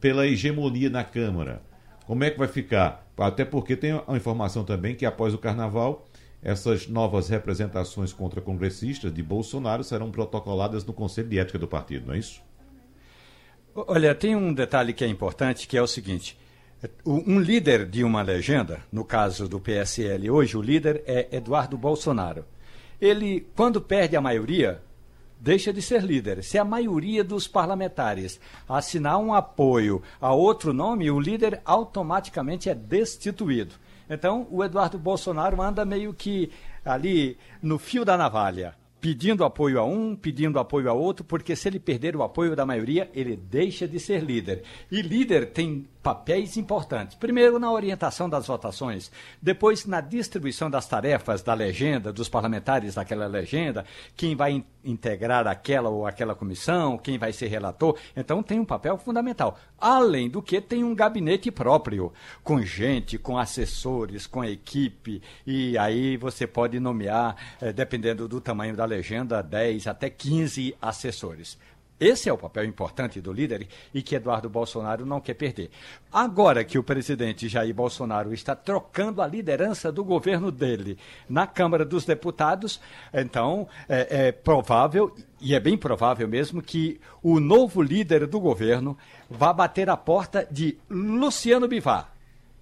pela 0.01 0.27
hegemonia 0.27 0.89
na 0.89 1.05
Câmara? 1.05 1.61
Como 2.07 2.25
é 2.25 2.31
que 2.31 2.39
vai 2.39 2.49
ficar? 2.49 3.07
Até 3.19 3.45
porque 3.45 3.77
tem 3.77 3.93
a 3.93 4.17
informação 4.17 4.65
também 4.65 4.95
que 4.95 5.05
após 5.05 5.35
o 5.35 5.39
carnaval, 5.39 6.07
essas 6.43 6.89
novas 6.89 7.29
representações 7.29 8.11
contra 8.11 8.41
congressistas 8.41 9.13
de 9.13 9.23
Bolsonaro 9.23 9.85
serão 9.85 10.11
protocoladas 10.11 10.83
no 10.83 10.95
Conselho 10.95 11.29
de 11.29 11.39
Ética 11.39 11.59
do 11.59 11.69
partido, 11.69 12.07
não 12.07 12.15
é 12.15 12.19
isso? 12.19 12.41
Olha, 13.75 14.15
tem 14.15 14.35
um 14.35 14.53
detalhe 14.53 14.95
que 14.95 15.05
é 15.05 15.07
importante, 15.07 15.69
que 15.69 15.77
é 15.77 15.83
o 15.83 15.87
seguinte: 15.87 16.39
um 17.05 17.39
líder 17.39 17.87
de 17.87 18.03
uma 18.03 18.23
legenda, 18.23 18.81
no 18.91 19.05
caso 19.05 19.47
do 19.47 19.61
PSL 19.61 20.31
hoje, 20.31 20.57
o 20.57 20.63
líder 20.63 21.05
é 21.07 21.29
Eduardo 21.31 21.77
Bolsonaro. 21.77 22.47
Ele, 22.99 23.47
quando 23.55 23.81
perde 23.81 24.17
a 24.17 24.21
maioria, 24.21 24.83
deixa 25.41 25.73
de 25.73 25.81
ser 25.81 26.03
líder. 26.03 26.45
Se 26.45 26.59
a 26.59 26.65
maioria 26.65 27.25
dos 27.25 27.49
parlamentares 27.49 28.39
assinar 28.69 29.19
um 29.19 29.33
apoio 29.33 30.03
a 30.21 30.33
outro 30.33 30.73
nome, 30.73 31.11
o 31.11 31.19
líder 31.19 31.61
automaticamente 31.65 32.69
é 32.69 32.75
destituído. 32.75 33.75
Então, 34.09 34.47
o 34.51 34.63
Eduardo 34.63 34.99
Bolsonaro 34.99 35.63
anda 35.63 35.85
meio 35.85 36.13
que 36.13 36.51
ali 36.85 37.39
no 37.63 37.79
fio 37.79 38.05
da 38.05 38.17
navalha, 38.17 38.75
pedindo 39.01 39.45
apoio 39.45 39.81
a 39.81 39.85
um, 39.85 40.15
pedindo 40.15 40.59
apoio 40.59 40.91
a 40.91 40.93
outro, 40.93 41.25
porque 41.25 41.57
se 41.57 41.69
ele 41.69 41.81
perder 41.81 42.15
o 42.15 42.23
apoio 42.23 42.55
da 42.55 42.67
maioria, 42.67 43.11
ele 43.15 43.37
deixa 43.37 43.89
de 43.89 43.99
ser 43.99 44.23
líder. 44.23 44.63
E 44.91 45.01
líder 45.01 45.53
tem 45.53 45.87
papéis 46.03 46.57
importantes. 46.57 47.15
Primeiro, 47.15 47.59
na 47.59 47.71
orientação 47.71 48.29
das 48.29 48.47
votações, 48.47 49.11
depois, 49.41 49.85
na 49.85 50.01
distribuição 50.01 50.71
das 50.71 50.87
tarefas 50.87 51.43
da 51.43 51.55
legenda, 51.55 52.13
dos 52.13 52.29
parlamentares 52.29 52.95
daquela 52.95 53.27
legenda, 53.27 53.85
quem 54.17 54.35
vai 54.35 54.65
integrar 54.83 55.47
aquela 55.47 55.91
ou 55.91 56.07
aquela 56.07 56.35
comissão, 56.35 56.97
quem 56.97 57.19
vai 57.19 57.33
ser 57.33 57.49
relator. 57.49 57.99
Então, 58.17 58.43
tem 58.43 58.59
um 58.59 58.65
papel 58.65 58.97
fundamental. 58.97 59.59
Além 59.79 60.29
do 60.31 60.41
que, 60.43 60.61
tem 60.61 60.83
um 60.83 60.95
gabinete 60.95 61.51
próprio, 61.51 62.13
com 62.43 62.63
gente, 62.63 63.19
com 63.19 63.37
assessores, 63.37 64.27
com 64.27 64.43
equipe, 64.45 65.23
e 65.47 65.77
aí 65.77 66.17
você 66.17 66.47
pode 66.47 66.81
nomear, 66.81 67.37
eh, 67.61 67.73
dependendo 67.73 68.27
do 68.27 68.41
tamanho 68.41 68.75
da 68.75 68.85
legenda, 68.85 69.43
10 69.43 69.87
até 69.87 70.09
15 70.09 70.75
assessores. 70.81 71.59
Esse 72.01 72.31
é 72.31 72.33
o 72.33 72.39
papel 72.39 72.65
importante 72.65 73.21
do 73.21 73.31
líder 73.31 73.69
e 73.93 74.01
que 74.01 74.15
Eduardo 74.15 74.49
Bolsonaro 74.49 75.05
não 75.05 75.21
quer 75.21 75.35
perder. 75.35 75.71
Agora 76.11 76.65
que 76.65 76.79
o 76.79 76.83
presidente 76.83 77.47
Jair 77.47 77.75
Bolsonaro 77.75 78.33
está 78.33 78.57
trocando 78.57 79.21
a 79.21 79.27
liderança 79.27 79.93
do 79.93 80.03
governo 80.03 80.51
dele 80.51 80.97
na 81.29 81.47
Câmara 81.47 81.85
dos 81.85 82.07
Deputados, 82.07 82.81
então 83.13 83.69
é, 83.87 84.29
é 84.29 84.33
provável, 84.33 85.15
e 85.39 85.55
é 85.55 85.61
bem 85.61 85.77
provável 85.77 86.27
mesmo, 86.27 86.63
que 86.63 86.99
o 87.23 87.39
novo 87.39 87.83
líder 87.83 88.27
do 88.27 88.41
governo 88.41 88.97
vá 89.29 89.53
bater 89.53 89.91
a 89.91 89.97
porta 89.97 90.49
de 90.51 90.79
Luciano 90.89 91.69
Bivar 91.69 92.20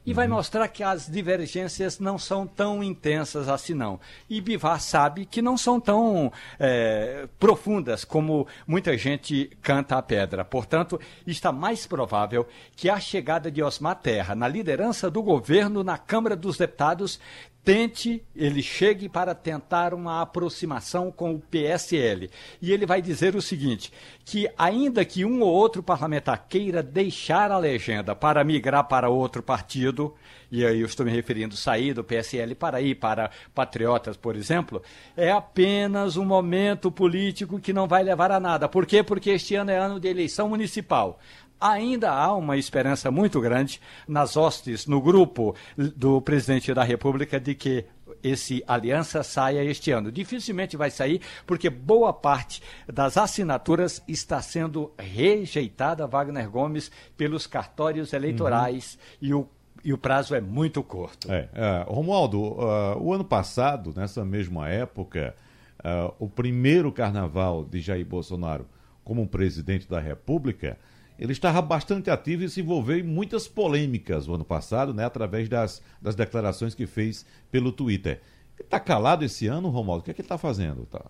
e 0.09 0.15
vai 0.15 0.27
uhum. 0.27 0.37
mostrar 0.37 0.67
que 0.69 0.83
as 0.83 1.07
divergências 1.07 1.99
não 1.99 2.19
são 2.19 2.47
tão 2.47 2.83
intensas 2.83 3.47
assim 3.47 3.75
não. 3.75 4.01
E 4.29 4.41
Bivar 4.41 4.81
sabe 4.81 5.27
que 5.27 5.43
não 5.43 5.55
são 5.59 5.79
tão 5.79 6.33
é, 6.59 7.29
profundas 7.39 8.07
como 8.07 8.47
muita 8.67 8.97
gente 8.97 9.51
canta 9.61 9.99
a 9.99 10.03
pedra. 10.03 10.47
Portanto, 10.47 10.99
está 11.27 11.53
mais 11.53 11.87
provável 11.87 12.49
que 12.75 12.89
a 12.89 12.99
chegada 12.99 13.51
de 13.51 13.63
Osmar 13.63 13.97
Terra 13.97 14.35
na 14.35 14.49
liderança 14.49 15.11
do 15.11 15.23
governo 15.23 15.85
na 15.85 15.99
Câmara 15.99 16.35
dos 16.35 16.57
Deputados 16.57 17.21
tente, 17.69 18.25
ele 18.35 18.63
chegue 18.63 19.11
para 19.11 19.35
tentar 19.35 19.93
uma 19.93 20.23
aproximação 20.23 21.13
com 21.13 21.35
o 21.35 21.39
PSL. 21.39 22.31
E 22.63 22.73
ele 22.73 22.87
vai 22.87 23.03
dizer 23.03 23.37
o 23.37 23.43
seguinte: 23.43 23.93
que 24.25 24.49
ainda 24.57 25.05
que 25.05 25.23
um 25.23 25.43
ou 25.43 25.53
outro 25.53 25.83
parlamentar 25.83 26.47
queira 26.49 26.83
deixar 26.83 27.51
a 27.51 27.59
legenda 27.59 28.17
para 28.17 28.43
migrar 28.43 28.89
para 28.89 29.11
outro 29.11 29.43
partido, 29.43 30.15
e 30.51 30.65
aí 30.65 30.81
eu 30.81 30.87
estou 30.87 31.05
me 31.05 31.13
referindo 31.13 31.57
sair 31.57 31.93
do 31.93 32.03
PSL 32.03 32.55
para 32.55 32.81
ir 32.81 32.95
para 32.95 33.31
Patriotas, 33.55 34.17
por 34.17 34.35
exemplo, 34.35 34.83
é 35.15 35.31
apenas 35.31 36.17
um 36.17 36.25
momento 36.25 36.91
político 36.91 37.61
que 37.61 37.75
não 37.75 37.87
vai 37.87 38.03
levar 38.03 38.33
a 38.33 38.41
nada. 38.41 38.67
Por 38.67 38.87
quê? 38.87 39.03
Porque 39.03 39.29
este 39.29 39.55
ano 39.57 39.71
é 39.71 39.77
ano 39.77 40.01
de 40.01 40.09
eleição 40.09 40.49
municipal 40.49 41.19
ainda 41.61 42.11
há 42.11 42.35
uma 42.35 42.57
esperança 42.57 43.11
muito 43.11 43.41
grande 43.41 43.81
nas 44.07 44.37
hostes, 44.37 44.87
no 44.87 45.01
grupo 45.01 45.55
do 45.77 46.21
presidente 46.21 46.73
da 46.73 46.83
República, 46.83 47.41
de 47.41 47.55
que 47.55 47.85
esse 48.23 48.63
aliança 48.67 49.23
saia 49.23 49.63
este 49.65 49.91
ano. 49.91 50.11
Dificilmente 50.11 50.77
vai 50.77 50.91
sair, 50.91 51.21
porque 51.47 51.71
boa 51.71 52.13
parte 52.13 52.63
das 52.87 53.17
assinaturas 53.17 54.03
está 54.09 54.41
sendo 54.43 54.93
rejeitada, 54.99 56.07
Wagner 56.07 56.51
Gomes, 56.51 56.91
pelos 57.17 57.47
cartórios 57.47 58.13
eleitorais 58.13 58.99
uhum. 59.21 59.29
e 59.29 59.35
o 59.35 59.49
e 59.85 59.93
o 59.93 59.97
prazo 59.97 60.35
é 60.35 60.41
muito 60.41 60.83
curto. 60.83 61.31
É, 61.31 61.49
é, 61.55 61.85
Romualdo, 61.87 62.41
uh, 62.41 62.99
o 63.01 63.13
ano 63.13 63.25
passado, 63.25 63.93
nessa 63.97 64.25
mesma 64.25 64.69
época, 64.69 65.37
uh, 65.79 66.13
o 66.19 66.29
primeiro 66.29 66.91
carnaval 66.91 67.65
de 67.65 67.81
Jair 67.81 68.05
Bolsonaro 68.05 68.67
como 69.05 69.27
presidente 69.27 69.89
da 69.89 70.01
República, 70.01 70.77
ele 71.19 71.33
estava 71.33 71.61
bastante 71.61 72.11
ativo 72.11 72.45
e 72.45 72.49
se 72.49 72.61
envolveu 72.61 72.99
em 72.99 73.03
muitas 73.03 73.49
polêmicas 73.49 74.27
no 74.27 74.35
ano 74.35 74.45
passado, 74.45 74.95
né, 74.95 75.05
através 75.05 75.49
das, 75.49 75.83
das 76.01 76.15
declarações 76.15 76.75
que 76.75 76.87
fez 76.87 77.27
pelo 77.51 77.73
Twitter. 77.73 78.21
Ele 78.57 78.67
está 78.67 78.79
calado 78.79 79.25
esse 79.25 79.47
ano, 79.49 79.69
Romualdo? 79.69 80.03
O 80.03 80.05
que 80.05 80.13
é 80.13 80.15
que 80.15 80.21
ele 80.21 80.27
está 80.27 80.39
fazendo? 80.39 80.87
Tá... 80.87 81.05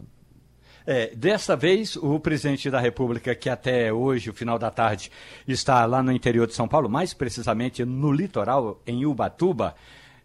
É, 0.86 1.14
dessa 1.14 1.54
vez, 1.54 1.96
o 1.96 2.18
presidente 2.18 2.70
da 2.70 2.80
República, 2.80 3.34
que 3.34 3.50
até 3.50 3.92
hoje, 3.92 4.30
o 4.30 4.34
final 4.34 4.58
da 4.58 4.70
tarde, 4.70 5.12
está 5.46 5.84
lá 5.84 6.02
no 6.02 6.10
interior 6.10 6.46
de 6.46 6.54
São 6.54 6.66
Paulo, 6.66 6.88
mais 6.88 7.12
precisamente 7.12 7.84
no 7.84 8.10
litoral, 8.10 8.80
em 8.86 9.04
Ubatuba, 9.04 9.74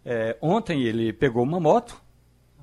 é, 0.02 0.36
ontem 0.40 0.82
ele 0.82 1.12
pegou 1.12 1.42
uma 1.42 1.60
moto, 1.60 2.00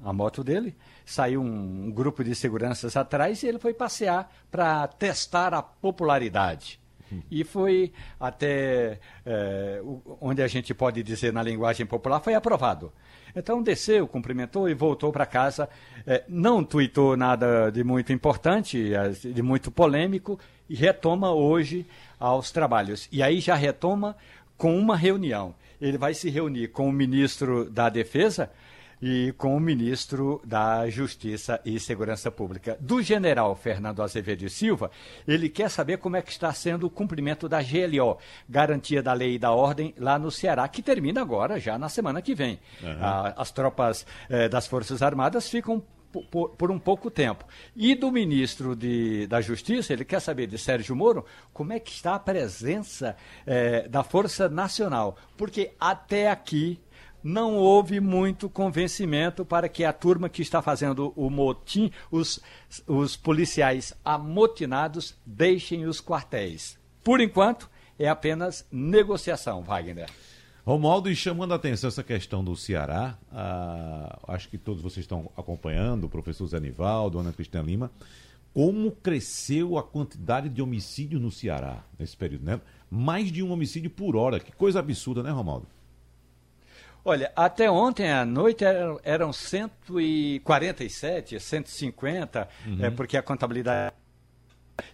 a 0.03 0.11
moto 0.11 0.43
dele, 0.43 0.75
saiu 1.05 1.41
um, 1.41 1.85
um 1.85 1.91
grupo 1.91 2.23
de 2.23 2.33
seguranças 2.33 2.97
atrás 2.97 3.43
e 3.43 3.47
ele 3.47 3.59
foi 3.59 3.75
passear 3.75 4.31
para 4.49 4.87
testar 4.87 5.53
a 5.53 5.61
popularidade 5.61 6.80
e 7.29 7.43
foi 7.43 7.91
até 8.19 8.99
é, 9.25 9.81
onde 10.19 10.41
a 10.41 10.47
gente 10.47 10.73
pode 10.73 11.03
dizer 11.03 11.33
na 11.33 11.43
linguagem 11.43 11.85
popular, 11.85 12.19
foi 12.19 12.33
aprovado. 12.33 12.91
Então 13.35 13.63
desceu, 13.63 14.07
cumprimentou 14.07 14.69
e 14.69 14.73
voltou 14.73 15.11
para 15.11 15.25
casa. 15.25 15.69
É, 16.05 16.23
não 16.27 16.63
tuitou 16.63 17.15
nada 17.15 17.69
de 17.71 17.83
muito 17.83 18.11
importante, 18.11 18.91
de 19.33 19.41
muito 19.41 19.71
polêmico, 19.71 20.39
e 20.69 20.75
retoma 20.75 21.31
hoje 21.31 21.85
aos 22.19 22.51
trabalhos. 22.51 23.07
E 23.11 23.21
aí 23.21 23.39
já 23.39 23.55
retoma 23.55 24.15
com 24.57 24.77
uma 24.77 24.95
reunião. 24.95 25.55
Ele 25.81 25.97
vai 25.97 26.13
se 26.13 26.29
reunir 26.29 26.67
com 26.67 26.87
o 26.87 26.91
ministro 26.91 27.69
da 27.69 27.89
Defesa 27.89 28.49
e 29.01 29.33
com 29.37 29.55
o 29.55 29.59
ministro 29.59 30.41
da 30.45 30.87
Justiça 30.89 31.59
e 31.65 31.79
Segurança 31.79 32.29
Pública. 32.29 32.77
Do 32.79 33.01
general 33.01 33.55
Fernando 33.55 34.03
Azevedo 34.03 34.47
Silva, 34.49 34.91
ele 35.27 35.49
quer 35.49 35.69
saber 35.69 35.97
como 35.97 36.15
é 36.15 36.21
que 36.21 36.31
está 36.31 36.53
sendo 36.53 36.85
o 36.85 36.89
cumprimento 36.89 37.49
da 37.49 37.61
GLO, 37.61 38.17
Garantia 38.47 39.01
da 39.01 39.13
Lei 39.13 39.35
e 39.35 39.39
da 39.39 39.51
Ordem, 39.51 39.93
lá 39.97 40.19
no 40.19 40.29
Ceará, 40.29 40.67
que 40.67 40.83
termina 40.83 41.21
agora, 41.21 41.59
já 41.59 41.77
na 41.77 41.89
semana 41.89 42.21
que 42.21 42.35
vem. 42.35 42.59
Uhum. 42.81 42.89
As 43.35 43.51
tropas 43.51 44.05
eh, 44.29 44.47
das 44.47 44.67
Forças 44.67 45.01
Armadas 45.01 45.49
ficam 45.49 45.81
por, 46.29 46.49
por, 46.49 46.71
um 46.71 46.77
pouco 46.79 47.09
tempo. 47.09 47.45
E 47.75 47.95
do 47.95 48.11
ministro 48.11 48.75
de, 48.75 49.25
da 49.27 49.39
Justiça, 49.39 49.93
ele 49.93 50.03
quer 50.03 50.19
saber 50.19 50.47
de 50.47 50.57
Sérgio 50.57 50.95
Moro 50.95 51.25
como 51.53 51.73
é 51.73 51.79
que 51.79 51.91
está 51.91 52.15
a 52.15 52.19
presença 52.19 53.15
eh, 53.47 53.87
da 53.87 54.03
Força 54.03 54.49
Nacional. 54.49 55.17
Porque 55.37 55.71
até 55.79 56.29
aqui 56.29 56.79
não 57.23 57.55
houve 57.55 57.99
muito 57.99 58.49
convencimento 58.49 59.45
para 59.45 59.69
que 59.69 59.83
a 59.83 59.93
turma 59.93 60.29
que 60.29 60.41
está 60.41 60.61
fazendo 60.61 61.13
o 61.15 61.29
motim, 61.29 61.91
os, 62.09 62.39
os 62.87 63.15
policiais 63.15 63.93
amotinados, 64.03 65.15
deixem 65.25 65.85
os 65.85 66.01
quartéis. 66.01 66.77
Por 67.03 67.19
enquanto, 67.19 67.69
é 67.97 68.07
apenas 68.07 68.65
negociação, 68.71 69.63
Wagner. 69.63 70.09
Romualdo, 70.65 71.09
e 71.09 71.15
chamando 71.15 71.53
a 71.53 71.55
atenção 71.55 71.87
essa 71.87 72.03
questão 72.03 72.43
do 72.43 72.55
Ceará, 72.55 73.17
ah, 73.31 74.19
acho 74.27 74.47
que 74.47 74.57
todos 74.57 74.81
vocês 74.81 75.03
estão 75.03 75.31
acompanhando, 75.35 76.03
o 76.03 76.09
professor 76.09 76.45
Zé 76.45 76.59
Nivaldo, 76.59 77.17
Ana 77.17 77.33
Cristina 77.33 77.63
Lima, 77.63 77.91
como 78.53 78.91
cresceu 78.91 79.77
a 79.77 79.83
quantidade 79.83 80.49
de 80.49 80.61
homicídios 80.61 81.21
no 81.21 81.31
Ceará 81.31 81.83
nesse 81.97 82.15
período, 82.15 82.45
né? 82.45 82.61
Mais 82.89 83.31
de 83.31 83.41
um 83.41 83.51
homicídio 83.51 83.89
por 83.89 84.15
hora, 84.15 84.39
que 84.39 84.51
coisa 84.51 84.79
absurda, 84.79 85.23
né, 85.23 85.31
Romualdo? 85.31 85.67
Olha, 87.03 87.31
até 87.35 87.69
ontem 87.69 88.11
à 88.11 88.23
noite 88.23 88.63
eram, 88.63 88.99
eram 89.03 89.33
147, 89.33 91.39
150, 91.39 92.47
uhum. 92.67 92.85
é, 92.85 92.91
porque 92.91 93.17
a 93.17 93.23
contabilidade. 93.23 93.95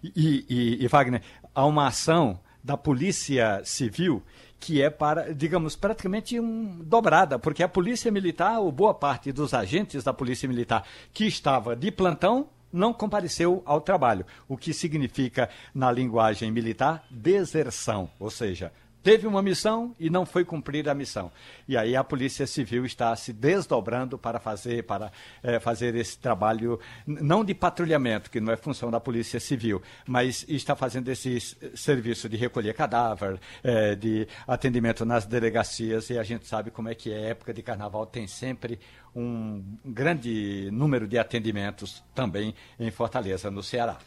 E, 0.01 0.45
e, 0.49 0.83
e, 0.83 0.87
Wagner, 0.87 1.21
há 1.53 1.65
uma 1.65 1.87
ação 1.87 2.39
da 2.63 2.77
Polícia 2.77 3.61
Civil 3.63 4.23
que 4.59 4.81
é 4.81 4.89
para, 4.89 5.33
digamos, 5.33 5.75
praticamente 5.75 6.39
um, 6.39 6.79
dobrada, 6.83 7.37
porque 7.37 7.61
a 7.61 7.67
Polícia 7.67 8.11
Militar, 8.11 8.59
ou 8.59 8.71
boa 8.71 8.93
parte 8.93 9.31
dos 9.31 9.53
agentes 9.53 10.03
da 10.03 10.13
Polícia 10.13 10.49
Militar 10.49 10.83
que 11.13 11.25
estava 11.25 11.75
de 11.75 11.91
plantão, 11.91 12.49
não 12.71 12.93
compareceu 12.93 13.61
ao 13.65 13.81
trabalho, 13.81 14.25
o 14.47 14.57
que 14.57 14.73
significa, 14.73 15.49
na 15.73 15.91
linguagem 15.91 16.51
militar, 16.51 17.05
deserção, 17.09 18.09
ou 18.19 18.29
seja, 18.29 18.71
teve 19.07 19.25
uma 19.25 19.41
missão 19.41 19.95
e 19.97 20.09
não 20.09 20.25
foi 20.25 20.43
cumprir 20.43 20.89
a 20.89 20.93
missão. 20.93 21.31
E 21.65 21.77
aí 21.77 21.95
a 21.95 22.03
Polícia 22.03 22.45
Civil 22.45 22.85
está 22.85 23.15
se 23.15 23.31
desdobrando 23.31 24.17
para 24.17 24.37
fazer, 24.37 24.83
para, 24.83 25.13
é, 25.41 25.61
fazer 25.61 25.95
esse 25.95 26.19
trabalho, 26.19 26.77
não 27.05 27.41
de 27.45 27.53
patrulhamento, 27.53 28.29
que 28.29 28.41
não 28.41 28.51
é 28.51 28.57
função 28.57 28.91
da 28.91 28.99
Polícia 28.99 29.39
Civil, 29.39 29.81
mas 30.05 30.43
está 30.49 30.75
fazendo 30.75 31.07
esse 31.07 31.39
serviço 31.73 32.27
de 32.27 32.35
recolher 32.35 32.73
cadáver, 32.73 33.39
é, 33.63 33.95
de 33.95 34.27
atendimento 34.45 35.05
nas 35.05 35.25
delegacias, 35.25 36.09
e 36.09 36.19
a 36.19 36.23
gente 36.23 36.45
sabe 36.45 36.69
como 36.69 36.89
é 36.89 36.93
que 36.93 37.09
é, 37.09 37.29
época 37.29 37.53
de 37.53 37.63
carnaval 37.63 38.05
tem 38.05 38.27
sempre 38.27 38.77
um 39.15 39.63
grande 39.85 40.69
número 40.69 41.07
de 41.07 41.17
atendimentos 41.17 42.03
também 42.13 42.53
em 42.77 42.91
Fortaleza, 42.91 43.49
no 43.49 43.63
Ceará. 43.63 43.99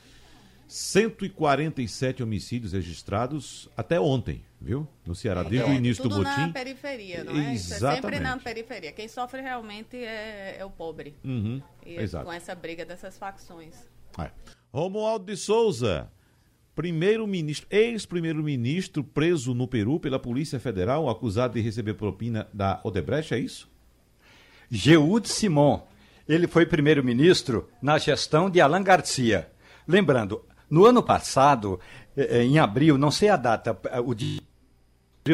147 0.71 2.23
homicídios 2.23 2.73
registrados 2.73 3.69
até 3.77 3.99
ontem, 3.99 4.45
viu? 4.61 4.87
No 5.05 5.17
Ceará, 5.17 5.43
desde 5.43 5.69
o 5.69 5.75
início 5.75 6.05
Tudo 6.05 6.15
do 6.15 6.23
motim. 6.23 6.43
na 6.43 6.53
periferia, 6.53 7.25
não 7.25 7.37
é? 7.37 7.55
Isso 7.55 7.75
é 7.75 7.79
sempre 7.79 8.21
na 8.21 8.39
periferia. 8.39 8.93
Quem 8.93 9.09
sofre 9.09 9.41
realmente 9.41 9.97
é, 9.97 10.59
é 10.61 10.65
o 10.65 10.71
pobre. 10.71 11.17
Uhum, 11.25 11.61
e 11.85 11.97
com 12.09 12.33
essa 12.33 12.55
briga 12.55 12.85
dessas 12.85 13.19
facções. 13.19 13.75
É. 14.17 14.31
Romualdo 14.73 15.25
de 15.25 15.37
Souza, 15.37 16.09
Primeiro-ministro, 16.73 17.67
ex-primeiro-ministro 17.69 19.03
preso 19.03 19.53
no 19.53 19.67
Peru 19.67 19.99
pela 19.99 20.21
Polícia 20.21 20.61
Federal, 20.61 21.11
acusado 21.11 21.55
de 21.55 21.61
receber 21.61 21.95
propina 21.95 22.49
da 22.55 22.81
Odebrecht, 22.85 23.35
é 23.35 23.41
isso? 23.41 23.69
Geud 24.71 25.29
Simon. 25.29 25.85
Ele 26.29 26.47
foi 26.47 26.65
primeiro-ministro 26.65 27.69
na 27.83 27.99
gestão 27.99 28.49
de 28.49 28.61
Alan 28.61 28.85
Garcia. 28.85 29.51
Lembrando, 29.87 30.45
no 30.71 30.87
ano 30.87 31.03
passado, 31.03 31.81
eh, 32.17 32.39
eh, 32.39 32.43
em 32.45 32.59
abril, 32.59 32.97
não 32.97 33.11
sei 33.11 33.29
a 33.29 33.37
data, 33.37 33.77
eh, 33.91 34.01
o 34.01 34.15
dia 34.15 34.41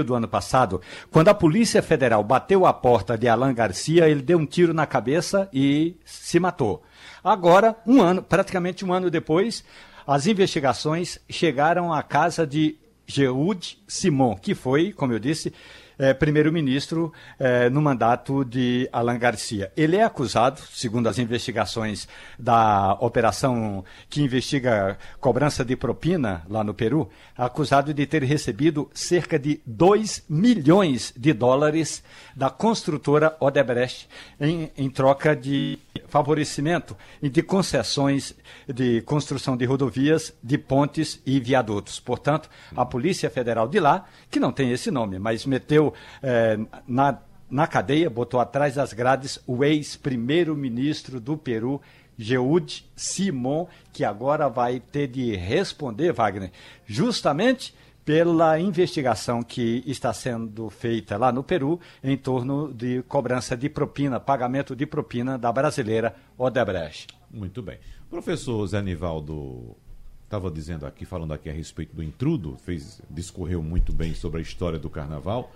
do 0.04 0.14
ano 0.14 0.26
passado, 0.26 0.80
quando 1.10 1.28
a 1.28 1.34
Polícia 1.34 1.80
Federal 1.80 2.22
bateu 2.24 2.66
a 2.66 2.72
porta 2.72 3.16
de 3.16 3.28
Alan 3.28 3.54
Garcia, 3.54 4.08
ele 4.08 4.20
deu 4.20 4.38
um 4.38 4.44
tiro 4.44 4.74
na 4.74 4.86
cabeça 4.86 5.48
e 5.52 5.96
se 6.04 6.40
matou. 6.40 6.82
Agora, 7.22 7.76
um 7.86 8.02
ano, 8.02 8.22
praticamente 8.22 8.84
um 8.84 8.92
ano 8.92 9.10
depois, 9.10 9.64
as 10.06 10.26
investigações 10.26 11.18
chegaram 11.30 11.92
à 11.92 12.02
casa 12.02 12.46
de 12.46 12.76
Geud 13.06 13.78
Simon, 13.86 14.36
que 14.36 14.54
foi, 14.54 14.92
como 14.92 15.12
eu 15.12 15.18
disse, 15.18 15.52
é, 15.98 16.12
primeiro-ministro 16.12 17.12
é, 17.38 17.70
no 17.70 17.80
mandato 17.80 18.44
de 18.44 18.88
Alan 18.92 19.18
Garcia. 19.18 19.72
Ele 19.76 19.96
é 19.96 20.04
acusado, 20.04 20.60
segundo 20.72 21.08
as 21.08 21.18
investigações 21.18 22.08
da 22.38 22.94
operação 23.00 23.84
que 24.08 24.22
investiga 24.22 24.98
cobrança 25.20 25.64
de 25.64 25.76
propina 25.76 26.42
lá 26.48 26.62
no 26.62 26.74
Peru, 26.74 27.08
acusado 27.36 27.92
de 27.92 28.06
ter 28.06 28.22
recebido 28.22 28.90
cerca 28.92 29.38
de 29.38 29.60
2 29.66 30.24
milhões 30.28 31.12
de 31.16 31.32
dólares 31.32 32.02
da 32.34 32.50
construtora 32.50 33.36
Odebrecht 33.40 34.08
em, 34.40 34.70
em 34.76 34.90
troca 34.90 35.34
de 35.34 35.78
favorecimento 36.08 36.96
de 37.22 37.42
concessões 37.42 38.34
de 38.66 39.02
construção 39.02 39.56
de 39.56 39.64
rodovias, 39.64 40.34
de 40.42 40.58
pontes 40.58 41.20
e 41.24 41.38
viadutos. 41.40 42.00
Portanto, 42.00 42.48
a 42.76 42.84
Polícia 42.84 43.30
Federal 43.30 43.68
de 43.68 43.80
lá, 43.80 44.06
que 44.30 44.40
não 44.40 44.52
tem 44.52 44.70
esse 44.72 44.90
nome, 44.90 45.18
mas 45.18 45.46
meteu 45.46 45.92
eh, 46.22 46.58
na, 46.86 47.18
na 47.50 47.66
cadeia, 47.66 48.10
botou 48.10 48.40
atrás 48.40 48.74
das 48.74 48.92
grades 48.92 49.38
o 49.46 49.64
ex-primeiro-ministro 49.64 51.20
do 51.20 51.36
Peru, 51.36 51.80
Geud 52.18 52.84
Simon, 52.96 53.66
que 53.92 54.04
agora 54.04 54.48
vai 54.48 54.80
ter 54.80 55.06
de 55.06 55.36
responder, 55.36 56.12
Wagner, 56.12 56.50
justamente 56.86 57.74
pela 58.06 58.58
investigação 58.60 59.42
que 59.42 59.82
está 59.84 60.12
sendo 60.12 60.70
feita 60.70 61.16
lá 61.16 61.32
no 61.32 61.42
Peru 61.42 61.80
em 62.04 62.16
torno 62.16 62.72
de 62.72 63.02
cobrança 63.02 63.56
de 63.56 63.68
propina, 63.68 64.20
pagamento 64.20 64.76
de 64.76 64.86
propina 64.86 65.36
da 65.36 65.50
brasileira 65.50 66.14
Odebrecht. 66.38 67.08
Muito 67.28 67.60
bem. 67.60 67.78
Professor 68.08 68.64
Zé 68.64 68.80
Nivaldo 68.80 69.76
estava 70.22 70.48
dizendo 70.52 70.86
aqui, 70.86 71.04
falando 71.04 71.32
aqui 71.34 71.50
a 71.50 71.52
respeito 71.52 71.96
do 71.96 72.02
intrudo, 72.02 72.56
fez, 72.64 73.02
discorreu 73.10 73.60
muito 73.60 73.92
bem 73.92 74.14
sobre 74.14 74.38
a 74.38 74.42
história 74.42 74.78
do 74.78 74.88
carnaval. 74.88 75.52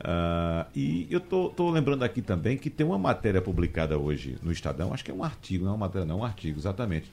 Uh, 0.00 0.64
e 0.74 1.06
eu 1.10 1.20
tô, 1.20 1.50
tô, 1.50 1.70
lembrando 1.70 2.02
aqui 2.02 2.22
também 2.22 2.56
que 2.56 2.70
tem 2.70 2.86
uma 2.86 2.98
matéria 2.98 3.42
publicada 3.42 3.98
hoje 3.98 4.38
no 4.42 4.50
Estadão, 4.50 4.94
acho 4.94 5.04
que 5.04 5.10
é 5.10 5.14
um 5.14 5.22
artigo, 5.22 5.66
não 5.66 5.72
é 5.72 5.74
uma 5.74 5.86
matéria, 5.86 6.06
não, 6.06 6.16
é 6.16 6.18
um 6.22 6.24
artigo, 6.24 6.58
exatamente, 6.58 7.10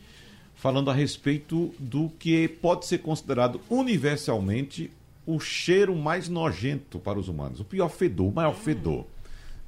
falando 0.57 0.89
a 0.89 0.93
respeito 0.93 1.73
do 1.79 2.09
que 2.19 2.47
pode 2.47 2.85
ser 2.85 2.97
considerado 2.97 3.61
universalmente 3.69 4.91
o 5.25 5.39
cheiro 5.39 5.95
mais 5.95 6.27
nojento 6.27 6.99
para 6.99 7.19
os 7.19 7.27
humanos, 7.27 7.59
o 7.59 7.65
pior 7.65 7.89
fedor, 7.89 8.27
o 8.27 8.33
maior 8.33 8.55
fedor, 8.55 9.05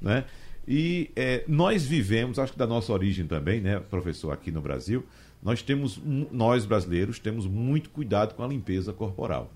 né? 0.02 0.26
E 0.68 1.10
é, 1.16 1.44
nós 1.48 1.84
vivemos, 1.86 2.38
acho 2.38 2.54
que 2.54 2.60
da 2.60 2.68
nossa 2.68 2.94
origem 2.94 3.26
também, 3.26 3.60
né, 3.60 3.80
professor, 3.80 4.32
aqui 4.32 4.52
no 4.52 4.62
Brasil, 4.62 5.04
nós 5.42 5.62
temos, 5.62 6.00
nós 6.32 6.66
brasileiros, 6.66 7.18
temos 7.18 7.48
muito 7.48 7.90
cuidado 7.90 8.36
com 8.36 8.44
a 8.44 8.48
limpeza 8.48 8.94
corporal. 8.94 9.52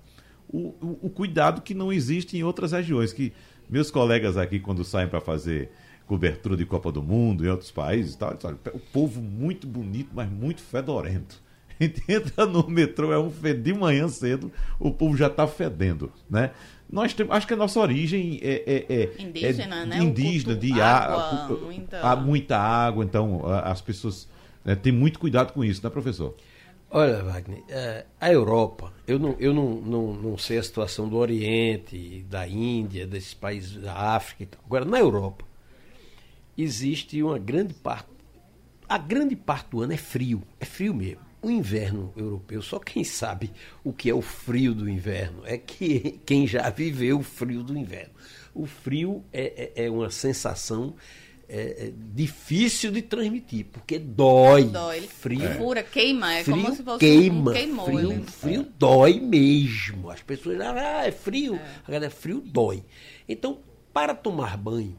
O, 0.48 0.74
o, 0.80 0.98
o 1.02 1.10
cuidado 1.10 1.62
que 1.62 1.72
não 1.72 1.92
existe 1.92 2.36
em 2.36 2.42
outras 2.42 2.72
regiões, 2.72 3.12
que 3.12 3.32
meus 3.68 3.90
colegas 3.90 4.36
aqui, 4.36 4.58
quando 4.58 4.84
saem 4.84 5.08
para 5.08 5.20
fazer 5.20 5.70
cobertura 6.06 6.56
de 6.56 6.66
Copa 6.66 6.92
do 6.92 7.02
Mundo 7.02 7.44
em 7.44 7.48
outros 7.48 7.70
países 7.70 8.16
tal. 8.16 8.36
O 8.72 8.78
povo 8.78 9.20
muito 9.20 9.66
bonito, 9.66 10.10
mas 10.12 10.30
muito 10.30 10.60
fedorento. 10.62 11.42
A 11.68 11.74
gente 11.84 12.02
entra 12.08 12.46
no 12.46 12.68
metrô, 12.68 13.12
é 13.12 13.18
um 13.18 13.30
fed... 13.30 13.60
de 13.60 13.74
manhã 13.74 14.08
cedo, 14.08 14.52
o 14.78 14.90
povo 14.90 15.16
já 15.16 15.26
está 15.26 15.46
fedendo, 15.46 16.12
né? 16.30 16.50
Nós 16.90 17.12
temos, 17.12 17.34
acho 17.34 17.46
que 17.46 17.54
a 17.54 17.56
nossa 17.56 17.80
origem 17.80 18.38
é, 18.42 18.62
é, 18.66 18.94
é 18.94 19.22
indígena, 19.22 19.82
é 19.82 19.86
né? 19.86 19.98
Indígena, 19.98 20.54
de 20.54 20.80
água, 20.80 21.58
muita... 21.58 22.00
há 22.00 22.14
muita 22.14 22.56
água, 22.56 23.04
então 23.04 23.42
as 23.46 23.80
pessoas 23.80 24.28
né, 24.64 24.76
têm 24.76 24.92
muito 24.92 25.18
cuidado 25.18 25.52
com 25.52 25.64
isso, 25.64 25.82
né, 25.82 25.90
professor? 25.90 26.36
Olha, 26.90 27.24
Wagner, 27.24 27.60
é, 27.68 28.04
a 28.20 28.30
Europa, 28.30 28.92
eu, 29.08 29.18
não, 29.18 29.34
eu 29.40 29.52
não, 29.52 29.80
não, 29.80 30.12
não 30.12 30.38
sei 30.38 30.58
a 30.58 30.62
situação 30.62 31.08
do 31.08 31.16
Oriente, 31.16 32.24
da 32.30 32.46
Índia, 32.46 33.04
desses 33.04 33.34
países 33.34 33.82
da 33.82 33.92
África 33.92 34.44
e 34.44 34.46
tal. 34.46 34.60
Agora, 34.64 34.84
na 34.84 35.00
Europa, 35.00 35.44
existe 36.56 37.22
uma 37.22 37.38
grande 37.38 37.74
parte. 37.74 38.08
A 38.88 38.98
grande 38.98 39.34
parte 39.34 39.70
do 39.70 39.82
ano 39.82 39.92
é 39.92 39.96
frio, 39.96 40.42
é 40.60 40.64
frio 40.64 40.94
mesmo. 40.94 41.22
O 41.42 41.50
inverno 41.50 42.12
europeu, 42.16 42.62
só 42.62 42.78
quem 42.78 43.04
sabe 43.04 43.50
o 43.82 43.92
que 43.92 44.08
é 44.08 44.14
o 44.14 44.22
frio 44.22 44.74
do 44.74 44.88
inverno 44.88 45.42
é 45.44 45.58
que 45.58 46.20
quem 46.24 46.46
já 46.46 46.70
viveu 46.70 47.18
o 47.18 47.22
frio 47.22 47.62
do 47.62 47.76
inverno. 47.76 48.14
O 48.54 48.66
frio 48.66 49.24
é, 49.32 49.72
é, 49.76 49.84
é 49.86 49.90
uma 49.90 50.10
sensação 50.10 50.94
é, 51.48 51.88
é 51.88 51.92
difícil 52.14 52.90
de 52.90 53.02
transmitir, 53.02 53.66
porque 53.66 53.98
dói. 53.98 54.64
Dói, 54.64 55.02
frio. 55.02 55.44
É. 55.44 55.54
Fura, 55.54 55.82
queima, 55.82 56.34
é 56.34 56.44
frio 56.44 56.56
como 56.56 56.74
se 56.74 56.82
fosse 56.82 56.98
queima, 57.00 57.50
um 57.50 57.54
queimou. 57.54 57.86
Frio, 57.86 58.12
ele... 58.12 58.24
frio 58.24 58.66
dói 58.78 59.20
mesmo. 59.20 60.10
As 60.10 60.22
pessoas 60.22 60.60
ah, 60.60 61.06
é 61.06 61.12
frio. 61.12 61.56
É. 61.56 61.66
Agora, 61.86 62.06
é 62.06 62.10
frio 62.10 62.40
dói. 62.40 62.82
Então, 63.28 63.58
para 63.92 64.14
tomar 64.14 64.56
banho 64.56 64.98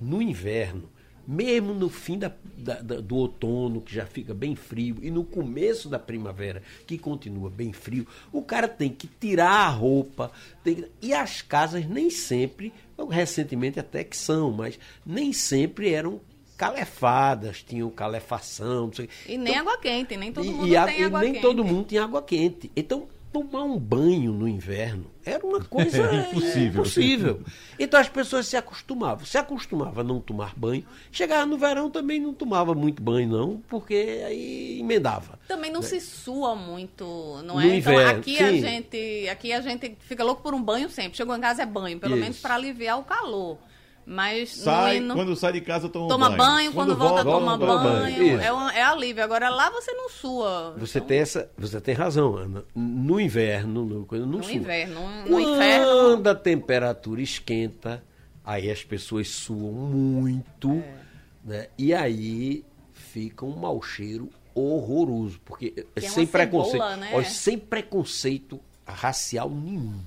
no 0.00 0.20
inverno, 0.20 0.90
mesmo 1.26 1.74
no 1.74 1.88
fim 1.88 2.18
da, 2.18 2.32
da, 2.56 2.74
da, 2.80 3.00
do 3.00 3.16
outono, 3.16 3.80
que 3.80 3.94
já 3.94 4.06
fica 4.06 4.34
bem 4.34 4.54
frio, 4.54 4.96
e 5.02 5.10
no 5.10 5.24
começo 5.24 5.88
da 5.88 5.98
primavera, 5.98 6.62
que 6.86 6.98
continua 6.98 7.50
bem 7.50 7.72
frio, 7.72 8.06
o 8.32 8.42
cara 8.42 8.68
tem 8.68 8.90
que 8.90 9.06
tirar 9.06 9.66
a 9.66 9.68
roupa. 9.68 10.30
Que... 10.62 10.86
E 11.00 11.12
as 11.12 11.42
casas 11.42 11.86
nem 11.86 12.10
sempre, 12.10 12.72
recentemente 13.10 13.78
até 13.80 14.04
que 14.04 14.16
são, 14.16 14.50
mas 14.50 14.78
nem 15.04 15.32
sempre 15.32 15.92
eram 15.92 16.20
calefadas, 16.56 17.62
tinham 17.62 17.90
calefação. 17.90 18.90
E 19.26 19.36
nem 19.36 19.52
então, 19.52 19.60
água 19.60 19.78
quente, 19.78 20.16
nem 20.16 20.32
todo 20.32 20.52
mundo 20.52 20.66
e, 20.66 20.84
tem 20.84 21.00
e 21.00 21.04
água 21.04 21.20
nem 21.20 21.32
quente. 21.32 21.42
todo 21.42 21.64
mundo 21.64 21.84
tem 21.84 21.98
água 21.98 22.22
quente. 22.22 22.70
Então, 22.76 23.08
tomar 23.42 23.64
um 23.64 23.78
banho 23.78 24.32
no 24.32 24.46
inverno 24.46 25.10
era 25.24 25.44
uma 25.44 25.60
coisa 25.64 26.02
é 26.06 26.30
impossível. 26.30 26.68
impossível. 26.82 27.42
Então 27.78 27.98
as 27.98 28.08
pessoas 28.08 28.46
se 28.46 28.56
acostumavam. 28.56 29.24
Se 29.26 29.36
acostumavam 29.38 30.00
a 30.00 30.04
não 30.04 30.20
tomar 30.20 30.54
banho. 30.56 30.84
Chegava 31.10 31.44
no 31.46 31.58
verão 31.58 31.90
também 31.90 32.20
não 32.20 32.32
tomava 32.32 32.74
muito 32.74 33.02
banho, 33.02 33.28
não, 33.28 33.62
porque 33.68 34.22
aí 34.26 34.78
emendava. 34.80 35.38
Também 35.48 35.72
não 35.72 35.80
né? 35.80 35.86
se 35.86 36.00
sua 36.00 36.54
muito, 36.54 37.04
não 37.44 37.56
No 37.56 37.60
é? 37.60 37.76
inverno, 37.76 38.00
então 38.02 38.18
aqui 38.18 38.38
a 38.38 38.52
gente, 38.52 39.28
aqui 39.28 39.52
a 39.52 39.60
gente 39.60 39.96
fica 40.00 40.22
louco 40.22 40.42
por 40.42 40.54
um 40.54 40.62
banho 40.62 40.88
sempre. 40.88 41.16
Chegou 41.16 41.34
em 41.36 41.40
casa 41.40 41.62
é 41.62 41.66
banho, 41.66 41.98
pelo 41.98 42.14
Isso. 42.14 42.22
menos 42.22 42.38
para 42.38 42.54
aliviar 42.54 42.98
o 42.98 43.02
calor. 43.04 43.58
Mas 44.06 44.50
Sai, 44.56 45.00
não, 45.00 45.14
quando 45.16 45.34
sai 45.34 45.52
de 45.54 45.60
casa 45.62 45.88
toma, 45.88 46.08
toma 46.08 46.30
banho, 46.30 46.72
quando, 46.72 46.94
volta, 46.94 47.24
toma 47.24 47.58
toma 47.58 47.78
banho. 47.78 48.02
banho. 48.18 48.40
É, 48.40 48.52
um, 48.52 48.68
é 48.68 48.82
alívio. 48.82 49.24
Agora 49.24 49.48
lá 49.48 49.70
você 49.70 49.92
não 49.92 50.10
sua. 50.10 50.74
Você 50.78 50.98
Então, 50.98 51.08
tem 51.08 51.18
essa, 51.20 51.50
você 51.56 51.80
tem 51.80 51.94
razão, 51.94 52.36
Ana. 52.36 52.64
No 52.74 53.18
inverno, 53.18 53.84
no, 53.84 54.04
quando 54.04 54.26
não 54.26 54.38
no 54.38 54.42
sua. 54.44 54.52
inverno, 54.52 55.00
no 55.22 55.28
Quando 55.28 55.54
inferno. 55.54 56.28
a 56.30 56.34
temperatura 56.34 57.22
esquenta, 57.22 58.04
aí 58.44 58.70
as 58.70 58.84
pessoas 58.84 59.28
suam 59.28 59.72
muito, 59.72 60.70
É. 60.72 60.94
né? 61.42 61.66
E 61.78 61.94
aí 61.94 62.62
fica 62.92 63.46
um 63.46 63.56
mau 63.56 63.80
cheiro 63.80 64.28
horroroso, 64.54 65.40
porque 65.44 65.72
é 65.76 65.84
é 65.96 66.00
sem 66.02 66.26
cebola, 66.26 66.44
preconceito, 66.44 66.96
né? 67.00 67.10
olha, 67.14 67.24
sem 67.24 67.58
preconceito 67.58 68.60
racial 68.86 69.48
nenhum, 69.48 69.98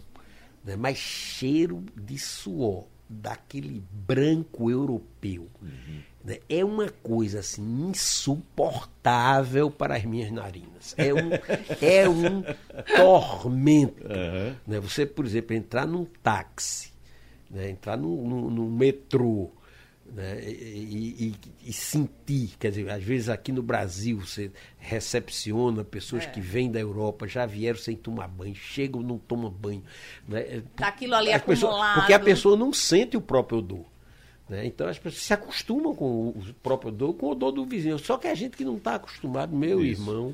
né? 0.64 0.76
Mas 0.76 0.98
cheiro 0.98 1.84
de 1.96 2.18
suor 2.20 2.86
daquele 3.10 3.84
branco 3.92 4.70
europeu. 4.70 5.48
né? 6.24 6.40
É 6.50 6.64
uma 6.66 6.90
coisa 6.90 7.40
assim 7.40 7.90
insuportável 7.90 9.70
para 9.72 9.96
as 9.96 10.04
minhas 10.06 10.32
narinas. 10.32 10.94
É 10.98 11.14
um, 11.14 11.30
é 11.82 12.10
um 12.10 12.44
tormento. 12.96 14.04
né? 14.66 14.80
Você, 14.80 15.06
por 15.06 15.26
exemplo, 15.26 15.56
entrar 15.56 15.86
num 15.88 16.06
táxi, 16.22 16.92
né? 17.50 17.70
entrar 17.70 17.98
num, 17.98 18.28
num- 18.28 18.50
num 18.50 18.70
metrô 18.70 19.50
né? 20.16 20.40
e, 20.44 21.28
e- 21.30 21.36
e 21.70 21.74
sentir, 21.74 22.56
quer 22.60 22.70
dizer, 22.72 22.90
às 22.90 23.04
vezes 23.04 23.30
aqui 23.30 23.52
no 23.52 23.62
Brasil 23.62 24.20
você 24.20 24.52
recepciona 24.78 25.84
pessoas 25.84 26.24
É. 26.24 26.28
que 26.28 26.40
vêm 26.42 26.72
da 26.72 26.80
Europa, 26.80 27.28
já 27.28 27.46
vieram 27.46 27.78
sem 27.80 27.96
tomar 27.96 28.28
banho, 28.28 28.56
chegam 28.56 29.02
não 29.02 29.18
tomam 29.18 29.50
banho. 29.52 29.84
Né? 30.28 30.64
Tá 30.76 30.88
aquilo 30.88 31.16
ali 31.16 31.32
As 31.32 31.42
pessoas- 31.42 31.72
acumulado. 31.74 31.96
porque 32.00 32.14
a 32.14 32.20
pessoa 32.20 32.56
não 32.58 32.74
sente 32.74 33.16
o 33.18 33.22
próprio 33.22 33.60
odor. 33.60 33.86
né? 34.50 34.66
Então 34.66 34.88
as 34.88 34.98
pessoas 34.98 35.22
se 35.24 35.34
acostumam 35.34 35.94
com 35.94 36.30
o 36.30 36.44
próprio 36.64 36.88
odor, 36.90 37.14
com 37.16 37.26
o 37.26 37.32
odor 37.32 37.52
do 37.52 37.66
vizinho. 37.66 38.00
Só 38.00 38.18
que 38.18 38.28
a 38.28 38.34
gente 38.34 38.56
que 38.56 38.64
não 38.64 38.78
está 38.78 38.96
acostumado, 38.96 39.54
meu 39.56 39.84
Isso. 39.84 40.02
irmão, 40.02 40.34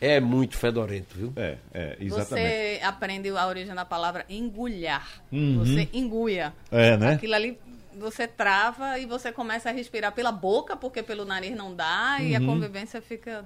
É 0.00 0.20
muito 0.20 0.56
fedorento, 0.56 1.08
viu? 1.16 1.32
É, 1.34 1.56
é, 1.74 1.96
exatamente. 1.98 2.46
Você 2.46 2.80
aprende 2.84 3.28
a 3.30 3.44
origem 3.48 3.74
da 3.74 3.84
palavra 3.84 4.24
engulhar. 4.30 5.20
Uhum. 5.32 5.58
Você 5.58 5.88
engulha. 5.92 6.54
É, 6.70 6.96
né? 6.96 7.14
Aquilo 7.14 7.34
ali 7.34 7.58
você 7.98 8.26
trava 8.26 8.98
e 8.98 9.06
você 9.06 9.30
começa 9.32 9.68
a 9.68 9.72
respirar 9.72 10.12
pela 10.12 10.32
boca, 10.32 10.76
porque 10.76 11.02
pelo 11.02 11.24
nariz 11.24 11.56
não 11.56 11.74
dá, 11.74 12.18
e 12.20 12.34
a 12.34 12.40
convivência 12.40 13.00
fica 13.02 13.44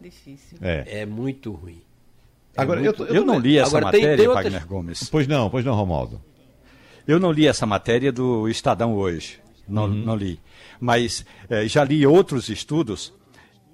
difícil. 0.00 0.58
É. 0.60 1.00
É 1.02 1.06
muito 1.06 1.52
ruim. 1.52 1.82
Agora, 2.56 2.80
eu, 2.82 2.92
tô- 2.92 3.04
Eu, 3.04 3.20
tô 3.24 3.24
não 3.26 3.38
li 3.38 3.58
essa 3.58 3.76
Agora, 3.76 3.90
tem- 3.92 4.00
matéria, 4.02 4.16
tem 4.16 4.26
outras- 4.28 4.44
Wagner 4.52 4.66
Gomes. 4.68 5.08
Pois 5.10 5.26
não, 5.26 5.48
pois 5.50 5.64
não, 5.64 5.74
Romaldo. 5.74 6.20
Eu 7.06 7.18
não 7.18 7.30
li 7.32 7.46
essa 7.46 7.64
matéria 7.66 8.12
do 8.12 8.48
Estadão 8.48 8.94
hoje. 8.94 9.40
Não, 9.68 9.84
Uhum. 9.84 9.90
não 10.04 10.16
li. 10.16 10.40
Mas 10.80 11.24
eh, 11.48 11.66
já 11.68 11.84
li 11.84 12.06
outros 12.06 12.48
estudos, 12.48 13.12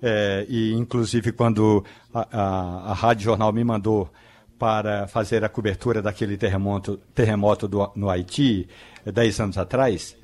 eh, 0.03 0.45
e 0.49 0.73
inclusive 0.73 1.33
quando 1.33 1.85
a, 2.13 2.29
a, 2.31 2.91
a 2.91 2.93
Rádio 2.93 3.25
Jornal 3.25 3.53
me 3.53 3.63
mandou 3.65 4.11
para 4.59 5.07
fazer 5.07 5.45
a 5.45 5.49
cobertura 5.49 6.01
daquele 6.01 6.37
terremoto, 6.37 6.99
terremoto 7.15 7.67
do, 7.67 7.91
no 7.95 8.09
Haiti, 8.09 8.69
eh, 9.05 9.13
dez 9.13 9.39
anos 9.41 9.59
atrás, 9.59 10.17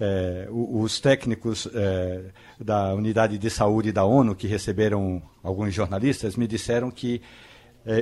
eh, 0.00 0.48
os 0.50 1.00
técnicos 1.00 1.68
eh, 1.72 2.24
da 2.58 2.94
Unidade 2.94 3.38
de 3.38 3.50
Saúde 3.50 3.92
da 3.92 4.04
ONU, 4.04 4.34
que 4.34 4.46
receberam 4.46 5.22
alguns 5.42 5.74
jornalistas, 5.74 6.36
me 6.36 6.46
disseram 6.46 6.90
que 6.90 7.20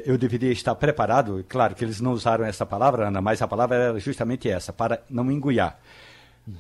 eu 0.07 0.17
deveria 0.17 0.53
estar 0.53 0.77
preparado, 0.77 1.45
claro 1.49 1.75
que 1.75 1.85
eles 1.85 2.01
não 2.01 2.13
usaram 2.13 2.45
essa 2.45 2.65
palavra, 2.65 3.09
Ana, 3.09 3.21
mas 3.21 3.43
a 3.43 3.49
palavra 3.49 3.77
era 3.77 3.99
justamente 3.99 4.49
essa, 4.49 4.73
para 4.73 5.03
não 5.11 5.29
enguiar. 5.29 5.81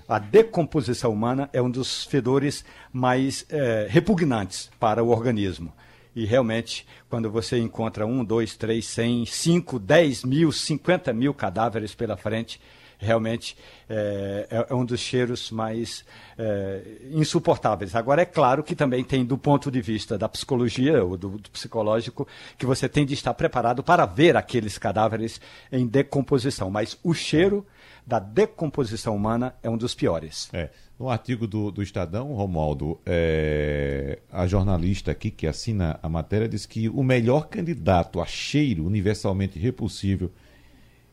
A 0.08 0.18
decomposição 0.18 1.12
humana 1.12 1.48
é 1.52 1.62
um 1.62 1.70
dos 1.70 2.02
fedores 2.02 2.64
mais 2.92 3.46
repugnantes 3.88 4.68
para 4.80 5.04
o 5.04 5.10
organismo. 5.10 5.72
E 6.14 6.24
realmente, 6.24 6.86
quando 7.08 7.30
você 7.30 7.58
encontra 7.58 8.06
um, 8.06 8.24
dois, 8.24 8.56
três, 8.56 8.86
cem, 8.86 9.24
cinco, 9.24 9.78
dez 9.78 10.24
mil, 10.24 10.52
cinquenta 10.52 11.12
mil 11.12 11.32
cadáveres 11.32 11.94
pela 11.94 12.16
frente, 12.16 12.60
realmente 12.98 13.56
eh, 13.88 14.46
é, 14.48 14.66
é 14.70 14.74
um 14.74 14.84
dos 14.84 15.00
cheiros 15.00 15.50
mais 15.50 16.04
eh, 16.38 16.82
insuportáveis. 17.10 17.96
Agora, 17.96 18.22
é 18.22 18.24
claro 18.24 18.62
que 18.62 18.76
também 18.76 19.02
tem, 19.02 19.24
do 19.24 19.36
ponto 19.36 19.70
de 19.70 19.80
vista 19.80 20.16
da 20.16 20.28
psicologia 20.28 21.02
ou 21.04 21.16
do, 21.16 21.30
do 21.30 21.50
psicológico, 21.50 22.28
que 22.56 22.64
você 22.64 22.88
tem 22.88 23.04
de 23.04 23.14
estar 23.14 23.34
preparado 23.34 23.82
para 23.82 24.06
ver 24.06 24.36
aqueles 24.36 24.78
cadáveres 24.78 25.40
em 25.72 25.86
decomposição. 25.86 26.70
Mas 26.70 26.96
o 27.02 27.12
cheiro 27.12 27.66
da 28.06 28.18
decomposição 28.18 29.16
humana 29.16 29.54
é 29.62 29.68
um 29.68 29.76
dos 29.76 29.94
piores. 29.94 30.48
É. 30.52 30.70
No 31.02 31.10
artigo 31.10 31.48
do, 31.48 31.72
do 31.72 31.82
Estadão, 31.82 32.32
Romualdo, 32.32 32.96
é, 33.04 34.20
a 34.30 34.46
jornalista 34.46 35.10
aqui 35.10 35.32
que 35.32 35.48
assina 35.48 35.98
a 36.00 36.08
matéria 36.08 36.48
diz 36.48 36.64
que 36.64 36.88
o 36.88 37.02
melhor 37.02 37.48
candidato 37.48 38.20
a 38.20 38.24
cheiro 38.24 38.86
universalmente 38.86 39.58
repulsível, 39.58 40.30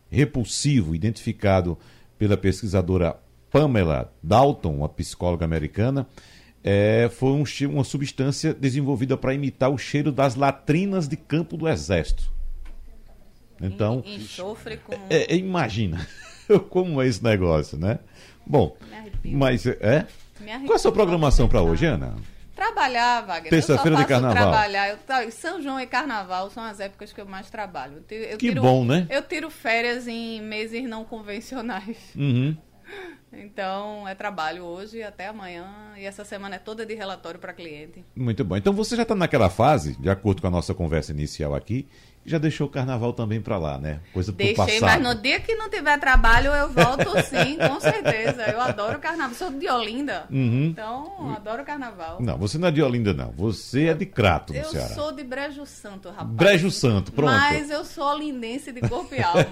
repulsivo, 0.08 0.94
identificado 0.94 1.76
pela 2.20 2.38
pesquisadora 2.38 3.18
Pamela 3.50 4.14
Dalton, 4.22 4.76
uma 4.76 4.90
psicóloga 4.90 5.44
americana, 5.44 6.06
é, 6.64 7.10
foi 7.12 7.32
um 7.32 7.44
uma 7.72 7.84
substância 7.84 8.54
desenvolvida 8.54 9.18
para 9.18 9.34
imitar 9.34 9.72
o 9.72 9.78
cheiro 9.80 10.12
das 10.12 10.36
latrinas 10.36 11.08
de 11.08 11.18
campo 11.18 11.58
do 11.58 11.68
exército. 11.68 12.32
Então, 13.60 14.04
Enxofre 14.06 14.78
com. 14.78 14.94
é, 15.10 15.34
é, 15.34 15.36
imagina 15.36 16.08
como 16.70 17.02
é 17.02 17.08
esse 17.08 17.24
negócio, 17.24 17.76
né? 17.76 17.98
Bom, 18.50 18.76
mas 19.26 19.66
é. 19.66 20.08
Qual 20.66 20.74
é 20.74 20.76
a 20.76 20.80
sua 20.80 20.92
programação 20.92 21.48
para 21.48 21.62
hoje, 21.62 21.86
Ana? 21.86 22.16
Trabalhar, 22.56 23.22
Wagner. 23.26 23.50
Terça-feira 23.52 23.96
de 23.98 24.06
carnaval. 24.06 24.36
Trabalhar. 24.36 24.90
Eu, 24.90 25.32
São 25.32 25.62
João 25.62 25.80
e 25.80 25.86
Carnaval 25.88 26.50
são 26.50 26.62
as 26.64 26.80
épocas 26.82 27.14
que 27.14 27.22
eu 27.22 27.26
mais 27.26 27.50
trabalho. 27.50 27.98
Eu 27.98 28.02
tiro- 28.04 28.24
eu 28.26 28.38
Que 28.38 28.50
tiro- 28.50 28.62
bom, 28.62 28.84
né? 28.84 29.08
Eu 29.10 29.22
tiro 29.22 29.50
férias 29.50 30.08
em 30.08 30.42
meses 30.42 30.84
não 30.90 31.06
convencionais. 31.06 31.98
Uhum. 32.16 32.58
Então, 33.32 34.08
é 34.08 34.16
trabalho 34.16 34.64
hoje 34.64 35.04
até 35.04 35.28
amanhã. 35.28 35.68
E 35.96 36.04
essa 36.04 36.26
semana 36.26 36.56
é 36.56 36.58
toda 36.60 36.84
de 36.84 36.96
relatório 36.96 37.40
para 37.40 37.54
cliente. 37.54 38.04
Muito 38.16 38.44
bom. 38.44 38.58
Então 38.58 38.74
você 38.74 38.96
já 38.96 39.04
está 39.04 39.14
naquela 39.14 39.50
fase, 39.52 39.96
de 40.02 40.10
acordo 40.10 40.42
com 40.42 40.48
a 40.48 40.52
nossa 40.52 40.74
conversa 40.74 41.12
inicial 41.12 41.54
aqui, 41.54 41.88
já 42.26 42.38
deixou 42.38 42.68
o 42.68 42.70
carnaval 42.70 43.12
também 43.14 43.42
para 43.42 43.58
lá, 43.58 43.78
né? 43.80 44.02
Coisa 44.14 44.32
Deixei, 44.32 44.54
passado. 44.56 44.82
mas 44.82 45.02
no 45.02 45.22
dia 45.22 45.40
que 45.40 45.56
não 45.56 45.70
tiver 45.70 45.98
trabalho, 46.00 46.52
eu 46.52 46.70
volto 46.72 47.10
sim, 47.24 47.58
com 47.58 47.80
certeza. 47.80 48.44
Eu 48.44 48.62
adoro 48.62 49.00
carnaval. 49.00 49.34
Sou 49.36 49.50
de 49.52 49.68
Olinda. 49.68 50.26
Uhum. 50.30 50.66
Então, 50.66 51.34
adoro 51.36 51.64
carnaval. 51.64 52.18
Não, 52.22 52.38
você 52.38 52.58
não 52.58 52.68
é 52.68 52.72
de 52.72 52.84
Olinda, 52.84 53.14
não. 53.14 53.32
Você 53.32 53.88
é 53.88 53.94
de 53.94 54.06
Crato, 54.06 54.54
no 54.54 54.60
Eu 54.60 54.66
Ceará. 54.66 54.94
sou 54.94 55.12
de 55.12 55.24
Brejo 55.24 55.66
Santo, 55.66 56.10
rapaz. 56.10 56.30
Brejo 56.30 56.70
Santo, 56.70 57.12
pronto. 57.12 57.32
Mas 57.32 57.70
eu 57.72 57.84
sou 57.84 58.06
olindense 58.14 58.72
de 58.72 58.82
corpo 58.82 59.16
e 59.16 59.22
alma. 59.24 59.44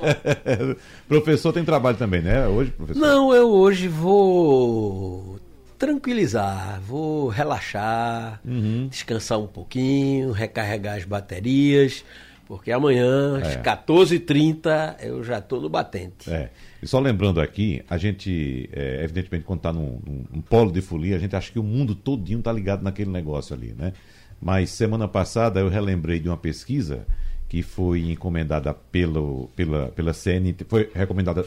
professor 1.07 1.51
tem 1.53 1.63
trabalho 1.65 1.97
também, 1.97 2.21
né? 2.21 2.47
Hoje, 2.47 2.71
professor? 2.71 2.99
Não, 2.99 3.33
eu 3.33 3.49
hoje 3.49 3.87
vou 3.87 5.39
tranquilizar, 5.77 6.79
vou 6.81 7.27
relaxar, 7.29 8.39
Uhum. 8.43 8.87
descansar 8.89 9.39
um 9.39 9.47
pouquinho, 9.47 10.31
recarregar 10.31 10.97
as 10.97 11.05
baterias, 11.05 12.03
porque 12.47 12.71
amanhã, 12.71 13.37
às 13.39 13.55
É. 13.55 13.61
14h30, 13.61 14.95
eu 15.03 15.23
já 15.23 15.39
estou 15.39 15.59
no 15.61 15.69
batente. 15.69 16.31
É. 16.31 16.49
E 16.81 16.87
só 16.87 16.99
lembrando 16.99 17.41
aqui, 17.41 17.83
a 17.89 17.97
gente, 17.97 18.69
é, 18.71 19.03
evidentemente, 19.03 19.43
quando 19.45 19.59
está 19.59 19.73
num, 19.73 19.99
num- 20.05 20.25
num 20.31 20.41
polo 20.41 20.71
de 20.71 20.81
folia, 20.81 21.15
a 21.15 21.19
gente 21.19 21.35
acha 21.35 21.51
que 21.51 21.59
o 21.59 21.63
mundo 21.63 21.93
todinho 21.93 22.39
está 22.39 22.51
ligado 22.51 22.83
naquele 22.83 23.09
negócio 23.11 23.53
ali, 23.55 23.73
né? 23.77 23.93
Mas 24.41 24.69
semana 24.69 25.07
passada 25.07 25.59
eu 25.59 25.67
relembrei 25.67 26.19
de 26.19 26.29
uma 26.29 26.37
pesquisa 26.37 27.05
que 27.49 27.61
foi 27.63 28.11
encomendada 28.11 28.73
pelo, 28.73 29.49
pela, 29.55 29.87
pela 29.89 30.13
CNT, 30.13 30.65
foi 30.69 30.89
recomendada 30.93 31.45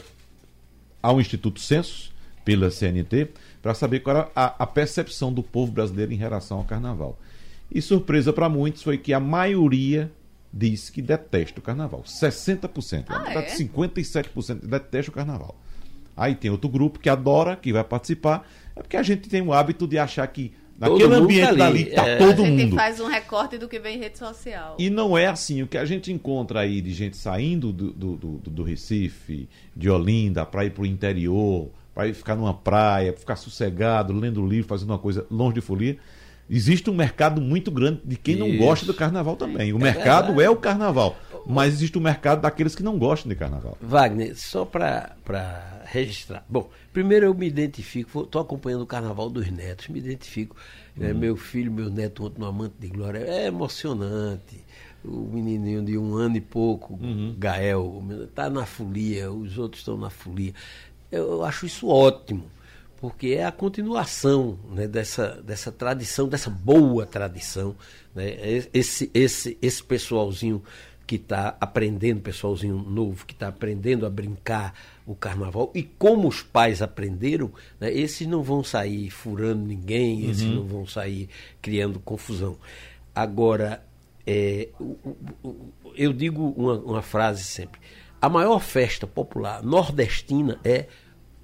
ao 1.01 1.19
Instituto 1.21 1.59
Census, 1.59 2.11
pela 2.43 2.69
CNT, 2.71 3.29
para 3.61 3.73
saber 3.73 3.99
qual 4.01 4.17
era 4.17 4.29
a, 4.35 4.63
a 4.63 4.67
percepção 4.67 5.31
do 5.31 5.41
povo 5.43 5.71
brasileiro 5.71 6.11
em 6.11 6.15
relação 6.17 6.57
ao 6.57 6.63
carnaval. 6.63 7.17
E 7.71 7.81
surpresa 7.81 8.33
para 8.33 8.49
muitos 8.49 8.81
foi 8.83 8.97
que 8.97 9.13
a 9.13 9.19
maioria 9.19 10.11
diz 10.53 10.89
que 10.89 11.01
detesta 11.01 11.59
o 11.59 11.63
carnaval. 11.63 12.03
60%. 12.03 13.05
Ah, 13.07 13.19
tá 13.21 13.41
é? 13.41 13.55
de 13.55 13.63
57% 13.63 14.65
detesta 14.65 15.11
o 15.11 15.13
carnaval. 15.13 15.55
Aí 16.15 16.35
tem 16.35 16.51
outro 16.51 16.69
grupo 16.69 16.99
que 16.99 17.09
adora, 17.09 17.55
que 17.55 17.71
vai 17.71 17.83
participar. 17.83 18.47
É 18.75 18.81
porque 18.81 18.97
a 18.97 19.03
gente 19.03 19.29
tem 19.29 19.41
o 19.41 19.53
hábito 19.53 19.87
de 19.87 19.97
achar 19.97 20.27
que 20.27 20.53
naquele 20.77 21.07
mundo 21.07 21.23
ambiente 21.23 21.57
tá 21.57 21.67
ali, 21.67 21.85
tá 21.85 22.07
é. 22.07 22.17
todo 22.17 22.43
a 22.43 22.45
gente 22.45 22.63
mundo. 22.63 22.75
faz 22.75 22.99
um 22.99 23.07
recorte 23.07 23.57
do 23.57 23.67
que 23.67 23.79
vem 23.79 23.95
em 23.97 23.99
rede 23.99 24.17
social. 24.17 24.75
E 24.77 24.89
não 24.89 25.17
é 25.17 25.27
assim. 25.27 25.61
O 25.61 25.67
que 25.67 25.77
a 25.77 25.85
gente 25.85 26.11
encontra 26.11 26.61
aí 26.61 26.81
de 26.81 26.93
gente 26.93 27.15
saindo 27.15 27.71
do, 27.71 27.91
do, 27.91 28.17
do, 28.17 28.37
do 28.49 28.63
Recife, 28.63 29.47
de 29.75 29.89
Olinda, 29.89 30.45
para 30.45 30.65
ir 30.65 30.71
para 30.71 30.83
o 30.83 30.85
interior, 30.85 31.69
para 31.93 32.07
ir 32.07 32.13
ficar 32.13 32.35
numa 32.35 32.53
praia, 32.53 33.13
ficar 33.13 33.35
sossegado, 33.35 34.13
lendo 34.13 34.45
livro, 34.45 34.67
fazendo 34.67 34.89
uma 34.89 34.99
coisa 34.99 35.25
longe 35.29 35.55
de 35.55 35.61
folia. 35.61 35.97
Existe 36.53 36.89
um 36.89 36.93
mercado 36.93 37.39
muito 37.39 37.71
grande 37.71 38.01
de 38.03 38.17
quem 38.17 38.35
não 38.35 38.47
Isso. 38.49 38.57
gosta 38.57 38.85
do 38.85 38.93
carnaval 38.93 39.37
também. 39.37 39.71
O 39.71 39.77
É 39.77 39.79
mercado 39.81 40.25
verdade. 40.27 40.41
é 40.43 40.49
o 40.49 40.55
carnaval. 40.57 41.15
Mas 41.47 41.73
existe 41.73 41.97
o 41.97 42.01
mercado 42.01 42.41
daqueles 42.41 42.75
que 42.75 42.83
não 42.83 42.99
gostam 42.99 43.29
de 43.29 43.35
carnaval. 43.37 43.77
Wagner, 43.81 44.35
só 44.37 44.65
para 44.65 45.15
registrar. 45.85 46.45
Bom, 46.49 46.69
primeiro 46.93 47.25
eu 47.25 47.33
me 47.33 47.47
identifico, 47.47 48.23
estou 48.23 48.41
acompanhando 48.41 48.81
o 48.81 48.85
Carnaval 48.87 49.29
dos 49.29 49.49
Netos, 49.49 49.87
me 49.87 49.97
identifico. 49.99 50.55
né, 50.95 51.13
meu 51.13 51.35
filho, 51.37 51.71
meu 51.71 51.89
neto, 51.89 52.25
ontem 52.25 52.39
no 52.41 52.45
Amante 52.47 52.75
de 52.79 52.87
Glória, 52.89 53.19
é 53.19 53.47
emocionante. 53.47 54.63
O 55.03 55.21
menininho 55.33 55.83
de 55.83 55.97
um 55.97 56.13
ano 56.15 56.37
e 56.37 56.41
pouco, 56.41 56.99
Gael, 57.39 58.03
está 58.23 58.49
na 58.49 58.65
folia, 58.65 59.31
os 59.31 59.57
outros 59.57 59.81
estão 59.81 59.97
na 59.97 60.09
folia. 60.11 60.53
Eu 61.11 61.43
acho 61.43 61.65
isso 61.65 61.87
ótimo, 61.87 62.43
porque 63.01 63.29
é 63.29 63.43
a 63.43 63.51
continuação 63.51 64.59
né, 64.69 64.87
dessa, 64.87 65.41
dessa 65.41 65.71
tradição, 65.71 66.29
dessa 66.29 66.51
boa 66.51 67.03
tradição. 67.03 67.75
Né, 68.13 68.37
esse, 68.71 69.09
esse, 69.11 69.57
esse 69.59 69.83
pessoalzinho 69.83 70.61
que 71.07 71.15
está 71.15 71.57
aprendendo, 71.59 72.21
pessoalzinho 72.21 72.77
novo, 72.77 73.25
que 73.25 73.33
está 73.33 73.47
aprendendo 73.47 74.05
a 74.05 74.09
brincar 74.09 74.75
o 75.03 75.15
carnaval, 75.15 75.71
e 75.73 75.81
como 75.81 76.27
os 76.27 76.43
pais 76.43 76.79
aprenderam, 76.79 77.51
né, 77.79 77.91
esses 77.91 78.27
não 78.27 78.43
vão 78.43 78.63
sair 78.63 79.09
furando 79.09 79.65
ninguém, 79.65 80.29
esses 80.29 80.45
não 80.45 80.63
vão 80.63 80.85
sair 80.85 81.27
criando 81.59 81.99
confusão. 81.99 82.55
Agora, 83.15 83.83
é, 84.27 84.69
eu 85.97 86.13
digo 86.13 86.53
uma, 86.55 86.75
uma 86.75 87.01
frase 87.01 87.43
sempre: 87.43 87.81
a 88.21 88.29
maior 88.29 88.59
festa 88.59 89.07
popular 89.07 89.63
nordestina 89.63 90.59
é 90.63 90.85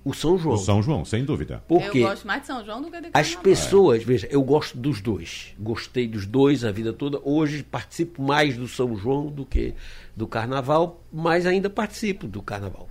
o 0.07 0.13
São 0.13 0.37
João. 0.37 0.55
O 0.55 0.57
São 0.57 0.81
João, 0.81 1.03
sem 1.03 1.25
dúvida. 1.25 1.61
Porque 1.67 1.99
Eu 1.99 2.07
gosto 2.07 2.25
mais 2.25 2.41
de 2.41 2.47
São 2.47 2.65
João 2.65 2.81
do 2.81 2.89
que 2.89 3.01
de 3.01 3.09
as 3.13 3.35
pessoas, 3.35 4.03
veja, 4.03 4.25
eu 4.31 4.41
gosto 4.41 4.77
dos 4.77 5.01
dois. 5.01 5.53
Gostei 5.59 6.07
dos 6.07 6.25
dois 6.25 6.63
a 6.63 6.71
vida 6.71 6.93
toda. 6.93 7.19
Hoje 7.25 7.61
participo 7.61 8.21
mais 8.21 8.55
do 8.55 8.69
São 8.69 8.95
João 8.95 9.27
do 9.27 9.45
que 9.45 9.73
do 10.15 10.25
Carnaval, 10.25 11.03
mas 11.11 11.45
ainda 11.45 11.69
participo 11.69 12.25
do 12.25 12.41
Carnaval. 12.41 12.87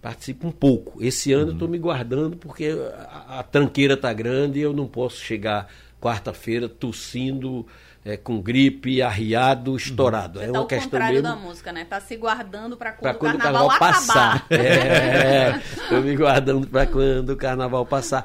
Participo 0.00 0.46
um 0.46 0.52
pouco. 0.52 1.02
Esse 1.02 1.32
ano 1.32 1.48
eu 1.48 1.52
estou 1.54 1.66
me 1.66 1.78
guardando 1.78 2.36
porque 2.36 2.68
a, 3.08 3.40
a 3.40 3.42
tranqueira 3.42 3.94
está 3.94 4.12
grande 4.12 4.60
e 4.60 4.62
eu 4.62 4.72
não 4.72 4.86
posso 4.86 5.16
chegar 5.16 5.68
quarta-feira 6.00 6.68
tossindo, 6.68 7.66
é, 8.04 8.16
com 8.16 8.40
gripe, 8.40 9.02
arriado, 9.02 9.76
estourado. 9.76 10.38
Você 10.38 10.46
é 10.46 10.52
tá 10.52 10.58
uma 10.58 10.64
o 10.64 10.66
questão 10.66 10.90
contrário 10.90 11.22
mesmo 11.22 11.28
da 11.28 11.36
música, 11.36 11.72
né? 11.72 11.84
Tá 11.84 12.00
se 12.00 12.16
guardando 12.16 12.76
para 12.76 12.92
quando, 12.92 13.02
para 13.02 13.14
quando 13.18 13.34
o 13.34 13.38
carnaval, 13.38 13.78
passar. 13.78 14.36
acabar. 14.36 14.46
É, 14.50 15.62
tô 15.88 16.00
me 16.00 16.16
guardando 16.16 16.66
para 16.66 16.86
quando 16.86 17.30
o 17.30 17.36
carnaval 17.36 17.84
passar. 17.84 18.24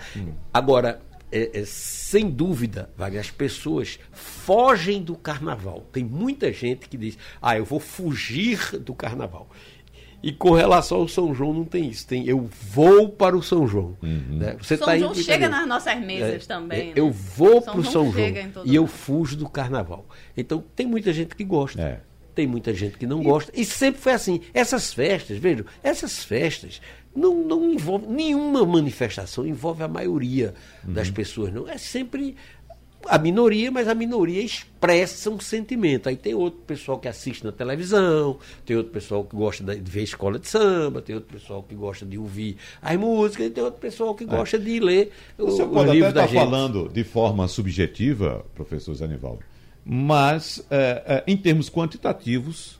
Agora, 0.54 1.02
é, 1.32 1.60
é, 1.60 1.66
sem 1.66 2.30
dúvida, 2.30 2.90
Wagner, 2.96 3.20
as 3.20 3.32
pessoas 3.32 4.00
fogem 4.12 5.04
do 5.04 5.16
carnaval. 5.16 5.82
Tem 5.92 6.04
muita 6.04 6.54
gente 6.54 6.88
que 6.88 6.98
diz: 6.98 7.18
ah, 7.42 7.58
eu 7.58 7.66
vou 7.66 7.80
fugir 7.80 8.80
do 8.80 8.94
carnaval. 8.94 9.50
E 10.26 10.32
com 10.32 10.54
relação 10.54 11.02
ao 11.02 11.08
São 11.08 11.36
João 11.36 11.54
não 11.54 11.64
tem 11.64 11.88
isso. 11.88 12.08
Tem 12.08 12.28
eu 12.28 12.50
vou 12.72 13.10
para 13.10 13.38
o 13.38 13.44
São 13.44 13.68
João. 13.68 13.96
Né? 14.02 14.58
Você 14.60 14.76
São 14.76 14.88
tá 14.88 14.98
João 14.98 15.14
chega 15.14 15.48
nas 15.48 15.68
nossas 15.68 16.04
mesas 16.04 16.44
é, 16.44 16.48
também. 16.48 16.82
é, 16.82 16.86
né? 16.86 16.94
Eu 16.96 17.12
vou 17.12 17.62
para 17.62 17.78
o 17.80 17.84
São 17.84 18.12
João 18.12 18.34
e 18.66 18.74
eu 18.74 18.88
fujo 18.88 19.38
do 19.38 19.48
carnaval. 19.48 20.04
Então 20.36 20.64
tem 20.76 20.88
muita 20.88 21.14
gente 21.14 21.36
que 21.36 21.44
gosta. 21.44 21.80
É. 21.80 22.02
Tem 22.34 22.48
muita 22.48 22.74
gente 22.74 22.98
que 22.98 23.06
não 23.06 23.22
gosta. 23.22 23.52
E 23.56 23.64
sempre 23.64 24.02
foi 24.02 24.14
assim. 24.14 24.42
Essas 24.52 24.92
festas, 24.92 25.38
vejam, 25.38 25.64
essas 25.84 26.24
festas 26.24 26.82
não, 27.16 27.36
não 27.36 27.72
envolvem 27.72 28.10
nenhuma 28.10 28.66
manifestação, 28.66 29.46
envolve 29.46 29.84
a 29.84 29.88
maioria 29.88 30.56
das 30.84 31.12
pessoas. 31.12 31.54
Não. 31.54 31.70
É 31.70 31.78
sempre 31.78 32.36
a 33.08 33.18
minoria, 33.18 33.72
mas 33.72 33.88
a 33.88 33.96
minoria 33.96 34.42
expressa 34.42 35.30
um 35.30 35.40
sentimento. 35.40 36.10
Aí 36.10 36.16
tem 36.16 36.34
outro 36.34 36.60
pessoal 36.66 37.00
que 37.00 37.08
assiste 37.08 37.44
na 37.44 37.52
televisão, 37.52 38.38
tem 38.66 38.76
outro 38.76 38.92
pessoal 38.92 39.24
que 39.24 39.36
gosta 39.36 39.64
de 39.64 39.92
ver 39.92 40.04
escola 40.04 40.40
de 40.40 40.48
samba, 40.48 41.02
tem 41.02 41.16
outro 41.16 41.34
pessoal 41.34 41.64
que 41.64 41.76
gosta 41.76 42.06
de 42.06 42.18
ouvir 42.18 42.58
as 42.82 42.98
músicas, 42.98 43.48
e 43.48 43.50
tem 43.50 43.64
outro 43.64 43.80
pessoal 43.80 44.16
que 44.16 44.26
gosta 44.26 44.58
de 44.60 44.80
ler 44.80 45.12
o, 45.38 45.46
Você 45.46 45.64
os 45.64 45.70
pode 45.70 45.90
até 45.90 46.00
da 46.00 46.08
estar 46.10 46.28
gente. 46.28 46.36
falando 46.36 46.90
de 46.90 47.04
forma 47.04 47.48
subjetiva, 47.48 48.46
professor 48.54 48.94
Zanivaldo, 48.94 49.40
mas 49.84 50.66
é, 50.70 51.04
é, 51.06 51.24
em 51.28 51.38
termos 51.38 51.70
quantitativos, 51.70 52.80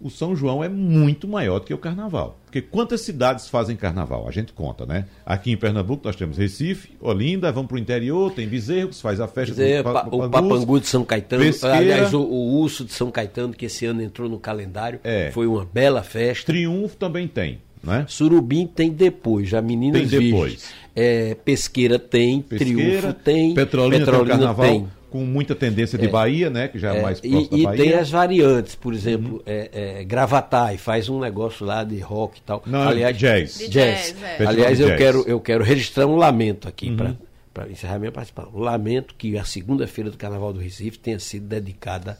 o 0.00 0.10
São 0.10 0.36
João 0.36 0.62
é 0.62 0.68
muito 0.68 1.26
maior 1.26 1.58
do 1.58 1.64
que 1.66 1.72
o 1.74 1.78
Carnaval. 1.78 2.38
Porque 2.44 2.60
quantas 2.60 3.00
cidades 3.00 3.48
fazem 3.48 3.76
Carnaval? 3.76 4.26
A 4.28 4.30
gente 4.30 4.52
conta, 4.52 4.84
né? 4.86 5.06
Aqui 5.24 5.50
em 5.52 5.56
Pernambuco 5.56 6.02
nós 6.06 6.16
temos 6.16 6.36
Recife, 6.38 6.90
Olinda, 7.00 7.50
vamos 7.52 7.68
para 7.68 7.76
o 7.76 7.78
interior, 7.78 8.30
tem 8.32 8.46
Bezerro, 8.46 8.88
que 8.90 8.96
se 8.96 9.02
faz 9.02 9.20
a 9.20 9.26
festa 9.28 9.54
do 9.54 9.82
pa- 9.84 10.04
Pa- 10.04 10.08
o. 10.10 10.28
Papangu 10.30 10.80
de 10.80 10.86
São 10.86 11.04
Caetano, 11.04 11.42
Pesqueira. 11.42 11.76
aliás, 11.76 12.14
o, 12.14 12.20
o 12.20 12.60
Urso 12.60 12.84
de 12.84 12.92
São 12.92 13.10
Caetano, 13.10 13.52
que 13.52 13.66
esse 13.66 13.84
ano 13.86 14.02
entrou 14.02 14.28
no 14.28 14.38
calendário, 14.38 15.00
É. 15.02 15.30
foi 15.32 15.46
uma 15.46 15.64
bela 15.64 16.02
festa. 16.02 16.46
Triunfo 16.46 16.96
também 16.96 17.26
tem, 17.28 17.58
né? 17.82 18.04
Surubim 18.08 18.66
tem 18.66 18.90
depois, 18.90 19.48
já 19.48 19.60
Meninas 19.62 20.08
Tem 20.10 20.20
depois. 20.30 20.68
É, 20.94 21.34
Pesqueira 21.44 21.98
tem, 21.98 22.40
Pesqueira, 22.40 23.00
Triunfo 23.00 23.12
tem, 23.22 23.54
Petrolina, 23.54 24.04
tem 24.06 24.14
o 24.14 24.26
Carnaval, 24.26 24.66
tem. 24.66 24.88
Com 25.10 25.24
muita 25.24 25.54
tendência 25.54 25.98
de 25.98 26.08
Bahia, 26.08 26.50
né? 26.50 26.68
Que 26.68 26.78
já 26.78 26.94
é, 26.94 26.98
É, 26.98 27.02
mais 27.02 27.18
e 27.22 27.28
próximo 27.30 27.50
da 27.50 27.56
e 27.56 27.62
Bahia. 27.64 27.84
tem 27.84 27.94
as 27.94 28.10
variantes, 28.10 28.74
por 28.74 28.92
exemplo, 28.94 29.34
Uhum. 29.36 29.42
é, 29.46 29.70
é, 30.00 30.04
Gravatai 30.04 30.76
faz 30.78 31.08
um 31.08 31.20
negócio 31.20 31.64
lá 31.64 31.84
de 31.84 31.98
rock 32.00 32.38
e 32.38 32.42
tal. 32.42 32.62
Não, 32.66 32.88
Aliás, 32.88 33.16
jazz. 33.16 33.58
De 33.58 33.68
jazz. 33.68 34.14
jazz, 34.18 34.40
é. 34.40 34.46
Aliás, 34.46 34.80
eu 34.80 34.88
jazz. 34.88 34.98
quero, 34.98 35.24
eu 35.26 35.40
quero 35.40 35.62
registrar 35.64 36.06
um 36.06 36.16
lamento 36.16 36.68
aqui 36.68 36.90
Uhum. 36.90 37.16
para 37.54 37.68
encerrar 37.70 37.98
minha 37.98 38.12
participação. 38.12 38.52
Lamento 38.58 39.14
que 39.16 39.38
a 39.38 39.44
segunda-feira 39.44 40.10
do 40.10 40.16
Carnaval 40.18 40.52
do 40.52 40.60
Recife 40.60 40.98
tenha 40.98 41.18
sido 41.18 41.46
dedicada 41.46 42.18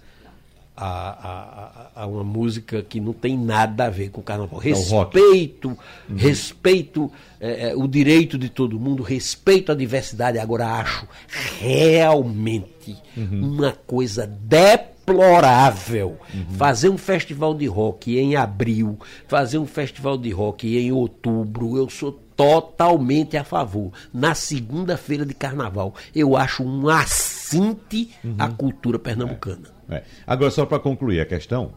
a, 0.77 1.91
a, 1.97 2.03
a- 2.03 2.07
uma 2.07 2.23
música 2.25 2.83
que 2.83 3.01
não 3.01 3.13
tem 3.13 3.37
nada 3.39 3.87
a 3.87 3.91
ver 3.91 4.11
com 4.11 4.21
o 4.21 4.25
Carnaval. 4.25 4.61
É 4.63 4.71
o 4.71 4.75
rock. 4.91 5.19
Respeito, 5.19 5.79
respeito 6.17 7.11
é, 7.41 7.71
é, 7.71 7.77
o 7.77 7.87
direito 7.89 8.37
de 8.39 8.49
todo 8.49 8.79
mundo, 8.79 9.03
respeito 9.03 9.73
à 9.73 9.75
diversidade. 9.75 10.39
Agora 10.39 10.67
acho 10.67 11.07
realmente 11.59 12.97
uma 13.31 13.73
coisa 13.73 14.27
deplorável 14.27 16.19
fazer 16.57 16.89
um 16.89 16.99
festival 16.99 17.55
de 17.55 17.67
rock 17.67 18.19
em 18.19 18.37
abril, 18.37 18.99
fazer 19.29 19.59
um 19.59 19.67
festival 19.67 20.17
de 20.19 20.31
rock 20.31 20.77
em 20.77 20.93
outubro. 20.93 21.77
Eu 21.77 21.89
sou 21.89 22.13
totalmente 22.37 23.37
a 23.37 23.45
favor. 23.45 23.93
Na 24.13 24.35
segunda-feira 24.35 25.25
de 25.25 25.33
carnaval, 25.35 25.95
eu 26.15 26.37
acho 26.37 26.63
um 26.63 26.89
assinte 26.89 28.11
à 28.39 28.49
cultura 28.49 28.99
pernambucana. 28.99 29.69
É. 29.73 29.76
Agora, 30.27 30.51
só 30.51 30.67
para 30.67 30.79
concluir 30.79 31.21
a 31.21 31.27
questão, 31.27 31.73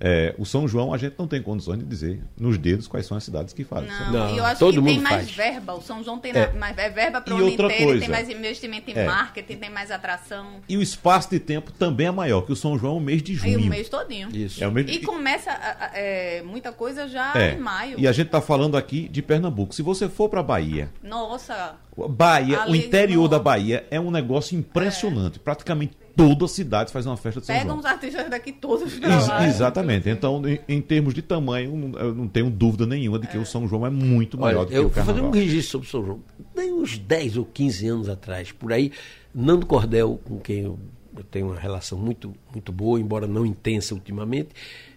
é, 0.00 0.34
o 0.36 0.44
São 0.44 0.66
João 0.68 0.92
a 0.92 0.98
gente 0.98 1.14
não 1.18 1.26
tem 1.26 1.40
condições 1.40 1.78
de 1.78 1.84
dizer 1.84 2.20
nos 2.38 2.58
dedos 2.58 2.86
quais 2.88 3.06
são 3.06 3.16
as 3.16 3.22
cidades 3.24 3.54
que 3.54 3.64
fazem. 3.64 3.88
Não, 3.88 4.12
Não, 4.12 4.34
e 4.34 4.38
eu 4.38 4.44
acho 4.44 4.58
todo 4.58 4.74
que 4.80 4.82
tem 4.84 4.94
mundo 4.96 5.02
mais 5.04 5.14
faz. 5.14 5.30
verba. 5.30 5.74
O 5.74 5.80
São 5.80 6.02
João 6.04 6.18
tem 6.18 6.32
É. 6.32 6.52
mais 6.52 6.76
é 6.76 6.90
verba 6.90 7.20
para 7.20 7.32
E 7.32 7.36
o 7.36 7.38
ano 7.40 7.50
outra 7.50 7.66
inteiro, 7.66 7.84
coisa. 7.86 8.00
tem 8.00 8.08
mais 8.10 8.28
investimento 8.28 8.90
em 8.90 8.94
É. 8.98 9.06
marketing, 9.06 9.56
tem 9.56 9.70
mais 9.70 9.90
atração. 9.90 10.56
E 10.68 10.76
o 10.76 10.82
espaço 10.82 11.30
de 11.30 11.38
tempo 11.38 11.70
também 11.72 12.08
é 12.08 12.10
maior, 12.10 12.42
que 12.42 12.52
o 12.52 12.56
São 12.56 12.76
João 12.76 12.96
é 12.96 12.98
o 12.98 13.00
mês 13.00 13.22
de 13.22 13.32
Aí 13.42 13.54
o 13.56 13.58
junho. 13.60 13.70
mês 13.70 13.88
todinho. 13.88 14.28
Isso. 14.34 14.62
É 14.62 14.68
o 14.68 14.72
mês 14.72 14.84
de... 14.86 14.92
E 14.94 14.98
começa 14.98 15.50
é, 15.94 16.42
muita 16.42 16.72
coisa 16.72 17.08
já 17.08 17.32
É. 17.34 17.54
em 17.54 17.58
maio. 17.58 17.98
E 17.98 18.06
a 18.08 18.12
gente 18.12 18.26
está 18.26 18.40
falando 18.42 18.76
aqui 18.76 19.08
de 19.08 19.22
Pernambuco. 19.22 19.74
Se 19.74 19.80
você 19.80 20.08
for 20.08 20.28
para 20.28 20.42
Bahia, 20.42 20.90
Nossa, 21.02 21.76
Bahia, 22.10 22.66
o 22.68 22.74
interior 22.74 23.22
no- 23.22 23.28
da 23.28 23.38
Bahia 23.38 23.86
é 23.90 23.98
um 24.00 24.10
negócio 24.10 24.58
impressionante. 24.58 25.38
Praticamente 25.38 25.96
toda 26.16 26.44
a 26.44 26.48
cidade 26.48 26.92
faz 26.92 27.06
uma 27.06 27.16
festa 27.16 27.40
de 27.40 27.46
São 27.46 27.54
pegam 27.54 27.68
João. 27.70 27.78
os 27.80 27.84
artistas 27.84 28.30
daqui 28.30 28.52
todos 28.52 28.92
Ex- 28.92 29.46
exatamente. 29.48 30.08
Então, 30.08 30.42
em, 30.48 30.60
em 30.68 30.80
termos 30.80 31.12
de 31.14 31.22
tamanho, 31.22 31.76
não- 31.76 31.98
eu 31.98 32.14
não 32.14 32.28
tenho 32.28 32.48
dúvida 32.50 32.86
nenhuma 32.86 33.18
de 33.18 33.26
que 33.26 33.36
o 33.38 33.44
São 33.46 33.66
João 33.68 33.86
é 33.86 33.90
muito 33.90 34.38
maior 34.38 34.60
Olha, 34.60 34.66
do 34.66 34.70
que 34.70 34.76
eu 34.76 34.80
o 34.80 34.84
vou 34.84 34.92
fazer 34.92 35.06
Carnaval. 35.06 35.30
um 35.30 35.32
registro 35.34 35.70
sobre 35.72 35.86
o 35.86 35.90
São 35.90 36.04
João. 36.04 36.20
Tem 36.54 36.72
uns 36.72 36.98
10 36.98 37.36
ou 37.36 37.44
15 37.44 37.86
anos 37.88 38.08
atrás, 38.08 38.52
por 38.52 38.72
aí, 38.72 38.92
Nando 39.34 39.66
Cordel, 39.66 40.20
com 40.24 40.38
quem 40.38 40.60
eu, 40.60 40.78
eu 41.16 41.24
tenho 41.24 41.46
uma 41.46 41.58
relação 41.58 41.98
muito, 41.98 42.34
muito 42.52 42.70
boa, 42.72 43.00
embora 43.00 43.26
não 43.26 43.44
intensa 43.44 43.94
ultimamente, 43.94 44.50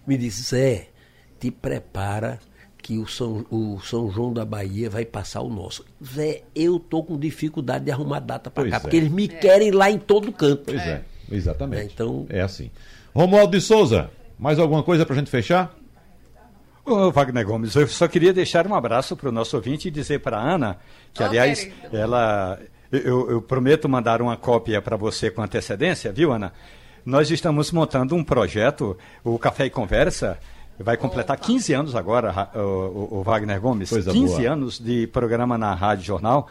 me 0.06 0.18
disse, 0.18 0.44
Zé, 0.44 0.90
te 1.40 1.50
prepara 1.52 2.40
que 2.88 2.98
o 2.98 3.06
São, 3.06 3.46
o 3.52 3.82
São 3.82 4.10
João 4.10 4.32
da 4.32 4.46
Bahia 4.46 4.90
vai 4.90 5.04
passar 5.04 5.42
o 5.42 5.50
nosso. 5.50 5.84
Zé, 6.02 6.44
eu 6.56 6.80
tô 6.80 7.04
com 7.04 7.20
dificuldade 7.20 7.84
de 7.84 7.92
arrumar 7.92 8.22
data 8.22 8.50
para 8.50 8.70
cá, 8.70 8.78
é. 8.78 8.80
porque 8.80 8.96
eles 8.96 9.12
me 9.12 9.28
querem 9.28 9.72
lá 9.72 9.92
em 9.92 10.00
todo 10.00 10.32
canto. 10.32 10.64
Pois 10.68 10.80
é, 10.80 11.04
exatamente. 11.30 11.82
É, 11.82 11.84
então- 11.84 12.26
É 12.30 12.40
assim. 12.40 12.72
Romualdo 13.14 13.58
de 13.58 13.62
Souza, 13.62 14.10
mais 14.40 14.58
alguma 14.58 14.84
coisa 14.84 15.06
para 15.06 15.16
a 15.16 15.20
gente 15.20 15.30
fechar? 15.30 15.76
Ô, 16.86 17.12
Wagner 17.12 17.46
Gomes, 17.46 17.76
eu 17.76 17.86
só 17.90 18.08
queria 18.08 18.32
deixar 18.32 18.66
um 18.66 18.74
abraço 18.74 19.18
para 19.18 19.28
o 19.28 19.34
nosso 19.34 19.58
ouvinte 19.58 19.90
e 19.90 19.92
dizer 19.92 20.22
para 20.22 20.38
a 20.38 20.42
Ana, 20.42 20.78
que 21.14 21.22
aliás, 21.22 21.66
querido. 21.66 21.98
ela. 21.98 22.58
Eu, 22.90 23.30
eu 23.30 23.42
prometo 23.42 23.90
mandar 23.90 24.22
uma 24.22 24.38
cópia 24.38 24.82
para 24.82 24.96
você 24.96 25.30
com 25.30 25.42
antecedência, 25.42 26.14
viu, 26.14 26.32
Ana? 26.32 26.54
Nós 27.06 27.30
estamos 27.32 27.70
montando 27.70 28.16
um 28.16 28.24
projeto, 28.24 28.98
o 29.26 29.38
Café 29.38 29.66
e 29.66 29.70
Conversa. 29.70 30.40
Vai 30.80 30.96
completar 30.98 31.38
Opa. 31.38 31.46
15 31.46 31.74
anos 31.74 31.96
agora, 31.96 32.32
ra- 32.32 32.52
o, 32.56 33.24
Wagner 33.24 33.60
Gomes. 33.60 33.90
Coisa 33.90 34.12
15 34.12 34.36
boa. 34.42 34.52
anos 34.54 34.80
de 34.80 35.08
programa 35.08 35.58
na 35.58 35.74
Rádio 35.74 36.06
Jornal. 36.06 36.50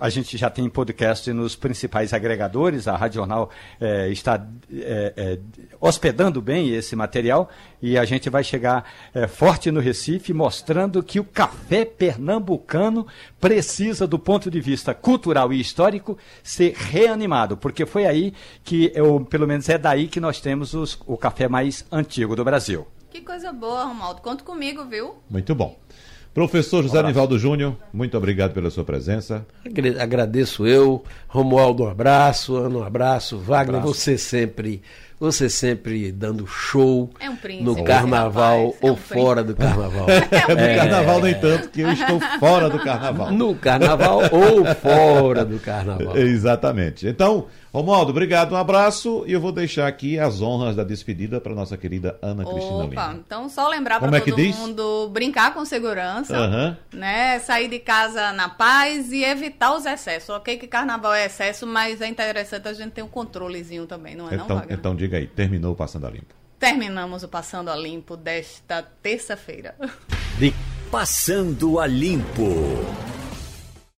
A 0.00 0.08
gente 0.08 0.38
já 0.38 0.48
tem 0.48 0.66
podcast 0.70 1.30
nos 1.34 1.54
principais 1.54 2.14
agregadores. 2.14 2.88
A 2.88 2.96
Rádio 2.96 3.16
Jornal 3.16 3.50
eh, 3.78 4.08
está 4.08 4.42
eh, 4.72 5.12
eh, 5.14 5.38
hospedando 5.78 6.40
bem 6.40 6.70
esse 6.74 6.96
material 6.96 7.50
e 7.82 7.98
a 7.98 8.04
gente 8.06 8.30
vai 8.30 8.42
chegar 8.42 8.86
forte 9.28 9.70
no 9.70 9.80
Recife, 9.80 10.32
mostrando 10.32 11.02
que 11.02 11.20
o 11.20 11.24
café 11.24 11.84
pernambucano 11.84 13.06
precisa, 13.38 14.06
do 14.06 14.18
ponto 14.18 14.50
de 14.50 14.60
vista 14.62 14.94
cultural 14.94 15.52
e 15.52 15.60
histórico, 15.60 16.16
ser 16.42 16.72
reanimado, 16.74 17.54
porque 17.58 17.84
foi 17.84 18.06
aí 18.06 18.32
que, 18.64 18.90
eu, 18.94 19.20
pelo 19.28 19.46
menos 19.46 19.68
é 19.68 19.76
daí 19.76 20.08
que 20.08 20.20
nós 20.20 20.40
temos 20.40 20.72
os- 20.72 20.98
o 21.06 21.18
café 21.18 21.48
mais 21.48 21.84
antigo 21.92 22.34
do 22.34 22.42
Brasil. 22.44 22.86
Que 23.12 23.20
coisa 23.20 23.52
boa, 23.52 23.84
Romaldo. 23.84 24.22
Conta 24.22 24.42
comigo, 24.42 24.86
viu? 24.86 25.16
Muito 25.28 25.54
bom. 25.54 25.76
Professor 26.32 26.82
José 26.82 27.02
Nivaldo 27.02 27.38
Júnior, 27.38 27.76
muito 27.92 28.16
obrigado 28.16 28.54
pela 28.54 28.70
sua 28.70 28.84
presença. 28.84 29.44
Agradeço 30.00 30.66
eu, 30.66 31.04
Romualdo, 31.28 31.84
um 31.84 31.88
abraço, 31.88 32.56
Ana, 32.56 32.78
um 32.78 32.82
abraço, 32.82 33.36
Wagner, 33.36 33.80
Abraço. 33.80 33.94
você 33.94 34.16
sempre, 34.16 34.80
você 35.20 35.50
sempre 35.50 36.10
dando 36.10 36.46
show 36.46 37.10
É 37.20 37.28
um 37.28 37.36
príncipe, 37.36 37.64
no 37.64 37.72
esse 37.72 37.82
carnaval 37.82 38.68
rapaz, 38.68 38.82
é 38.82 38.86
ou 38.86 38.92
um 38.92 38.94
príncipe. 38.94 39.14
fora 39.20 39.44
do 39.44 39.54
carnaval. 39.54 40.06
No 40.48 40.76
carnaval, 40.78 41.20
nem 41.20 41.34
tanto, 41.34 41.68
que 41.68 41.80
eu 41.82 41.92
estou 41.92 42.18
fora 42.40 42.70
do 42.70 42.78
carnaval. 42.78 43.30
no 43.30 43.54
carnaval 43.54 44.20
ou 44.32 44.64
fora 44.76 45.44
do 45.44 45.58
carnaval. 45.58 46.16
Exatamente. 46.16 47.06
Então, 47.06 47.46
Romualdo, 47.72 48.10
obrigado, 48.10 48.52
um 48.52 48.56
abraço 48.56 49.24
e 49.26 49.32
eu 49.32 49.40
vou 49.40 49.50
deixar 49.50 49.86
aqui 49.86 50.18
as 50.18 50.42
honras 50.42 50.76
da 50.76 50.84
despedida 50.84 51.40
para 51.40 51.54
nossa 51.54 51.74
querida 51.78 52.18
Ana 52.20 52.44
Cristina 52.44 52.84
Opa, 52.84 52.86
Lima. 53.08 53.22
então 53.26 53.48
só 53.48 53.66
lembrar 53.66 53.98
para 53.98 54.14
é 54.14 54.20
que 54.20 54.30
todo 54.30 54.42
diz? 54.42 54.54
mundo 54.58 55.08
brincar 55.10 55.54
com 55.54 55.64
segurança, 55.64 56.36
Aham. 56.36 56.76
né? 56.92 57.38
Sair 57.38 57.68
de 57.68 57.78
casa 57.78 58.30
na 58.32 58.50
paz 58.50 59.10
e 59.10 59.24
evitar 59.24 59.74
os 59.74 59.86
excessos. 59.86 60.28
Ok 60.28 60.58
que 60.58 60.66
carnaval 60.66 61.14
é 61.14 61.24
excesso, 61.24 61.66
mas 61.66 62.02
é 62.02 62.08
interessante 62.08 62.68
a 62.68 62.74
gente 62.74 62.90
ter 62.92 63.02
um 63.02 63.08
controlezinho 63.08 63.86
também, 63.86 64.14
não 64.14 64.28
é 64.28 64.36
não, 64.36 64.44
Então, 64.44 64.56
Wagner? 64.58 64.78
então 64.78 64.94
diga 64.94 65.16
aí, 65.16 65.26
terminou 65.26 65.72
o 65.72 65.76
Passando 65.76 66.06
a 66.06 66.10
Limpo. 66.10 66.34
Terminamos 66.58 67.22
o 67.22 67.28
Passando 67.28 67.70
a 67.70 67.74
Limpo 67.76 68.18
desta 68.18 68.82
terça-feira. 69.02 69.74
Passando 70.90 71.80
a 71.80 71.86
Limpo. 71.86 72.84